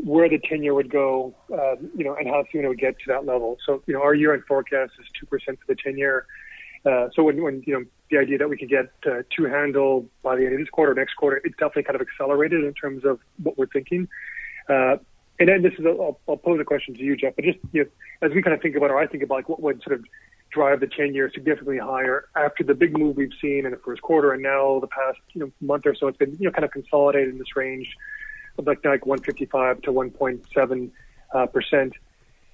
where 0.04 0.28
the 0.28 0.38
10 0.38 0.62
year 0.62 0.74
would 0.74 0.90
go, 0.90 1.34
uh, 1.52 1.76
you 1.96 2.04
know, 2.04 2.14
and 2.14 2.28
how 2.28 2.44
soon 2.50 2.64
it 2.64 2.68
would 2.68 2.78
get 2.78 2.98
to 3.00 3.04
that 3.08 3.26
level. 3.26 3.58
So, 3.66 3.82
you 3.86 3.94
know, 3.94 4.02
our 4.02 4.14
year 4.14 4.32
end 4.32 4.44
forecast 4.46 4.92
is 4.98 5.06
2% 5.22 5.28
for 5.28 5.56
the 5.68 5.74
10 5.74 5.98
year. 5.98 6.26
Uh, 6.86 7.08
so 7.14 7.22
when, 7.22 7.42
when, 7.42 7.62
you 7.66 7.74
know, 7.74 7.84
the 8.10 8.18
idea 8.18 8.38
that 8.38 8.48
we 8.48 8.56
could 8.56 8.70
get 8.70 8.90
uh, 9.06 9.22
two 9.36 9.44
handle 9.44 10.06
by 10.22 10.36
the 10.36 10.44
end 10.44 10.54
of 10.54 10.60
this 10.60 10.70
quarter, 10.70 10.94
next 10.94 11.14
quarter, 11.14 11.40
it's 11.44 11.56
definitely 11.56 11.82
kind 11.82 11.96
of 11.96 12.00
accelerated 12.00 12.64
in 12.64 12.72
terms 12.72 13.04
of 13.04 13.20
what 13.42 13.58
we're 13.58 13.66
thinking. 13.66 14.08
Uh, 14.68 14.96
and 15.38 15.48
then 15.48 15.62
this 15.62 15.72
is, 15.78 15.84
a, 15.84 15.88
I'll, 15.88 16.18
I'll 16.28 16.36
pose 16.36 16.60
a 16.60 16.64
question 16.64 16.94
to 16.94 17.02
you, 17.02 17.16
Jeff, 17.16 17.34
but 17.36 17.44
just, 17.44 17.58
you 17.72 17.84
know, 17.84 17.90
as 18.22 18.32
we 18.34 18.42
kind 18.42 18.54
of 18.54 18.62
think 18.62 18.76
about, 18.76 18.90
or 18.90 18.98
I 18.98 19.06
think 19.06 19.22
about 19.22 19.34
like 19.36 19.48
what 19.48 19.60
would 19.60 19.82
sort 19.82 19.98
of 19.98 20.04
drive 20.50 20.80
the 20.80 20.86
10 20.86 21.14
year 21.14 21.30
significantly 21.32 21.78
higher 21.78 22.24
after 22.34 22.64
the 22.64 22.74
big 22.74 22.96
move 22.96 23.16
we've 23.16 23.30
seen 23.40 23.64
in 23.66 23.70
the 23.70 23.80
first 23.84 24.02
quarter 24.02 24.32
and 24.32 24.42
now 24.42 24.80
the 24.80 24.88
past, 24.88 25.18
you 25.32 25.40
know, 25.42 25.52
month 25.60 25.86
or 25.86 25.94
so, 25.94 26.08
it's 26.08 26.18
been, 26.18 26.36
you 26.40 26.46
know, 26.46 26.50
kind 26.50 26.64
of 26.64 26.70
consolidated 26.70 27.28
in 27.30 27.38
this 27.38 27.54
range 27.54 27.86
like 28.58 28.84
like 28.84 29.06
155 29.06 29.82
to 29.82 29.92
1.7 29.92 30.90
uh, 31.34 31.46
percent. 31.46 31.94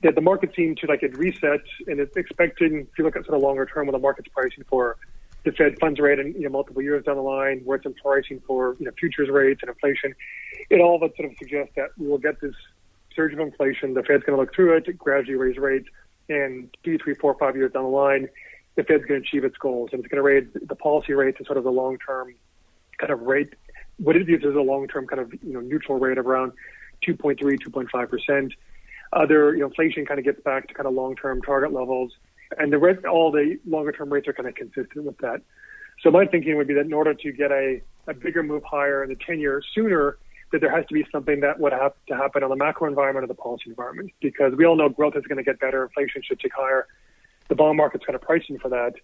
That 0.02 0.14
the 0.14 0.20
market 0.20 0.54
seemed 0.54 0.78
to 0.78 0.87
like 0.87 1.02
it 1.02 1.16
reset 1.16 1.62
and 1.87 2.00
it's 2.00 2.16
expecting. 2.16 2.80
If 2.80 2.98
you 2.98 3.04
look 3.04 3.16
at 3.16 3.24
sort 3.24 3.37
of 3.37 3.42
longer 3.42 3.66
term, 3.66 3.87
when 3.87 3.92
the 3.92 3.98
market's 3.98 4.28
pricing 4.28 4.64
for 4.68 4.96
the 5.44 5.52
Fed 5.52 5.78
funds 5.80 5.98
rate 6.00 6.18
and 6.18 6.35
you 6.35 6.42
know 6.42 6.50
multiple 6.50 6.82
years 6.82 7.04
down 7.04 7.16
the 7.16 7.22
line, 7.22 7.61
where 7.64 7.78
it's 7.78 8.00
pricing 8.02 8.42
for 8.46 8.76
you 8.78 8.87
know 8.87 8.92
futures 8.98 9.30
rates 9.30 9.61
and 9.62 9.70
inflation, 9.70 10.14
it 10.70 10.80
all 10.80 10.98
but 10.98 11.16
sort 11.16 11.30
of 11.30 11.38
suggests 11.38 11.72
that 11.76 11.90
we 11.96 12.06
will 12.06 12.18
get 12.18 12.40
this 12.40 12.54
surge 13.14 13.32
of 13.32 13.40
inflation. 13.40 13.94
The 13.94 14.02
Fed's 14.02 14.24
going 14.24 14.37
to 14.37 14.40
look 14.40 14.54
through 14.54 14.76
it, 14.76 14.98
gradually 14.98 15.37
raise 15.37 15.56
rates, 15.56 15.88
and 16.28 16.68
two, 16.85 16.98
three, 16.98 17.14
four, 17.14 17.35
five 17.38 17.56
years 17.56 17.72
down 17.72 17.85
the 17.85 17.88
line, 17.88 18.28
the 18.74 18.85
Fed's 18.85 19.04
going 19.06 19.22
to 19.22 19.26
achieve 19.26 19.44
its 19.44 19.56
goals, 19.56 19.90
and 19.92 20.00
it's 20.00 20.09
going 20.09 20.18
to 20.18 20.22
raise 20.22 20.46
the 20.54 20.76
policy 20.76 21.14
rate 21.14 21.38
to 21.38 21.44
sort 21.44 21.56
of 21.59 21.64
the 21.64 21.72
long 21.72 21.98
term 21.98 22.35
kind 22.98 23.12
of 23.12 23.22
rate 23.22 23.54
what 23.98 24.16
it 24.16 24.24
views 24.26 24.44
as 24.46 24.54
a 24.54 24.61
long-term 24.61 25.06
kind 25.06 25.20
of 25.20 25.32
you 25.32 25.52
know 25.52 25.61
neutral 25.61 25.98
rate 25.98 26.18
of 26.18 26.26
around 26.26 26.52
2.3, 27.06 27.38
2.5 27.38 28.09
percent. 28.09 28.52
Other 29.12 29.54
you 29.54 29.61
know, 29.61 29.66
inflation 29.66 30.04
kind 30.04 30.18
of 30.18 30.24
gets 30.24 30.40
back 30.40 30.68
to 30.68 30.74
kind 30.74 30.87
of 30.87 30.94
long-term 30.94 31.42
target 31.42 31.72
levels, 31.72 32.12
and 32.59 32.72
the 32.72 32.78
rest, 32.78 33.04
all 33.04 33.30
the 33.30 33.59
longer-term 33.66 34.12
rates 34.12 34.28
are 34.28 34.32
kind 34.32 34.48
of 34.48 34.54
consistent 34.54 35.04
with 35.04 35.18
that. 35.18 35.42
So 36.02 36.11
my 36.11 36.26
thinking 36.26 36.56
would 36.56 36.66
be 36.66 36.74
that 36.74 36.87
in 36.87 36.92
order 36.92 37.14
to 37.14 37.32
get 37.32 37.50
a, 37.50 37.80
a 38.06 38.14
bigger 38.14 38.42
move 38.42 38.62
higher 38.64 39.02
in 39.02 39.09
the 39.09 39.16
10-year 39.16 39.62
sooner, 39.74 40.18
that 40.52 40.61
there 40.61 40.70
has 40.70 40.87
to 40.87 40.94
be 40.94 41.04
something 41.11 41.40
that 41.40 41.59
would 41.59 41.72
have 41.72 41.92
to 42.09 42.16
happen 42.16 42.42
on 42.42 42.50
the 42.50 42.56
macro 42.56 42.88
environment 42.88 43.24
or 43.24 43.26
the 43.26 43.35
policy 43.35 43.64
environment, 43.66 44.11
because 44.20 44.52
we 44.56 44.64
all 44.64 44.76
know 44.76 44.88
growth 44.88 45.16
is 45.16 45.24
going 45.24 45.38
to 45.38 45.44
get 45.44 45.59
better, 45.59 45.85
inflation 45.85 46.22
should 46.22 46.38
tick 46.38 46.52
higher, 46.54 46.87
the 47.48 47.54
bond 47.54 47.76
market's 47.76 48.04
kind 48.04 48.14
of 48.14 48.22
pricing 48.22 48.59
for 48.59 48.68
that. 48.68 48.94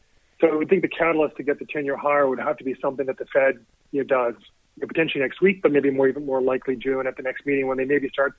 So 0.40 0.48
I 0.48 0.54
would 0.54 0.68
think 0.68 0.82
the 0.82 0.88
catalyst 0.88 1.36
to 1.36 1.42
get 1.42 1.58
the 1.58 1.64
10-year 1.64 1.96
higher 1.96 2.28
would 2.28 2.40
have 2.40 2.58
to 2.58 2.64
be 2.64 2.74
something 2.80 3.06
that 3.06 3.18
the 3.18 3.26
Fed 3.26 3.64
you 3.92 4.04
know, 4.04 4.04
does 4.04 4.34
potentially 4.80 5.22
next 5.22 5.40
week, 5.40 5.62
but 5.62 5.72
maybe 5.72 5.90
more 5.90 6.08
even 6.08 6.26
more 6.26 6.40
likely 6.40 6.76
June 6.76 7.06
at 7.06 7.16
the 7.16 7.22
next 7.22 7.46
meeting 7.46 7.66
when 7.66 7.78
they 7.78 7.84
maybe 7.84 8.08
start 8.08 8.34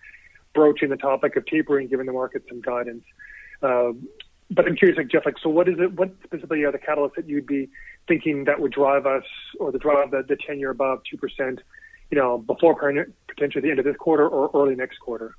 broaching 0.53 0.89
the 0.89 0.97
topic 0.97 1.35
of 1.35 1.45
tapering, 1.45 1.87
giving 1.87 2.05
the 2.05 2.13
market 2.13 2.43
some 2.47 2.61
guidance. 2.61 3.03
Uh, 3.61 3.91
but 4.51 4.67
I'm 4.67 4.75
curious, 4.75 4.97
like 4.97 5.07
Jeff, 5.07 5.25
like 5.25 5.37
so, 5.41 5.49
what 5.49 5.67
is 5.67 5.75
it? 5.79 5.93
What 5.93 6.11
specifically 6.23 6.63
are 6.63 6.71
the 6.71 6.77
catalysts 6.77 7.15
that 7.15 7.27
you'd 7.27 7.47
be 7.47 7.69
thinking 8.07 8.43
that 8.45 8.59
would 8.59 8.71
drive 8.71 9.05
us, 9.05 9.23
or 9.59 9.71
the 9.71 9.79
drive 9.79 10.11
the, 10.11 10.23
the 10.27 10.37
ten 10.45 10.59
year 10.59 10.69
above 10.69 10.99
two 11.09 11.17
percent, 11.17 11.61
you 12.11 12.17
know, 12.17 12.37
before 12.37 12.75
potentially 13.27 13.61
the 13.61 13.69
end 13.69 13.79
of 13.79 13.85
this 13.85 13.95
quarter 13.97 14.27
or 14.27 14.51
early 14.53 14.75
next 14.75 14.99
quarter? 14.99 15.35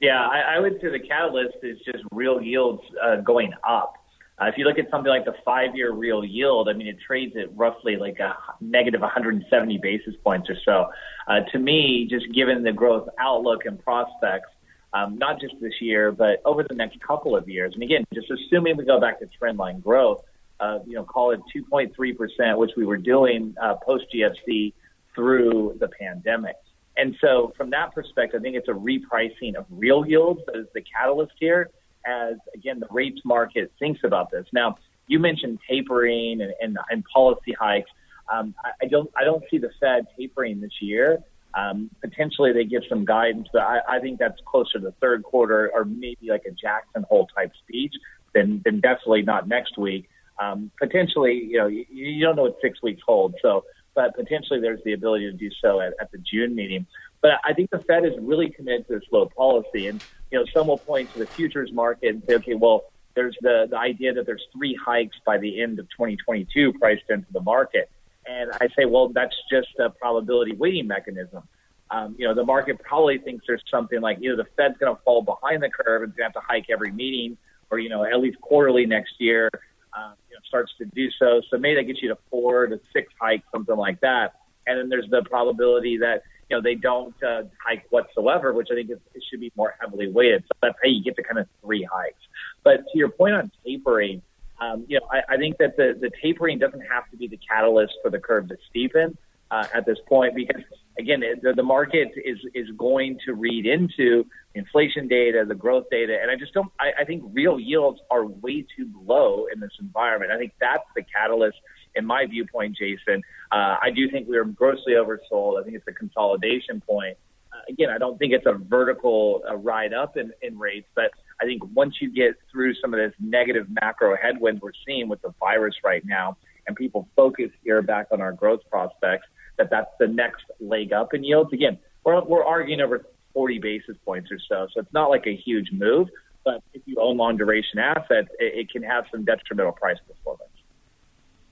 Yeah, 0.00 0.20
I, 0.20 0.56
I 0.56 0.58
would 0.58 0.80
say 0.80 0.90
the 0.90 1.00
catalyst 1.00 1.58
is 1.62 1.78
just 1.84 2.04
real 2.12 2.40
yields 2.40 2.82
uh, 3.02 3.16
going 3.16 3.52
up. 3.66 3.94
Uh, 4.40 4.46
if 4.46 4.56
you 4.56 4.64
look 4.64 4.78
at 4.78 4.90
something 4.90 5.10
like 5.10 5.24
the 5.24 5.34
five-year 5.44 5.92
real 5.92 6.24
yield, 6.24 6.68
I 6.68 6.72
mean, 6.72 6.86
it 6.86 6.96
trades 7.06 7.36
at 7.36 7.54
roughly 7.56 7.96
like 7.96 8.18
a 8.18 8.34
negative 8.60 9.00
170 9.00 9.78
basis 9.78 10.14
points 10.24 10.48
or 10.48 10.56
so. 10.64 10.86
Uh, 11.28 11.40
to 11.52 11.58
me, 11.58 12.06
just 12.10 12.32
given 12.32 12.62
the 12.62 12.72
growth 12.72 13.08
outlook 13.18 13.66
and 13.66 13.78
prospects, 13.82 14.48
um, 14.94 15.16
not 15.18 15.40
just 15.40 15.54
this 15.60 15.74
year, 15.80 16.12
but 16.12 16.40
over 16.44 16.64
the 16.68 16.74
next 16.74 17.00
couple 17.00 17.36
of 17.36 17.48
years, 17.48 17.74
and 17.74 17.82
again, 17.82 18.04
just 18.14 18.30
assuming 18.30 18.76
we 18.76 18.84
go 18.84 19.00
back 19.00 19.20
to 19.20 19.28
trendline 19.40 19.82
growth, 19.82 20.22
uh, 20.60 20.78
you 20.86 20.94
know, 20.94 21.04
call 21.04 21.30
it 21.32 21.40
2.3%, 21.54 22.56
which 22.56 22.72
we 22.76 22.84
were 22.84 22.96
doing 22.96 23.54
uh, 23.60 23.74
post 23.84 24.04
GFC 24.14 24.72
through 25.14 25.76
the 25.80 25.88
pandemic. 25.88 26.56
And 26.96 27.16
so, 27.20 27.52
from 27.56 27.70
that 27.70 27.94
perspective, 27.94 28.40
I 28.40 28.42
think 28.42 28.56
it's 28.56 28.68
a 28.68 28.72
repricing 28.72 29.54
of 29.54 29.64
real 29.70 30.06
yields 30.06 30.40
that 30.46 30.56
is 30.56 30.66
the 30.74 30.82
catalyst 30.82 31.32
here 31.38 31.70
as 32.06 32.36
again 32.54 32.80
the 32.80 32.88
rates 32.90 33.20
market 33.24 33.72
thinks 33.78 34.00
about 34.04 34.30
this. 34.30 34.46
Now, 34.52 34.76
you 35.06 35.18
mentioned 35.18 35.58
tapering 35.68 36.40
and, 36.40 36.52
and, 36.60 36.78
and 36.90 37.04
policy 37.04 37.54
hikes. 37.58 37.90
Um, 38.32 38.54
I, 38.64 38.70
I 38.82 38.88
don't 38.88 39.10
I 39.16 39.24
don't 39.24 39.44
see 39.50 39.58
the 39.58 39.70
Fed 39.80 40.06
tapering 40.18 40.60
this 40.60 40.80
year. 40.80 41.22
Um, 41.54 41.90
potentially 42.00 42.52
they 42.52 42.64
give 42.64 42.82
some 42.88 43.04
guidance, 43.04 43.48
but 43.52 43.62
I, 43.62 43.80
I 43.86 43.98
think 44.00 44.18
that's 44.18 44.40
closer 44.46 44.78
to 44.78 44.84
the 44.86 44.92
third 45.02 45.22
quarter 45.22 45.70
or 45.74 45.84
maybe 45.84 46.28
like 46.28 46.44
a 46.46 46.50
Jackson 46.52 47.04
Hole 47.08 47.28
type 47.36 47.52
speech 47.66 47.94
than 48.34 48.62
than 48.64 48.80
definitely 48.80 49.22
not 49.22 49.48
next 49.48 49.76
week. 49.76 50.08
Um, 50.40 50.70
potentially, 50.80 51.34
you 51.34 51.58
know, 51.58 51.66
you, 51.66 51.84
you 51.90 52.24
don't 52.24 52.36
know 52.36 52.44
what 52.44 52.56
six 52.62 52.82
weeks 52.82 53.02
hold, 53.06 53.34
so 53.42 53.64
but 53.94 54.14
potentially 54.16 54.60
there's 54.60 54.82
the 54.84 54.94
ability 54.94 55.30
to 55.30 55.36
do 55.36 55.50
so 55.60 55.80
at, 55.80 55.92
at 56.00 56.10
the 56.10 56.18
June 56.18 56.54
meeting. 56.54 56.86
But 57.20 57.32
I 57.44 57.52
think 57.52 57.70
the 57.70 57.78
Fed 57.80 58.04
is 58.04 58.12
really 58.20 58.48
committed 58.48 58.86
to 58.88 58.94
this 58.94 59.04
low 59.12 59.26
policy. 59.26 59.88
And, 59.88 60.02
you 60.32 60.38
know, 60.38 60.46
some 60.52 60.66
will 60.66 60.78
point 60.78 61.12
to 61.12 61.18
the 61.18 61.26
futures 61.26 61.70
market 61.72 62.14
and 62.14 62.22
say, 62.26 62.34
okay, 62.36 62.54
well, 62.54 62.84
there's 63.14 63.36
the, 63.42 63.66
the 63.70 63.76
idea 63.76 64.14
that 64.14 64.24
there's 64.24 64.44
three 64.56 64.74
hikes 64.82 65.16
by 65.26 65.36
the 65.36 65.60
end 65.60 65.78
of 65.78 65.88
2022 65.90 66.72
priced 66.80 67.02
into 67.10 67.26
the 67.32 67.40
market. 67.42 67.90
And 68.26 68.50
I 68.60 68.68
say, 68.76 68.86
well, 68.86 69.10
that's 69.10 69.36
just 69.50 69.68
a 69.78 69.90
probability 69.90 70.54
weighting 70.54 70.86
mechanism. 70.86 71.42
Um, 71.90 72.16
you 72.18 72.26
know, 72.26 72.34
the 72.34 72.44
market 72.44 72.80
probably 72.82 73.18
thinks 73.18 73.44
there's 73.46 73.62
something 73.70 74.00
like 74.00 74.18
either 74.22 74.36
the 74.36 74.46
Fed's 74.56 74.78
going 74.78 74.96
to 74.96 75.02
fall 75.02 75.20
behind 75.20 75.62
the 75.62 75.68
curve 75.68 76.02
and 76.04 76.14
have 76.20 76.32
to 76.32 76.40
hike 76.40 76.66
every 76.70 76.90
meeting, 76.90 77.36
or 77.70 77.78
you 77.78 77.90
know, 77.90 78.02
at 78.04 78.18
least 78.18 78.40
quarterly 78.40 78.86
next 78.86 79.14
year, 79.18 79.50
uh, 79.92 80.12
you 80.30 80.34
know, 80.34 80.40
starts 80.46 80.72
to 80.78 80.86
do 80.86 81.10
so. 81.18 81.42
So 81.50 81.58
maybe 81.58 81.74
that 81.74 81.84
gets 81.84 82.00
you 82.00 82.08
to 82.08 82.16
four 82.30 82.66
to 82.66 82.80
six 82.94 83.12
hikes, 83.20 83.44
something 83.52 83.76
like 83.76 84.00
that. 84.00 84.36
And 84.66 84.78
then 84.78 84.88
there's 84.88 85.10
the 85.10 85.22
probability 85.24 85.98
that 85.98 86.22
know, 86.52 86.62
they 86.62 86.74
don't 86.74 87.14
uh, 87.22 87.42
hike 87.64 87.84
whatsoever, 87.90 88.52
which 88.52 88.68
I 88.70 88.74
think 88.74 88.90
is, 88.90 88.98
it 89.14 89.22
should 89.30 89.40
be 89.40 89.52
more 89.56 89.74
heavily 89.80 90.10
weighted. 90.10 90.44
So 90.46 90.58
that's 90.62 90.76
how 90.82 90.88
you 90.88 91.02
get 91.02 91.16
to 91.16 91.22
kind 91.22 91.38
of 91.38 91.46
three 91.62 91.86
hikes. 91.90 92.20
But 92.64 92.78
to 92.92 92.98
your 92.98 93.08
point 93.08 93.34
on 93.34 93.50
tapering, 93.64 94.22
um, 94.60 94.84
you 94.88 95.00
know, 95.00 95.06
I, 95.10 95.34
I 95.34 95.36
think 95.36 95.58
that 95.58 95.76
the, 95.76 95.96
the 96.00 96.10
tapering 96.22 96.58
doesn't 96.58 96.82
have 96.82 97.10
to 97.10 97.16
be 97.16 97.26
the 97.28 97.38
catalyst 97.48 97.94
for 98.02 98.10
the 98.10 98.18
curve 98.18 98.48
to 98.48 98.56
steepen 98.74 99.16
uh, 99.50 99.66
at 99.74 99.84
this 99.84 99.98
point 100.08 100.34
because 100.34 100.62
again, 100.98 101.22
the, 101.42 101.52
the 101.54 101.62
market 101.62 102.08
is 102.24 102.38
is 102.54 102.68
going 102.76 103.18
to 103.26 103.34
read 103.34 103.66
into 103.66 104.24
inflation 104.54 105.08
data, 105.08 105.44
the 105.46 105.54
growth 105.54 105.84
data, 105.90 106.16
and 106.20 106.30
I 106.30 106.36
just 106.36 106.52
don't. 106.54 106.70
I, 106.80 107.02
I 107.02 107.04
think 107.04 107.22
real 107.32 107.58
yields 107.58 108.00
are 108.10 108.24
way 108.26 108.64
too 108.76 108.90
low 109.04 109.46
in 109.52 109.60
this 109.60 109.72
environment. 109.80 110.32
I 110.32 110.38
think 110.38 110.52
that's 110.60 110.84
the 110.96 111.02
catalyst, 111.02 111.58
in 111.94 112.06
my 112.06 112.26
viewpoint, 112.26 112.76
Jason. 112.76 113.22
Uh, 113.50 113.76
I 113.82 113.90
do 113.94 114.10
think 114.10 114.28
we 114.28 114.36
are 114.36 114.44
grossly 114.44 114.94
oversold. 114.94 115.60
I 115.60 115.64
think 115.64 115.76
it's 115.76 115.86
a 115.88 115.92
consolidation 115.92 116.80
point. 116.80 117.16
Uh, 117.52 117.60
again, 117.68 117.90
I 117.90 117.98
don't 117.98 118.18
think 118.18 118.32
it's 118.32 118.46
a 118.46 118.54
vertical 118.54 119.42
uh, 119.48 119.56
ride 119.56 119.92
up 119.92 120.16
in, 120.16 120.32
in 120.42 120.58
rates, 120.58 120.88
but 120.94 121.10
I 121.40 121.44
think 121.44 121.62
once 121.74 121.96
you 122.00 122.10
get 122.10 122.34
through 122.50 122.74
some 122.76 122.94
of 122.94 122.98
this 122.98 123.12
negative 123.20 123.66
macro 123.68 124.16
headwinds 124.16 124.62
we're 124.62 124.72
seeing 124.86 125.08
with 125.08 125.20
the 125.22 125.34
virus 125.38 125.74
right 125.84 126.02
now, 126.04 126.36
and 126.66 126.76
people 126.76 127.08
focus 127.16 127.50
here 127.64 127.82
back 127.82 128.06
on 128.12 128.20
our 128.20 128.32
growth 128.32 128.60
prospects 128.70 129.26
that 129.58 129.68
that's 129.70 129.90
the 129.98 130.06
next 130.06 130.44
leg 130.60 130.92
up 130.92 131.14
in 131.14 131.24
yields. 131.24 131.52
Again, 131.52 131.78
we're, 132.04 132.22
we're 132.24 132.44
arguing 132.44 132.80
over 132.80 133.04
40 133.34 133.58
basis 133.58 133.96
points 134.04 134.30
or 134.30 134.38
so, 134.48 134.66
so 134.72 134.80
it's 134.80 134.92
not 134.92 135.10
like 135.10 135.26
a 135.26 135.36
huge 135.36 135.70
move. 135.72 136.08
But 136.44 136.62
if 136.72 136.82
you 136.86 136.96
own 137.00 137.16
long 137.16 137.36
duration 137.36 137.78
assets, 137.78 138.28
it, 138.38 138.54
it 138.66 138.70
can 138.70 138.82
have 138.82 139.04
some 139.12 139.24
detrimental 139.24 139.72
price 139.72 139.98
performance. 140.06 140.50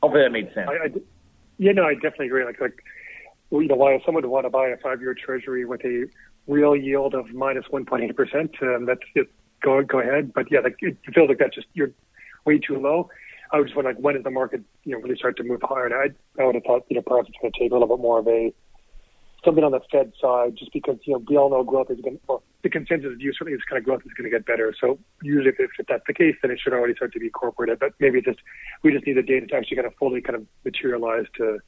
Hopefully 0.02 0.22
that 0.22 0.32
made 0.32 0.52
sense. 0.54 0.68
I, 0.70 0.86
I, 0.86 0.88
yeah, 1.58 1.72
no, 1.72 1.84
I 1.84 1.94
definitely 1.94 2.26
agree. 2.26 2.44
Like, 2.44 2.60
like, 2.60 2.82
you 3.50 3.66
know, 3.66 3.74
why 3.74 4.00
someone 4.04 4.22
would 4.22 4.30
want 4.30 4.46
to 4.46 4.50
buy 4.50 4.68
a 4.68 4.76
five-year 4.78 5.14
Treasury 5.14 5.64
with 5.64 5.84
a 5.84 6.06
real 6.46 6.74
yield 6.74 7.14
of 7.14 7.32
minus 7.32 7.66
1.8 7.72 8.16
percent, 8.16 8.54
um, 8.62 8.86
that's 8.86 9.00
it. 9.14 9.28
Go 9.62 9.82
go 9.82 10.00
ahead. 10.00 10.32
But 10.32 10.50
yeah, 10.50 10.60
like 10.60 10.76
it 10.80 10.96
feels 11.14 11.28
like 11.28 11.38
that's 11.38 11.54
just 11.54 11.66
you're 11.74 11.90
way 12.46 12.58
too 12.58 12.78
low. 12.78 13.10
I 13.52 13.58
was 13.58 13.66
just 13.66 13.76
wondering, 13.76 13.96
like, 13.96 14.04
when 14.04 14.14
does 14.14 14.24
the 14.24 14.30
market, 14.30 14.62
you 14.84 14.92
know, 14.92 15.02
really 15.02 15.16
start 15.16 15.36
to 15.38 15.42
move 15.42 15.60
higher? 15.62 15.86
And 15.86 15.94
I, 15.94 16.40
I 16.40 16.46
would 16.46 16.54
have 16.54 16.64
thought, 16.64 16.84
you 16.88 16.96
know, 16.96 17.02
perhaps 17.02 17.28
it's 17.28 17.38
going 17.40 17.52
to 17.52 17.58
take 17.58 17.72
a 17.72 17.74
little 17.74 17.88
bit 17.88 18.00
more 18.00 18.20
of 18.20 18.28
a 18.28 18.54
something 19.44 19.64
on 19.64 19.72
the 19.72 19.80
Fed 19.90 20.12
side, 20.20 20.56
just 20.56 20.72
because 20.72 20.96
you 21.04 21.14
know 21.14 21.24
we 21.28 21.36
all 21.36 21.50
know 21.50 21.62
growth 21.64 21.90
is 21.90 22.00
going. 22.00 22.16
to, 22.16 22.22
Well, 22.28 22.42
the 22.62 22.68
consensus 22.68 23.16
view 23.16 23.32
certainly 23.32 23.54
is 23.54 23.62
kind 23.68 23.78
of 23.78 23.84
growth 23.84 24.02
is 24.04 24.12
going 24.16 24.30
to 24.30 24.36
get 24.36 24.46
better. 24.46 24.74
So 24.80 24.98
usually, 25.22 25.50
if, 25.50 25.70
if 25.78 25.86
that's 25.86 26.04
the 26.06 26.14
case, 26.14 26.36
then 26.42 26.50
it 26.50 26.60
should 26.62 26.72
already 26.72 26.94
start 26.94 27.12
to 27.14 27.20
be 27.20 27.26
incorporated. 27.26 27.78
But 27.78 27.92
maybe 28.00 28.20
just 28.20 28.38
we 28.82 28.92
just 28.92 29.06
need 29.06 29.16
the 29.16 29.22
data 29.22 29.46
to 29.46 29.56
actually 29.56 29.76
kind 29.76 29.86
of 29.86 29.94
fully 29.98 30.20
kind 30.20 30.36
of 30.36 30.46
materialize 30.64 31.26
to 31.38 31.58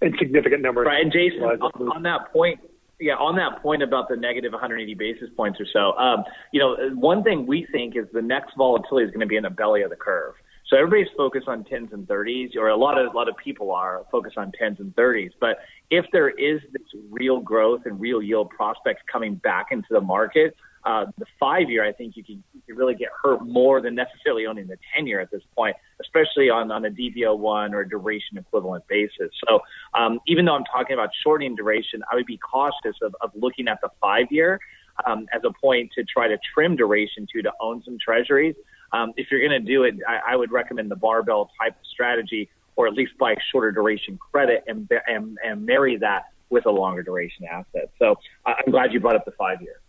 in 0.00 0.14
significant 0.18 0.62
numbers. 0.62 0.86
Right, 0.86 1.02
and 1.02 1.12
Jason, 1.12 1.42
on, 1.42 1.60
on 1.88 2.02
that 2.04 2.32
point, 2.32 2.60
yeah, 3.00 3.14
on 3.14 3.36
that 3.36 3.62
point 3.62 3.82
about 3.82 4.08
the 4.08 4.16
negative 4.16 4.52
180 4.52 4.94
basis 4.94 5.28
points 5.36 5.60
or 5.60 5.66
so, 5.72 5.98
um, 5.98 6.24
you 6.52 6.60
know, 6.60 6.76
one 6.94 7.22
thing 7.22 7.46
we 7.46 7.66
think 7.72 7.96
is 7.96 8.06
the 8.12 8.22
next 8.22 8.54
volatility 8.56 9.06
is 9.06 9.10
going 9.10 9.20
to 9.20 9.26
be 9.26 9.36
in 9.36 9.42
the 9.42 9.50
belly 9.50 9.82
of 9.82 9.90
the 9.90 9.96
curve. 9.96 10.34
So 10.68 10.76
everybody's 10.76 11.12
focused 11.16 11.48
on 11.48 11.64
10s 11.64 11.92
and 11.92 12.06
30s, 12.06 12.56
or 12.56 12.68
a 12.68 12.76
lot 12.76 12.98
of 12.98 13.12
a 13.12 13.16
lot 13.16 13.28
of 13.28 13.36
people 13.36 13.72
are 13.72 14.04
focused 14.12 14.36
on 14.36 14.52
10s 14.60 14.78
and 14.80 14.94
30s. 14.94 15.30
But 15.40 15.58
if 15.90 16.04
there 16.12 16.28
is 16.28 16.60
this 16.72 16.82
real 17.10 17.40
growth 17.40 17.82
and 17.86 17.98
real 17.98 18.22
yield 18.22 18.50
prospects 18.50 19.02
coming 19.10 19.36
back 19.36 19.68
into 19.70 19.88
the 19.90 20.00
market, 20.00 20.54
uh, 20.84 21.06
the 21.18 21.26
five 21.40 21.68
year, 21.68 21.84
I 21.84 21.92
think 21.92 22.16
you 22.16 22.24
can, 22.24 22.42
you 22.66 22.74
really 22.74 22.94
get 22.94 23.08
hurt 23.22 23.46
more 23.46 23.80
than 23.80 23.94
necessarily 23.94 24.46
owning 24.46 24.66
the 24.66 24.78
10 24.94 25.06
year 25.06 25.20
at 25.20 25.30
this 25.30 25.42
point, 25.56 25.76
especially 26.00 26.50
on, 26.50 26.70
on 26.70 26.84
a 26.84 26.90
DVO 26.90 27.36
one 27.36 27.74
or 27.74 27.84
duration 27.84 28.38
equivalent 28.38 28.86
basis. 28.88 29.30
So 29.46 29.60
um, 29.94 30.20
even 30.26 30.44
though 30.44 30.54
I'm 30.54 30.64
talking 30.64 30.94
about 30.94 31.10
shortening 31.22 31.56
duration, 31.56 32.02
I 32.10 32.14
would 32.14 32.26
be 32.26 32.38
cautious 32.38 32.96
of, 33.02 33.14
of 33.20 33.30
looking 33.34 33.68
at 33.68 33.78
the 33.82 33.88
five 34.00 34.26
year 34.30 34.60
um, 35.06 35.26
as 35.32 35.42
a 35.44 35.52
point 35.60 35.90
to 35.96 36.04
try 36.04 36.28
to 36.28 36.38
trim 36.54 36.76
duration 36.76 37.26
to 37.34 37.42
to 37.42 37.52
own 37.60 37.82
some 37.84 37.98
treasuries. 38.02 38.54
Um, 38.92 39.12
if 39.16 39.30
you're 39.30 39.40
going 39.40 39.52
to 39.52 39.60
do 39.60 39.84
it, 39.84 39.96
I, 40.06 40.32
I 40.32 40.36
would 40.36 40.50
recommend 40.50 40.90
the 40.90 40.96
barbell 40.96 41.50
type 41.60 41.72
of 41.72 41.86
strategy, 41.92 42.48
or 42.76 42.86
at 42.86 42.94
least 42.94 43.12
buy 43.18 43.34
shorter 43.52 43.72
duration 43.72 44.18
credit 44.18 44.64
and 44.66 44.90
and, 45.06 45.38
and 45.44 45.66
marry 45.66 45.96
that 45.98 46.26
with 46.50 46.66
a 46.66 46.70
longer 46.70 47.02
duration 47.02 47.44
asset. 47.44 47.90
So 47.98 48.16
I'm 48.46 48.70
glad 48.70 48.92
you 48.92 49.00
brought 49.00 49.16
up 49.16 49.24
the 49.24 49.32
five 49.32 49.60
year. 49.60 49.80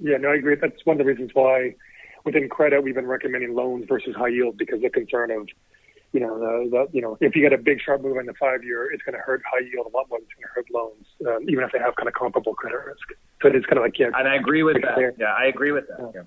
Yeah, 0.00 0.18
no, 0.18 0.30
I 0.30 0.34
agree. 0.34 0.56
That's 0.60 0.84
one 0.84 0.94
of 0.94 0.98
the 0.98 1.04
reasons 1.04 1.30
why 1.32 1.74
within 2.24 2.48
credit 2.48 2.82
we've 2.82 2.94
been 2.94 3.06
recommending 3.06 3.54
loans 3.54 3.86
versus 3.88 4.14
high 4.14 4.28
yield 4.28 4.58
because 4.58 4.82
the 4.82 4.90
concern 4.90 5.30
of 5.30 5.48
you 6.12 6.20
know, 6.20 6.38
the, 6.38 6.70
the, 6.70 6.86
you 6.92 7.02
know, 7.02 7.18
if 7.20 7.36
you 7.36 7.42
get 7.42 7.52
a 7.52 7.58
big 7.58 7.80
sharp 7.84 8.02
move 8.02 8.16
in 8.16 8.26
the 8.26 8.34
five 8.34 8.64
year, 8.64 8.90
it's 8.90 9.02
going 9.02 9.14
to 9.14 9.20
hurt 9.20 9.42
high 9.50 9.64
yield 9.70 9.86
a 9.86 9.96
lot 9.96 10.08
more 10.08 10.18
than 10.18 10.26
it's 10.26 10.34
going 10.34 10.48
to 10.48 10.54
hurt 10.54 10.66
loans, 10.72 11.06
um, 11.26 11.48
even 11.50 11.64
if 11.64 11.72
they 11.72 11.78
have 11.78 11.96
kind 11.96 12.08
of 12.08 12.14
comparable 12.14 12.54
credit 12.54 12.78
risk. 12.86 13.08
So 13.42 13.48
it's 13.48 13.66
kind 13.66 13.78
of 13.78 13.84
like, 13.84 13.98
yeah. 13.98 14.10
And 14.14 14.26
I 14.26 14.36
agree 14.36 14.62
with 14.62 14.80
that. 14.82 14.94
Clear. 14.94 15.14
Yeah, 15.18 15.34
I 15.38 15.46
agree 15.46 15.72
with 15.72 15.86
that. 15.88 16.12
Yeah. 16.14 16.22
Sorry. 16.22 16.26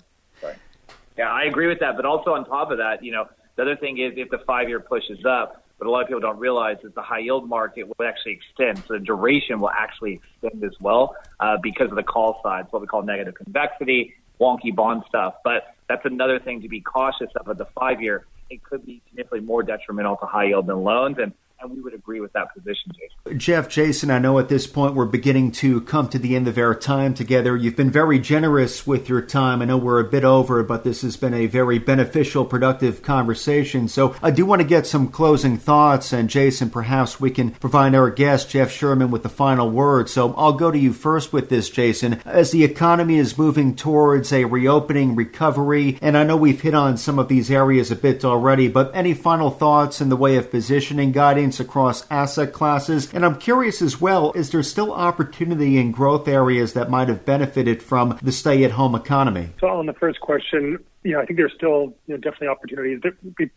Yeah, 1.16 1.30
I 1.30 1.44
agree 1.44 1.68
with 1.68 1.80
that. 1.80 1.96
But 1.96 2.06
also 2.06 2.32
on 2.32 2.44
top 2.44 2.70
of 2.70 2.78
that, 2.78 3.04
you 3.04 3.12
know, 3.12 3.28
the 3.56 3.62
other 3.62 3.76
thing 3.76 3.98
is 3.98 4.14
if 4.16 4.30
the 4.30 4.38
five 4.46 4.68
year 4.68 4.80
pushes 4.80 5.24
up, 5.24 5.64
but 5.78 5.86
a 5.86 5.90
lot 5.90 6.02
of 6.02 6.06
people 6.06 6.20
don't 6.20 6.38
realize 6.38 6.76
is 6.84 6.94
the 6.94 7.02
high 7.02 7.18
yield 7.18 7.48
market 7.48 7.84
will 7.84 8.06
actually 8.06 8.32
extend. 8.32 8.84
So 8.86 8.94
the 8.94 9.00
duration 9.00 9.60
will 9.60 9.70
actually 9.70 10.20
extend 10.22 10.62
as 10.64 10.78
well 10.80 11.16
uh, 11.40 11.56
because 11.62 11.90
of 11.90 11.96
the 11.96 12.02
call 12.02 12.40
side. 12.42 12.66
What 12.70 12.80
we 12.80 12.86
call 12.86 13.02
negative 13.02 13.34
convexity, 13.34 14.14
wonky 14.40 14.74
bond 14.74 15.02
stuff. 15.08 15.34
But 15.44 15.74
that's 15.88 16.04
another 16.04 16.38
thing 16.38 16.62
to 16.62 16.68
be 16.68 16.80
cautious 16.80 17.30
of 17.36 17.48
at 17.48 17.58
the 17.58 17.66
five 17.78 18.00
year. 18.00 18.24
It 18.48 18.62
could 18.62 18.86
be 18.86 19.02
significantly 19.08 19.40
more 19.40 19.62
detrimental 19.62 20.16
to 20.18 20.26
high 20.26 20.44
yield 20.44 20.66
than 20.66 20.84
loans. 20.84 21.16
And 21.18 21.32
and 21.62 21.72
we 21.72 21.80
would 21.80 21.94
agree 21.94 22.20
with 22.20 22.32
that 22.32 22.52
position, 22.54 22.92
Jason. 22.92 23.38
Jeff, 23.38 23.68
Jason, 23.68 24.10
I 24.10 24.18
know 24.18 24.38
at 24.38 24.48
this 24.48 24.66
point 24.66 24.94
we're 24.94 25.06
beginning 25.06 25.52
to 25.52 25.80
come 25.82 26.08
to 26.08 26.18
the 26.18 26.34
end 26.34 26.48
of 26.48 26.58
our 26.58 26.74
time 26.74 27.14
together. 27.14 27.56
You've 27.56 27.76
been 27.76 27.90
very 27.90 28.18
generous 28.18 28.86
with 28.86 29.08
your 29.08 29.22
time. 29.22 29.62
I 29.62 29.66
know 29.66 29.76
we're 29.76 30.00
a 30.00 30.10
bit 30.10 30.24
over, 30.24 30.62
but 30.62 30.84
this 30.84 31.02
has 31.02 31.16
been 31.16 31.34
a 31.34 31.46
very 31.46 31.78
beneficial, 31.78 32.44
productive 32.44 33.02
conversation. 33.02 33.88
So 33.88 34.16
I 34.22 34.30
do 34.30 34.44
want 34.44 34.60
to 34.60 34.68
get 34.68 34.86
some 34.86 35.08
closing 35.08 35.56
thoughts, 35.56 36.12
and 36.12 36.28
Jason, 36.28 36.70
perhaps 36.70 37.20
we 37.20 37.30
can 37.30 37.52
provide 37.52 37.94
our 37.94 38.10
guest, 38.10 38.50
Jeff 38.50 38.70
Sherman, 38.70 39.10
with 39.10 39.22
the 39.22 39.28
final 39.28 39.70
word. 39.70 40.08
So 40.08 40.34
I'll 40.34 40.52
go 40.52 40.70
to 40.70 40.78
you 40.78 40.92
first 40.92 41.32
with 41.32 41.48
this, 41.48 41.70
Jason. 41.70 42.20
As 42.24 42.50
the 42.50 42.64
economy 42.64 43.18
is 43.18 43.38
moving 43.38 43.76
towards 43.76 44.32
a 44.32 44.44
reopening 44.44 45.14
recovery, 45.14 45.98
and 46.02 46.16
I 46.16 46.24
know 46.24 46.36
we've 46.36 46.60
hit 46.60 46.74
on 46.74 46.96
some 46.96 47.18
of 47.18 47.28
these 47.28 47.50
areas 47.50 47.90
a 47.90 47.96
bit 47.96 48.24
already, 48.24 48.68
but 48.68 48.90
any 48.94 49.14
final 49.14 49.50
thoughts 49.50 50.00
in 50.00 50.08
the 50.08 50.16
way 50.16 50.36
of 50.36 50.50
positioning, 50.50 51.12
guiding, 51.58 51.66
across 51.66 52.10
asset 52.10 52.52
classes. 52.52 53.12
And 53.12 53.24
I'm 53.24 53.38
curious 53.38 53.82
as 53.82 54.00
well, 54.00 54.32
is 54.32 54.50
there 54.50 54.62
still 54.62 54.92
opportunity 54.92 55.78
in 55.78 55.92
growth 55.92 56.28
areas 56.28 56.72
that 56.74 56.90
might 56.90 57.08
have 57.08 57.24
benefited 57.24 57.82
from 57.82 58.18
the 58.22 58.32
stay 58.32 58.64
at 58.64 58.72
home 58.72 58.94
economy? 58.94 59.50
So, 59.60 59.68
on 59.68 59.86
the 59.86 59.92
first 59.92 60.20
question, 60.20 60.78
you 61.02 61.12
know, 61.12 61.20
I 61.20 61.26
think 61.26 61.38
there's 61.38 61.52
still 61.54 61.94
you 62.06 62.14
know, 62.14 62.16
definitely 62.16 62.48
opportunities. 62.48 63.00
We 63.38 63.44
you 63.44 63.50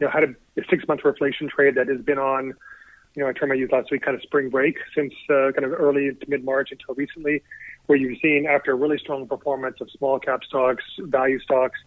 know, 0.00 0.10
had 0.10 0.24
a, 0.24 0.60
a 0.60 0.64
six 0.68 0.86
month 0.88 1.02
reflation 1.02 1.48
trade 1.48 1.74
that 1.76 1.88
has 1.88 2.00
been 2.00 2.18
on, 2.18 2.54
you 3.14 3.22
know, 3.22 3.28
a 3.28 3.34
term 3.34 3.50
I 3.50 3.54
used 3.54 3.72
last 3.72 3.90
week, 3.90 4.02
kind 4.02 4.14
of 4.14 4.22
spring 4.22 4.50
break 4.50 4.76
since 4.94 5.12
uh, 5.30 5.52
kind 5.52 5.64
of 5.64 5.72
early 5.72 6.12
to 6.12 6.26
mid 6.28 6.44
March 6.44 6.68
until 6.70 6.94
recently, 6.94 7.42
where 7.86 7.98
you've 7.98 8.18
seen 8.20 8.46
after 8.46 8.72
a 8.72 8.74
really 8.74 8.98
strong 8.98 9.26
performance 9.26 9.76
of 9.80 9.90
small 9.90 10.18
cap 10.18 10.40
stocks, 10.44 10.84
value 11.00 11.40
stocks, 11.40 11.78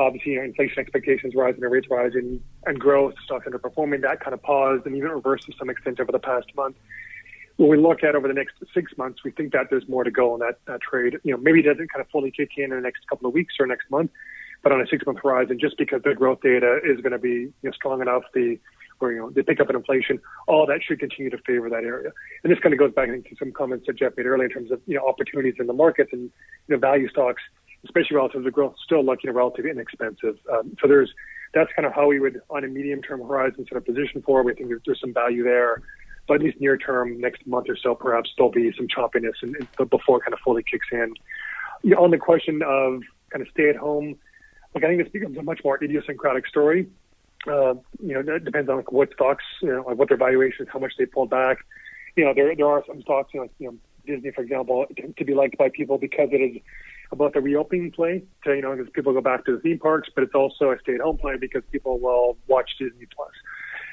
obviously, 0.00 0.32
you 0.32 0.38
know, 0.38 0.44
inflation 0.44 0.78
expectations 0.78 1.34
rising 1.34 1.62
and 1.62 1.72
rates 1.72 1.88
rising 1.90 2.42
and 2.66 2.78
growth, 2.78 3.14
stocks 3.24 3.46
underperforming, 3.46 4.02
that 4.02 4.20
kind 4.20 4.34
of 4.34 4.42
paused 4.42 4.86
and 4.86 4.96
even 4.96 5.10
reversed 5.10 5.46
to 5.46 5.52
some 5.58 5.70
extent 5.70 6.00
over 6.00 6.12
the 6.12 6.18
past 6.18 6.46
month. 6.56 6.76
When 7.56 7.68
we 7.68 7.76
look 7.76 8.02
at 8.02 8.14
over 8.14 8.26
the 8.26 8.34
next 8.34 8.54
six 8.72 8.92
months, 8.96 9.20
we 9.24 9.30
think 9.32 9.52
that 9.52 9.66
there's 9.68 9.86
more 9.88 10.02
to 10.02 10.10
go 10.10 10.32
on 10.32 10.38
that, 10.40 10.60
that 10.66 10.80
trade. 10.80 11.18
You 11.24 11.32
know, 11.32 11.38
maybe 11.38 11.60
it 11.60 11.64
doesn't 11.64 11.92
kind 11.92 12.00
of 12.00 12.08
fully 12.10 12.30
kick 12.30 12.50
in 12.56 12.64
in 12.64 12.70
the 12.70 12.80
next 12.80 13.06
couple 13.08 13.28
of 13.28 13.34
weeks 13.34 13.54
or 13.60 13.66
next 13.66 13.90
month, 13.90 14.10
but 14.62 14.72
on 14.72 14.80
a 14.80 14.86
six 14.86 15.04
month 15.04 15.18
horizon, 15.22 15.58
just 15.60 15.76
because 15.76 16.00
the 16.02 16.14
growth 16.14 16.40
data 16.42 16.80
is 16.84 17.00
going 17.00 17.12
to 17.12 17.18
be 17.18 17.28
you 17.28 17.52
know, 17.62 17.72
strong 17.72 18.00
enough, 18.00 18.22
the 18.34 18.58
where 19.00 19.12
you 19.12 19.18
know 19.18 19.30
they 19.30 19.42
pick 19.42 19.60
up 19.60 19.68
in 19.70 19.76
inflation, 19.76 20.20
all 20.46 20.66
that 20.66 20.80
should 20.82 21.00
continue 21.00 21.30
to 21.30 21.38
favor 21.46 21.68
that 21.68 21.84
area. 21.84 22.12
And 22.44 22.52
this 22.52 22.58
kind 22.60 22.72
of 22.72 22.78
goes 22.78 22.92
back 22.92 23.08
into 23.08 23.34
some 23.38 23.52
comments 23.52 23.86
that 23.86 23.98
Jeff 23.98 24.12
made 24.16 24.26
earlier 24.26 24.46
in 24.46 24.52
terms 24.52 24.70
of 24.70 24.80
you 24.86 24.96
know 24.96 25.06
opportunities 25.06 25.54
in 25.58 25.66
the 25.66 25.72
markets 25.72 26.10
and 26.12 26.30
you 26.68 26.76
know 26.76 26.78
value 26.78 27.08
stocks 27.08 27.42
especially 27.84 28.16
relative 28.16 28.44
to 28.44 28.50
growth, 28.50 28.74
still 28.84 29.04
looking 29.04 29.30
relatively 29.32 29.70
inexpensive. 29.70 30.38
Um, 30.52 30.76
so 30.80 30.88
there's 30.88 31.12
that's 31.52 31.70
kind 31.74 31.84
of 31.84 31.92
how 31.92 32.06
we 32.06 32.20
would, 32.20 32.40
on 32.48 32.62
a 32.62 32.68
medium-term 32.68 33.20
horizon, 33.20 33.66
sort 33.68 33.78
of 33.78 33.84
position 33.84 34.22
for. 34.22 34.42
We 34.44 34.54
think 34.54 34.68
there's, 34.68 34.82
there's 34.86 35.00
some 35.00 35.12
value 35.12 35.42
there, 35.42 35.82
but 36.28 36.34
at 36.34 36.42
least 36.42 36.60
near-term, 36.60 37.20
next 37.20 37.44
month 37.44 37.66
or 37.68 37.76
so, 37.76 37.94
perhaps 37.94 38.30
there'll 38.36 38.52
be 38.52 38.70
some 38.76 38.86
choppiness 38.86 39.34
and, 39.42 39.56
and 39.56 39.90
before 39.90 40.18
it 40.18 40.24
kind 40.24 40.32
of 40.32 40.38
fully 40.44 40.62
kicks 40.62 40.86
in. 40.92 41.14
You 41.82 41.96
know, 41.96 42.04
on 42.04 42.12
the 42.12 42.18
question 42.18 42.62
of 42.62 43.02
kind 43.30 43.42
of 43.42 43.48
stay-at-home, 43.50 44.16
like 44.74 44.84
I 44.84 44.86
think 44.86 45.02
this 45.02 45.10
becomes 45.10 45.36
a 45.38 45.42
much 45.42 45.60
more 45.64 45.82
idiosyncratic 45.82 46.46
story. 46.46 46.86
Uh, 47.48 47.74
you 48.00 48.14
know, 48.14 48.20
it 48.34 48.44
depends 48.44 48.68
on 48.70 48.76
like, 48.76 48.92
what 48.92 49.12
stocks, 49.12 49.44
you 49.62 49.72
know, 49.72 49.82
like 49.86 49.96
what 49.96 50.08
their 50.08 50.18
valuations, 50.18 50.68
how 50.72 50.78
much 50.78 50.92
they 50.98 51.06
pulled 51.06 51.30
back. 51.30 51.58
You 52.14 52.24
know, 52.24 52.34
there 52.34 52.54
there 52.54 52.66
are 52.66 52.84
some 52.86 53.00
stocks, 53.02 53.30
you 53.32 53.40
know, 53.40 53.48
you 53.58 53.66
know 53.72 53.78
Disney, 54.06 54.30
for 54.30 54.42
example, 54.42 54.86
to 55.16 55.24
be 55.24 55.34
liked 55.34 55.56
by 55.58 55.68
people 55.68 55.98
because 55.98 56.28
it 56.32 56.40
is 56.40 56.62
about 57.12 57.34
the 57.34 57.40
reopening 57.40 57.90
play 57.90 58.22
to, 58.44 58.54
you 58.54 58.62
know, 58.62 58.76
because 58.76 58.90
people 58.92 59.12
go 59.12 59.20
back 59.20 59.44
to 59.46 59.52
the 59.56 59.60
theme 59.60 59.78
parks, 59.78 60.08
but 60.14 60.24
it's 60.24 60.34
also 60.34 60.70
a 60.70 60.78
stay 60.80 60.94
at 60.94 61.00
home 61.00 61.18
play 61.18 61.36
because 61.36 61.62
people 61.72 61.98
will 61.98 62.36
watch 62.46 62.70
Disney 62.78 63.06
Plus. 63.14 63.30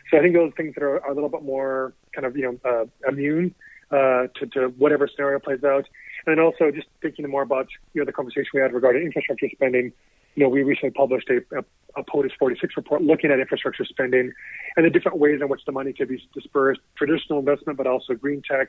So 0.09 0.17
I 0.17 0.21
think 0.21 0.35
those 0.35 0.53
things 0.55 0.75
that 0.75 0.83
are, 0.83 1.03
are 1.03 1.11
a 1.11 1.13
little 1.13 1.29
bit 1.29 1.43
more 1.43 1.93
kind 2.13 2.25
of, 2.25 2.37
you 2.37 2.59
know, 2.63 2.69
uh, 2.69 3.09
immune 3.09 3.53
uh, 3.91 4.27
to, 4.35 4.45
to 4.53 4.67
whatever 4.77 5.07
scenario 5.07 5.39
plays 5.39 5.63
out. 5.63 5.85
And 6.25 6.37
then 6.37 6.39
also 6.39 6.71
just 6.71 6.87
thinking 7.01 7.27
more 7.29 7.41
about 7.41 7.67
you 7.93 8.01
know 8.01 8.05
the 8.05 8.11
conversation 8.11 8.49
we 8.53 8.61
had 8.61 8.73
regarding 8.73 9.03
infrastructure 9.03 9.47
spending. 9.53 9.93
You 10.37 10.43
know, 10.43 10.49
we 10.49 10.61
recently 10.61 10.91
published 10.91 11.29
a, 11.31 11.37
a, 11.57 11.63
a 11.99 12.03
POTUS 12.03 12.29
46 12.37 12.77
report 12.77 13.01
looking 13.01 13.31
at 13.31 13.39
infrastructure 13.39 13.83
spending 13.83 14.31
and 14.75 14.85
the 14.85 14.89
different 14.91 15.17
ways 15.17 15.41
in 15.41 15.49
which 15.49 15.61
the 15.65 15.71
money 15.71 15.93
could 15.93 16.09
be 16.09 16.23
dispersed, 16.31 16.79
traditional 16.95 17.39
investment, 17.39 17.75
but 17.75 17.87
also 17.87 18.13
green 18.13 18.43
tech. 18.47 18.67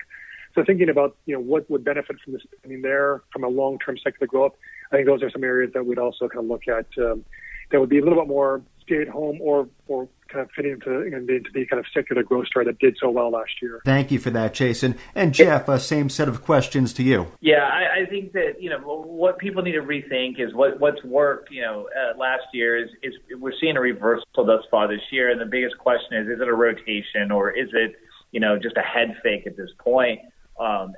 So 0.55 0.65
thinking 0.65 0.89
about 0.89 1.17
you 1.27 1.35
know 1.35 1.41
what 1.41 1.69
would 1.71 1.85
benefit 1.85 2.17
from 2.25 2.33
the 2.33 2.41
spending 2.41 2.81
there 2.81 3.23
from 3.31 3.45
a 3.45 3.49
long-term 3.49 3.99
secular 3.99 4.27
growth, 4.27 4.55
I 4.91 4.97
think 4.97 5.07
those 5.07 5.23
are 5.23 5.31
some 5.31 5.45
areas 5.45 5.75
that 5.75 5.85
we'd 5.85 5.99
also 5.99 6.27
kind 6.27 6.43
of 6.43 6.47
look 6.47 6.67
at 6.69 6.87
um, 6.97 7.23
that 7.71 7.79
would 7.79 7.91
be 7.91 7.99
a 7.99 8.03
little 8.03 8.19
bit 8.19 8.29
more 8.29 8.63
stay 8.81 9.03
at 9.03 9.09
home 9.09 9.39
or 9.43 9.69
or 9.89 10.09
kind 10.29 10.45
of 10.45 10.51
fitting 10.55 10.73
into, 10.73 11.03
into 11.03 11.51
the 11.53 11.67
kind 11.67 11.81
of 11.81 11.87
secular 11.93 12.23
growth 12.23 12.47
story 12.47 12.65
that 12.67 12.79
did 12.79 12.97
so 13.01 13.11
well 13.11 13.31
last 13.31 13.53
year. 13.61 13.81
Thank 13.85 14.11
you 14.11 14.19
for 14.19 14.31
that, 14.31 14.55
Jason. 14.55 14.97
And 15.15 15.35
Jeff, 15.35 15.69
uh, 15.69 15.79
same 15.79 16.09
set 16.09 16.29
of 16.29 16.43
questions 16.43 16.93
to 16.95 17.03
you. 17.03 17.29
Yeah, 17.41 17.69
I, 17.69 18.03
I 18.03 18.07
think 18.07 18.33
that 18.33 18.61
you 18.61 18.71
know 18.71 18.79
what 18.79 19.39
people 19.39 19.63
need 19.63 19.73
to 19.73 19.83
rethink 19.83 20.39
is 20.41 20.55
what 20.55 20.79
what's 20.81 21.03
worked. 21.05 21.51
You 21.51 21.63
know, 21.63 21.89
uh, 21.97 22.17
last 22.19 22.45
year 22.53 22.77
is 22.77 22.91
is 23.03 23.15
we're 23.39 23.53
seeing 23.61 23.77
a 23.77 23.81
reversal 23.81 24.25
thus 24.37 24.63
far 24.71 24.89
this 24.89 25.01
year, 25.11 25.31
and 25.31 25.41
the 25.41 25.47
biggest 25.47 25.79
question 25.79 26.19
is: 26.19 26.29
is 26.29 26.41
it 26.41 26.49
a 26.49 26.55
rotation 26.55 27.31
or 27.33 27.51
is 27.51 27.69
it 27.73 27.97
you 28.31 28.41
know 28.41 28.59
just 28.59 28.77
a 28.77 28.83
head 28.83 29.17
fake 29.23 29.47
at 29.47 29.57
this 29.57 29.71
point? 29.79 30.21
Um, 30.61 30.95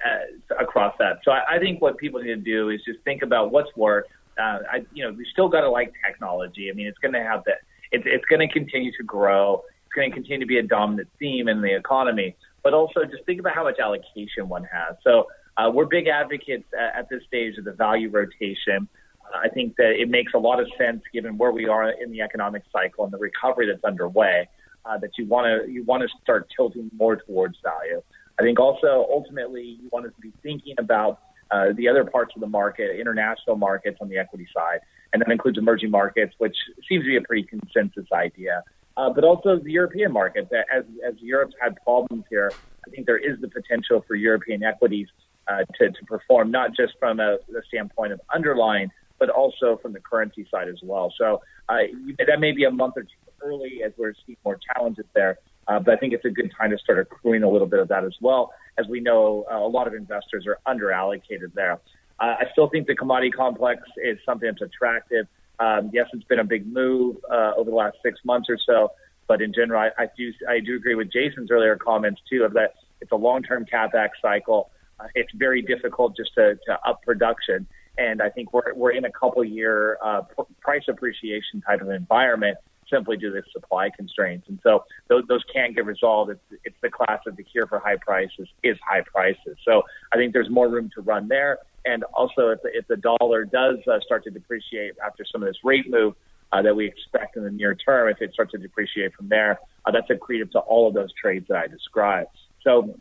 across 0.58 0.94
that. 1.00 1.18
So 1.22 1.32
I, 1.32 1.56
I 1.56 1.58
think 1.58 1.82
what 1.82 1.98
people 1.98 2.22
need 2.22 2.28
to 2.28 2.36
do 2.36 2.70
is 2.70 2.80
just 2.82 2.98
think 3.04 3.20
about 3.20 3.52
what's 3.52 3.68
worked. 3.76 4.10
Uh, 4.38 4.60
I, 4.72 4.86
you 4.94 5.04
know, 5.04 5.12
we 5.12 5.26
still 5.30 5.50
got 5.50 5.60
to 5.60 5.70
like 5.70 5.92
technology. 6.02 6.70
I 6.70 6.72
mean, 6.72 6.86
it's 6.86 6.96
going 6.96 7.12
to 7.12 7.22
have 7.22 7.44
that 7.44 7.58
it's, 7.92 8.04
it's 8.06 8.24
going 8.26 8.46
to 8.46 8.52
continue 8.52 8.92
to 8.96 9.02
grow. 9.02 9.62
It's 9.86 9.94
going 9.94 10.10
to 10.10 10.14
continue 10.14 10.40
to 10.40 10.46
be 10.46 10.58
a 10.58 10.62
dominant 10.62 11.08
theme 11.18 11.48
in 11.48 11.60
the 11.60 11.74
economy. 11.74 12.36
But 12.62 12.74
also, 12.74 13.04
just 13.04 13.24
think 13.24 13.40
about 13.40 13.54
how 13.54 13.64
much 13.64 13.78
allocation 13.78 14.48
one 14.48 14.64
has. 14.64 14.96
So 15.02 15.26
uh, 15.56 15.70
we're 15.72 15.86
big 15.86 16.06
advocates 16.06 16.64
at, 16.78 17.00
at 17.00 17.08
this 17.08 17.22
stage 17.26 17.56
of 17.58 17.64
the 17.64 17.72
value 17.72 18.10
rotation. 18.10 18.88
Uh, 19.24 19.38
I 19.44 19.48
think 19.48 19.76
that 19.76 19.92
it 20.00 20.08
makes 20.08 20.34
a 20.34 20.38
lot 20.38 20.60
of 20.60 20.68
sense 20.78 21.02
given 21.12 21.38
where 21.38 21.52
we 21.52 21.66
are 21.66 21.90
in 21.90 22.10
the 22.10 22.20
economic 22.20 22.62
cycle 22.72 23.04
and 23.04 23.12
the 23.12 23.18
recovery 23.18 23.66
that's 23.66 23.84
underway. 23.84 24.48
Uh, 24.86 24.96
that 24.96 25.10
you 25.18 25.26
want 25.26 25.44
to 25.46 25.70
you 25.70 25.84
want 25.84 26.02
to 26.02 26.08
start 26.22 26.48
tilting 26.56 26.90
more 26.96 27.14
towards 27.14 27.54
value. 27.62 28.00
I 28.38 28.42
think 28.42 28.58
also 28.58 29.06
ultimately 29.10 29.78
you 29.82 29.90
want 29.92 30.06
to 30.06 30.12
be 30.22 30.32
thinking 30.42 30.74
about 30.78 31.20
uh, 31.50 31.72
the 31.76 31.86
other 31.86 32.04
parts 32.04 32.32
of 32.34 32.40
the 32.40 32.46
market, 32.46 32.98
international 32.98 33.56
markets 33.56 33.98
on 34.00 34.08
the 34.08 34.16
equity 34.16 34.46
side, 34.54 34.80
and 35.12 35.22
that 35.22 35.30
includes 35.30 35.58
emerging 35.58 35.90
markets, 35.90 36.34
which 36.38 36.56
seems 36.88 37.04
to 37.04 37.08
be 37.08 37.16
a 37.16 37.22
pretty 37.22 37.42
consensus 37.42 38.06
idea. 38.12 38.62
Uh, 38.96 39.08
but 39.08 39.24
also 39.24 39.58
the 39.58 39.72
European 39.72 40.12
market. 40.12 40.48
As, 40.74 40.84
as 41.06 41.14
Europe's 41.20 41.54
had 41.60 41.76
problems 41.84 42.24
here, 42.28 42.52
I 42.86 42.90
think 42.90 43.06
there 43.06 43.18
is 43.18 43.40
the 43.40 43.48
potential 43.48 44.04
for 44.06 44.14
European 44.14 44.62
equities 44.62 45.08
uh, 45.48 45.64
to, 45.78 45.90
to 45.90 46.04
perform, 46.06 46.50
not 46.50 46.76
just 46.76 46.94
from 46.98 47.20
a, 47.20 47.38
the 47.48 47.62
standpoint 47.68 48.12
of 48.12 48.20
underlying, 48.34 48.90
but 49.18 49.30
also 49.30 49.78
from 49.80 49.92
the 49.92 50.00
currency 50.00 50.46
side 50.50 50.68
as 50.68 50.80
well. 50.82 51.12
So 51.16 51.40
uh, 51.68 51.78
that 52.26 52.40
may 52.40 52.52
be 52.52 52.64
a 52.64 52.70
month 52.70 52.94
or 52.96 53.02
two 53.02 53.08
early 53.42 53.82
as 53.84 53.92
we're 53.96 54.12
seeing 54.26 54.36
more 54.44 54.58
challenges 54.74 55.06
there. 55.14 55.38
Uh, 55.68 55.78
but 55.78 55.94
I 55.94 55.96
think 55.96 56.12
it's 56.12 56.24
a 56.24 56.30
good 56.30 56.52
time 56.58 56.70
to 56.70 56.78
start 56.78 56.98
accruing 56.98 57.42
a 57.42 57.48
little 57.48 57.66
bit 57.66 57.80
of 57.80 57.88
that 57.88 58.04
as 58.04 58.14
well, 58.20 58.52
as 58.78 58.86
we 58.88 59.00
know 59.00 59.46
uh, 59.50 59.56
a 59.56 59.68
lot 59.68 59.86
of 59.86 59.94
investors 59.94 60.46
are 60.46 60.58
underallocated 60.66 61.54
there. 61.54 61.78
Uh, 62.20 62.36
I 62.40 62.44
still 62.52 62.68
think 62.68 62.86
the 62.86 62.94
commodity 62.94 63.30
complex 63.30 63.82
is 63.96 64.18
something 64.26 64.48
that's 64.48 64.62
attractive. 64.62 65.26
Um, 65.58 65.90
yes, 65.92 66.06
it's 66.12 66.24
been 66.24 66.38
a 66.38 66.44
big 66.44 66.66
move 66.66 67.16
uh, 67.30 67.52
over 67.56 67.70
the 67.70 67.76
last 67.76 67.98
six 68.02 68.20
months 68.24 68.48
or 68.48 68.58
so, 68.64 68.92
but 69.26 69.42
in 69.42 69.52
general, 69.52 69.80
I, 69.80 70.02
I 70.02 70.08
do 70.16 70.32
I 70.48 70.60
do 70.60 70.76
agree 70.76 70.94
with 70.94 71.12
Jason's 71.12 71.50
earlier 71.50 71.76
comments 71.76 72.20
too 72.28 72.44
of 72.44 72.52
that 72.54 72.74
it's 73.00 73.12
a 73.12 73.16
long-term 73.16 73.66
capex 73.72 74.10
cycle. 74.20 74.70
Uh, 74.98 75.04
it's 75.14 75.32
very 75.34 75.62
difficult 75.62 76.16
just 76.16 76.34
to, 76.34 76.58
to 76.66 76.78
up 76.86 77.02
production, 77.02 77.66
and 77.96 78.20
I 78.20 78.28
think 78.28 78.52
we're 78.52 78.74
we're 78.74 78.92
in 78.92 79.04
a 79.04 79.12
couple 79.12 79.42
year 79.44 79.98
uh, 80.02 80.22
price 80.60 80.84
appreciation 80.88 81.62
type 81.62 81.80
of 81.80 81.90
environment 81.90 82.58
simply 82.90 83.16
due 83.16 83.32
to 83.32 83.42
supply 83.52 83.88
constraints. 83.88 84.48
And 84.48 84.58
so 84.62 84.84
those, 85.08 85.22
those 85.28 85.44
can't 85.52 85.74
get 85.74 85.86
resolved. 85.86 86.32
It's, 86.32 86.60
it's 86.64 86.76
the 86.82 86.90
class 86.90 87.20
of 87.26 87.36
the 87.36 87.44
cure 87.44 87.66
for 87.66 87.78
high 87.78 87.96
prices 87.96 88.48
is 88.64 88.76
high 88.86 89.02
prices. 89.02 89.56
So 89.64 89.82
I 90.12 90.16
think 90.16 90.32
there's 90.32 90.50
more 90.50 90.68
room 90.68 90.90
to 90.96 91.00
run 91.00 91.28
there. 91.28 91.58
And 91.84 92.04
also, 92.14 92.48
if 92.48 92.62
the, 92.62 92.70
if 92.72 92.86
the 92.88 92.96
dollar 92.96 93.44
does 93.44 93.78
uh, 93.90 94.00
start 94.00 94.24
to 94.24 94.30
depreciate 94.30 94.94
after 95.04 95.24
some 95.30 95.42
of 95.42 95.48
this 95.48 95.56
rate 95.64 95.88
move 95.88 96.14
uh, 96.52 96.62
that 96.62 96.74
we 96.74 96.86
expect 96.86 97.36
in 97.36 97.44
the 97.44 97.50
near 97.50 97.74
term, 97.74 98.08
if 98.08 98.20
it 98.20 98.32
starts 98.32 98.52
to 98.52 98.58
depreciate 98.58 99.14
from 99.14 99.28
there, 99.28 99.58
uh, 99.86 99.90
that's 99.90 100.10
accretive 100.10 100.50
to 100.52 100.58
all 100.60 100.88
of 100.88 100.94
those 100.94 101.10
trades 101.20 101.46
that 101.48 101.56
I 101.56 101.66
described. 101.66 102.28
So, 102.62 102.98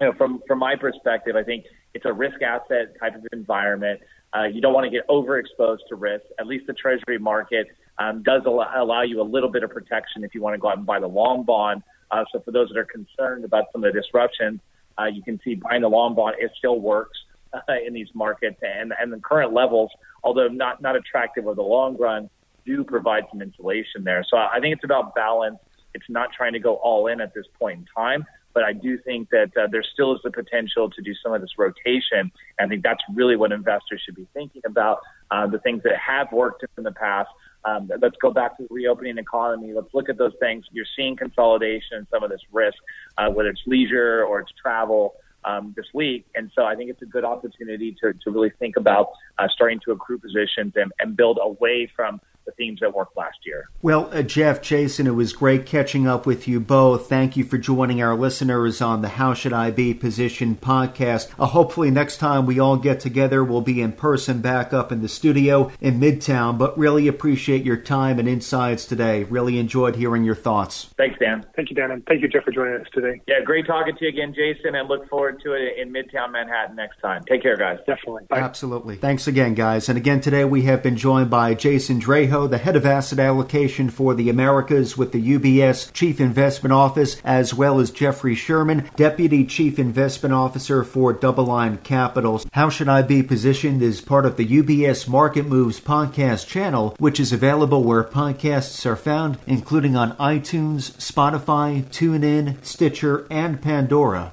you 0.00 0.06
know, 0.06 0.12
from 0.12 0.42
from 0.46 0.58
my 0.58 0.76
perspective, 0.76 1.36
I 1.36 1.42
think 1.42 1.64
it's 1.94 2.04
a 2.04 2.12
risk 2.12 2.42
asset 2.42 2.98
type 3.00 3.14
of 3.14 3.26
environment. 3.32 4.00
Uh, 4.36 4.44
you 4.44 4.60
don't 4.60 4.74
want 4.74 4.84
to 4.84 4.90
get 4.90 5.08
overexposed 5.08 5.78
to 5.88 5.96
risk. 5.96 6.24
At 6.38 6.46
least 6.46 6.66
the 6.66 6.74
Treasury 6.74 7.18
market 7.18 7.68
um, 7.98 8.22
does 8.22 8.42
allow, 8.44 8.70
allow 8.76 9.02
you 9.02 9.22
a 9.22 9.24
little 9.24 9.50
bit 9.50 9.62
of 9.62 9.70
protection 9.70 10.22
if 10.22 10.34
you 10.34 10.42
want 10.42 10.54
to 10.54 10.58
go 10.58 10.68
out 10.68 10.76
and 10.76 10.86
buy 10.86 11.00
the 11.00 11.08
long 11.08 11.44
bond. 11.44 11.82
Uh, 12.10 12.24
so 12.30 12.40
for 12.40 12.52
those 12.52 12.68
that 12.68 12.76
are 12.76 12.84
concerned 12.84 13.44
about 13.44 13.64
some 13.72 13.82
of 13.82 13.92
the 13.92 14.00
disruptions, 14.00 14.60
uh, 14.98 15.06
you 15.06 15.22
can 15.22 15.40
see 15.42 15.54
buying 15.54 15.82
the 15.82 15.88
long 15.88 16.14
bond 16.14 16.36
it 16.38 16.50
still 16.58 16.78
works 16.78 17.18
uh, 17.52 17.60
in 17.86 17.92
these 17.92 18.08
markets, 18.14 18.58
and 18.62 18.92
and 19.00 19.12
the 19.12 19.18
current 19.18 19.52
levels, 19.52 19.90
although 20.22 20.48
not 20.48 20.80
not 20.82 20.96
attractive 20.96 21.46
over 21.46 21.54
the 21.54 21.62
long 21.62 21.96
run, 21.96 22.28
do 22.64 22.84
provide 22.84 23.24
some 23.30 23.42
insulation 23.42 24.04
there. 24.04 24.24
So 24.28 24.36
I 24.36 24.58
think 24.60 24.74
it's 24.74 24.84
about 24.84 25.14
balance. 25.14 25.58
It's 25.94 26.08
not 26.08 26.30
trying 26.36 26.52
to 26.52 26.58
go 26.58 26.74
all 26.76 27.06
in 27.06 27.20
at 27.20 27.32
this 27.34 27.46
point 27.58 27.78
in 27.80 27.86
time, 27.96 28.24
but 28.52 28.62
I 28.62 28.72
do 28.72 28.98
think 28.98 29.30
that 29.30 29.50
uh, 29.56 29.68
there 29.70 29.82
still 29.82 30.14
is 30.14 30.20
the 30.22 30.30
potential 30.30 30.90
to 30.90 31.02
do 31.02 31.14
some 31.22 31.32
of 31.32 31.40
this 31.40 31.50
rotation. 31.56 32.30
I 32.60 32.66
think 32.66 32.82
that's 32.82 33.02
really 33.14 33.36
what 33.36 33.52
investors 33.52 34.02
should 34.04 34.14
be 34.14 34.26
thinking 34.34 34.62
about. 34.66 35.00
Uh, 35.30 35.46
the 35.46 35.58
things 35.58 35.82
that 35.82 35.96
have 35.96 36.30
worked 36.32 36.64
in 36.76 36.84
the 36.84 36.92
past. 36.92 37.28
Um, 37.64 37.90
let's 38.00 38.16
go 38.22 38.32
back 38.32 38.56
to 38.56 38.62
the 38.62 38.74
reopening 38.74 39.18
economy. 39.18 39.72
Let's 39.72 39.92
look 39.92 40.08
at 40.08 40.16
those 40.16 40.32
things. 40.40 40.64
You're 40.72 40.86
seeing 40.96 41.16
consolidation, 41.16 42.06
some 42.10 42.22
of 42.22 42.30
this 42.30 42.40
risk, 42.50 42.78
uh, 43.18 43.28
whether 43.28 43.50
it's 43.50 43.60
leisure 43.66 44.24
or 44.24 44.40
it's 44.40 44.52
travel. 44.60 45.14
Um, 45.44 45.72
this 45.76 45.86
week. 45.94 46.26
And 46.34 46.50
so 46.54 46.64
I 46.64 46.74
think 46.74 46.90
it's 46.90 47.00
a 47.00 47.06
good 47.06 47.24
opportunity 47.24 47.96
to, 48.02 48.12
to 48.12 48.30
really 48.30 48.50
think 48.58 48.76
about 48.76 49.12
uh, 49.38 49.46
starting 49.48 49.80
to 49.84 49.92
accrue 49.92 50.18
positions 50.18 50.72
and, 50.74 50.92
and 50.98 51.16
build 51.16 51.38
away 51.40 51.90
from 51.94 52.20
the 52.48 52.52
themes 52.52 52.80
that 52.80 52.94
worked 52.94 53.16
last 53.16 53.38
year. 53.44 53.68
Well, 53.82 54.08
uh, 54.12 54.22
Jeff, 54.22 54.62
Jason, 54.62 55.06
it 55.06 55.14
was 55.14 55.32
great 55.32 55.66
catching 55.66 56.06
up 56.06 56.24
with 56.24 56.48
you 56.48 56.60
both. 56.60 57.08
Thank 57.08 57.36
you 57.36 57.44
for 57.44 57.58
joining 57.58 58.02
our 58.02 58.16
listeners 58.16 58.80
on 58.80 59.02
the 59.02 59.08
How 59.08 59.34
Should 59.34 59.52
I 59.52 59.70
Be 59.70 59.92
Position 59.92 60.56
podcast. 60.56 61.28
Uh, 61.38 61.46
hopefully, 61.46 61.90
next 61.90 62.16
time 62.16 62.46
we 62.46 62.58
all 62.58 62.78
get 62.78 63.00
together, 63.00 63.44
we'll 63.44 63.60
be 63.60 63.82
in 63.82 63.92
person 63.92 64.40
back 64.40 64.72
up 64.72 64.90
in 64.90 65.02
the 65.02 65.08
studio 65.08 65.70
in 65.80 66.00
Midtown. 66.00 66.56
But 66.56 66.76
really 66.78 67.06
appreciate 67.06 67.64
your 67.64 67.76
time 67.76 68.18
and 68.18 68.26
insights 68.28 68.86
today. 68.86 69.24
Really 69.24 69.58
enjoyed 69.58 69.96
hearing 69.96 70.24
your 70.24 70.34
thoughts. 70.34 70.88
Thanks, 70.96 71.18
Dan. 71.18 71.44
Thank 71.54 71.68
you, 71.68 71.76
Dan. 71.76 71.90
And 71.90 72.04
thank 72.06 72.22
you, 72.22 72.28
Jeff, 72.28 72.44
for 72.44 72.52
joining 72.52 72.80
us 72.80 72.86
today. 72.94 73.20
Yeah, 73.28 73.40
great 73.44 73.66
talking 73.66 73.94
to 73.94 74.04
you 74.04 74.08
again, 74.08 74.34
Jason, 74.34 74.74
and 74.74 74.88
look 74.88 75.06
forward 75.08 75.42
to 75.44 75.52
it 75.52 75.76
in 75.78 75.92
Midtown 75.92 76.32
Manhattan 76.32 76.76
next 76.76 76.98
time. 77.00 77.24
Take 77.28 77.42
care, 77.42 77.56
guys. 77.56 77.78
Definitely. 77.86 78.24
Bye. 78.30 78.38
Absolutely. 78.38 78.96
Thanks 78.96 79.26
again, 79.26 79.54
guys. 79.54 79.88
And 79.90 79.98
again, 79.98 80.20
today 80.20 80.44
we 80.44 80.62
have 80.62 80.82
been 80.82 80.96
joined 80.96 81.28
by 81.28 81.54
Jason 81.54 81.98
The 82.46 82.58
head 82.58 82.76
of 82.76 82.86
asset 82.86 83.18
allocation 83.18 83.90
for 83.90 84.14
the 84.14 84.30
Americas 84.30 84.96
with 84.96 85.12
the 85.12 85.38
UBS 85.38 85.92
Chief 85.92 86.20
Investment 86.20 86.72
Office, 86.72 87.20
as 87.24 87.52
well 87.52 87.80
as 87.80 87.90
Jeffrey 87.90 88.34
Sherman, 88.34 88.88
Deputy 88.96 89.44
Chief 89.44 89.78
Investment 89.78 90.32
Officer 90.34 90.84
for 90.84 91.12
DoubleLine 91.12 91.82
Capital. 91.82 92.42
How 92.52 92.70
Should 92.70 92.88
I 92.88 93.02
Be 93.02 93.22
Positioned 93.22 93.82
is 93.82 94.00
part 94.00 94.24
of 94.24 94.36
the 94.36 94.46
UBS 94.46 95.08
Market 95.08 95.46
Moves 95.46 95.80
podcast 95.80 96.46
channel, 96.46 96.94
which 96.98 97.18
is 97.18 97.32
available 97.32 97.82
where 97.82 98.04
podcasts 98.04 98.86
are 98.86 98.96
found, 98.96 99.38
including 99.46 99.96
on 99.96 100.16
iTunes, 100.16 100.92
Spotify, 100.92 101.84
TuneIn, 101.84 102.64
Stitcher, 102.64 103.26
and 103.30 103.60
Pandora. 103.60 104.32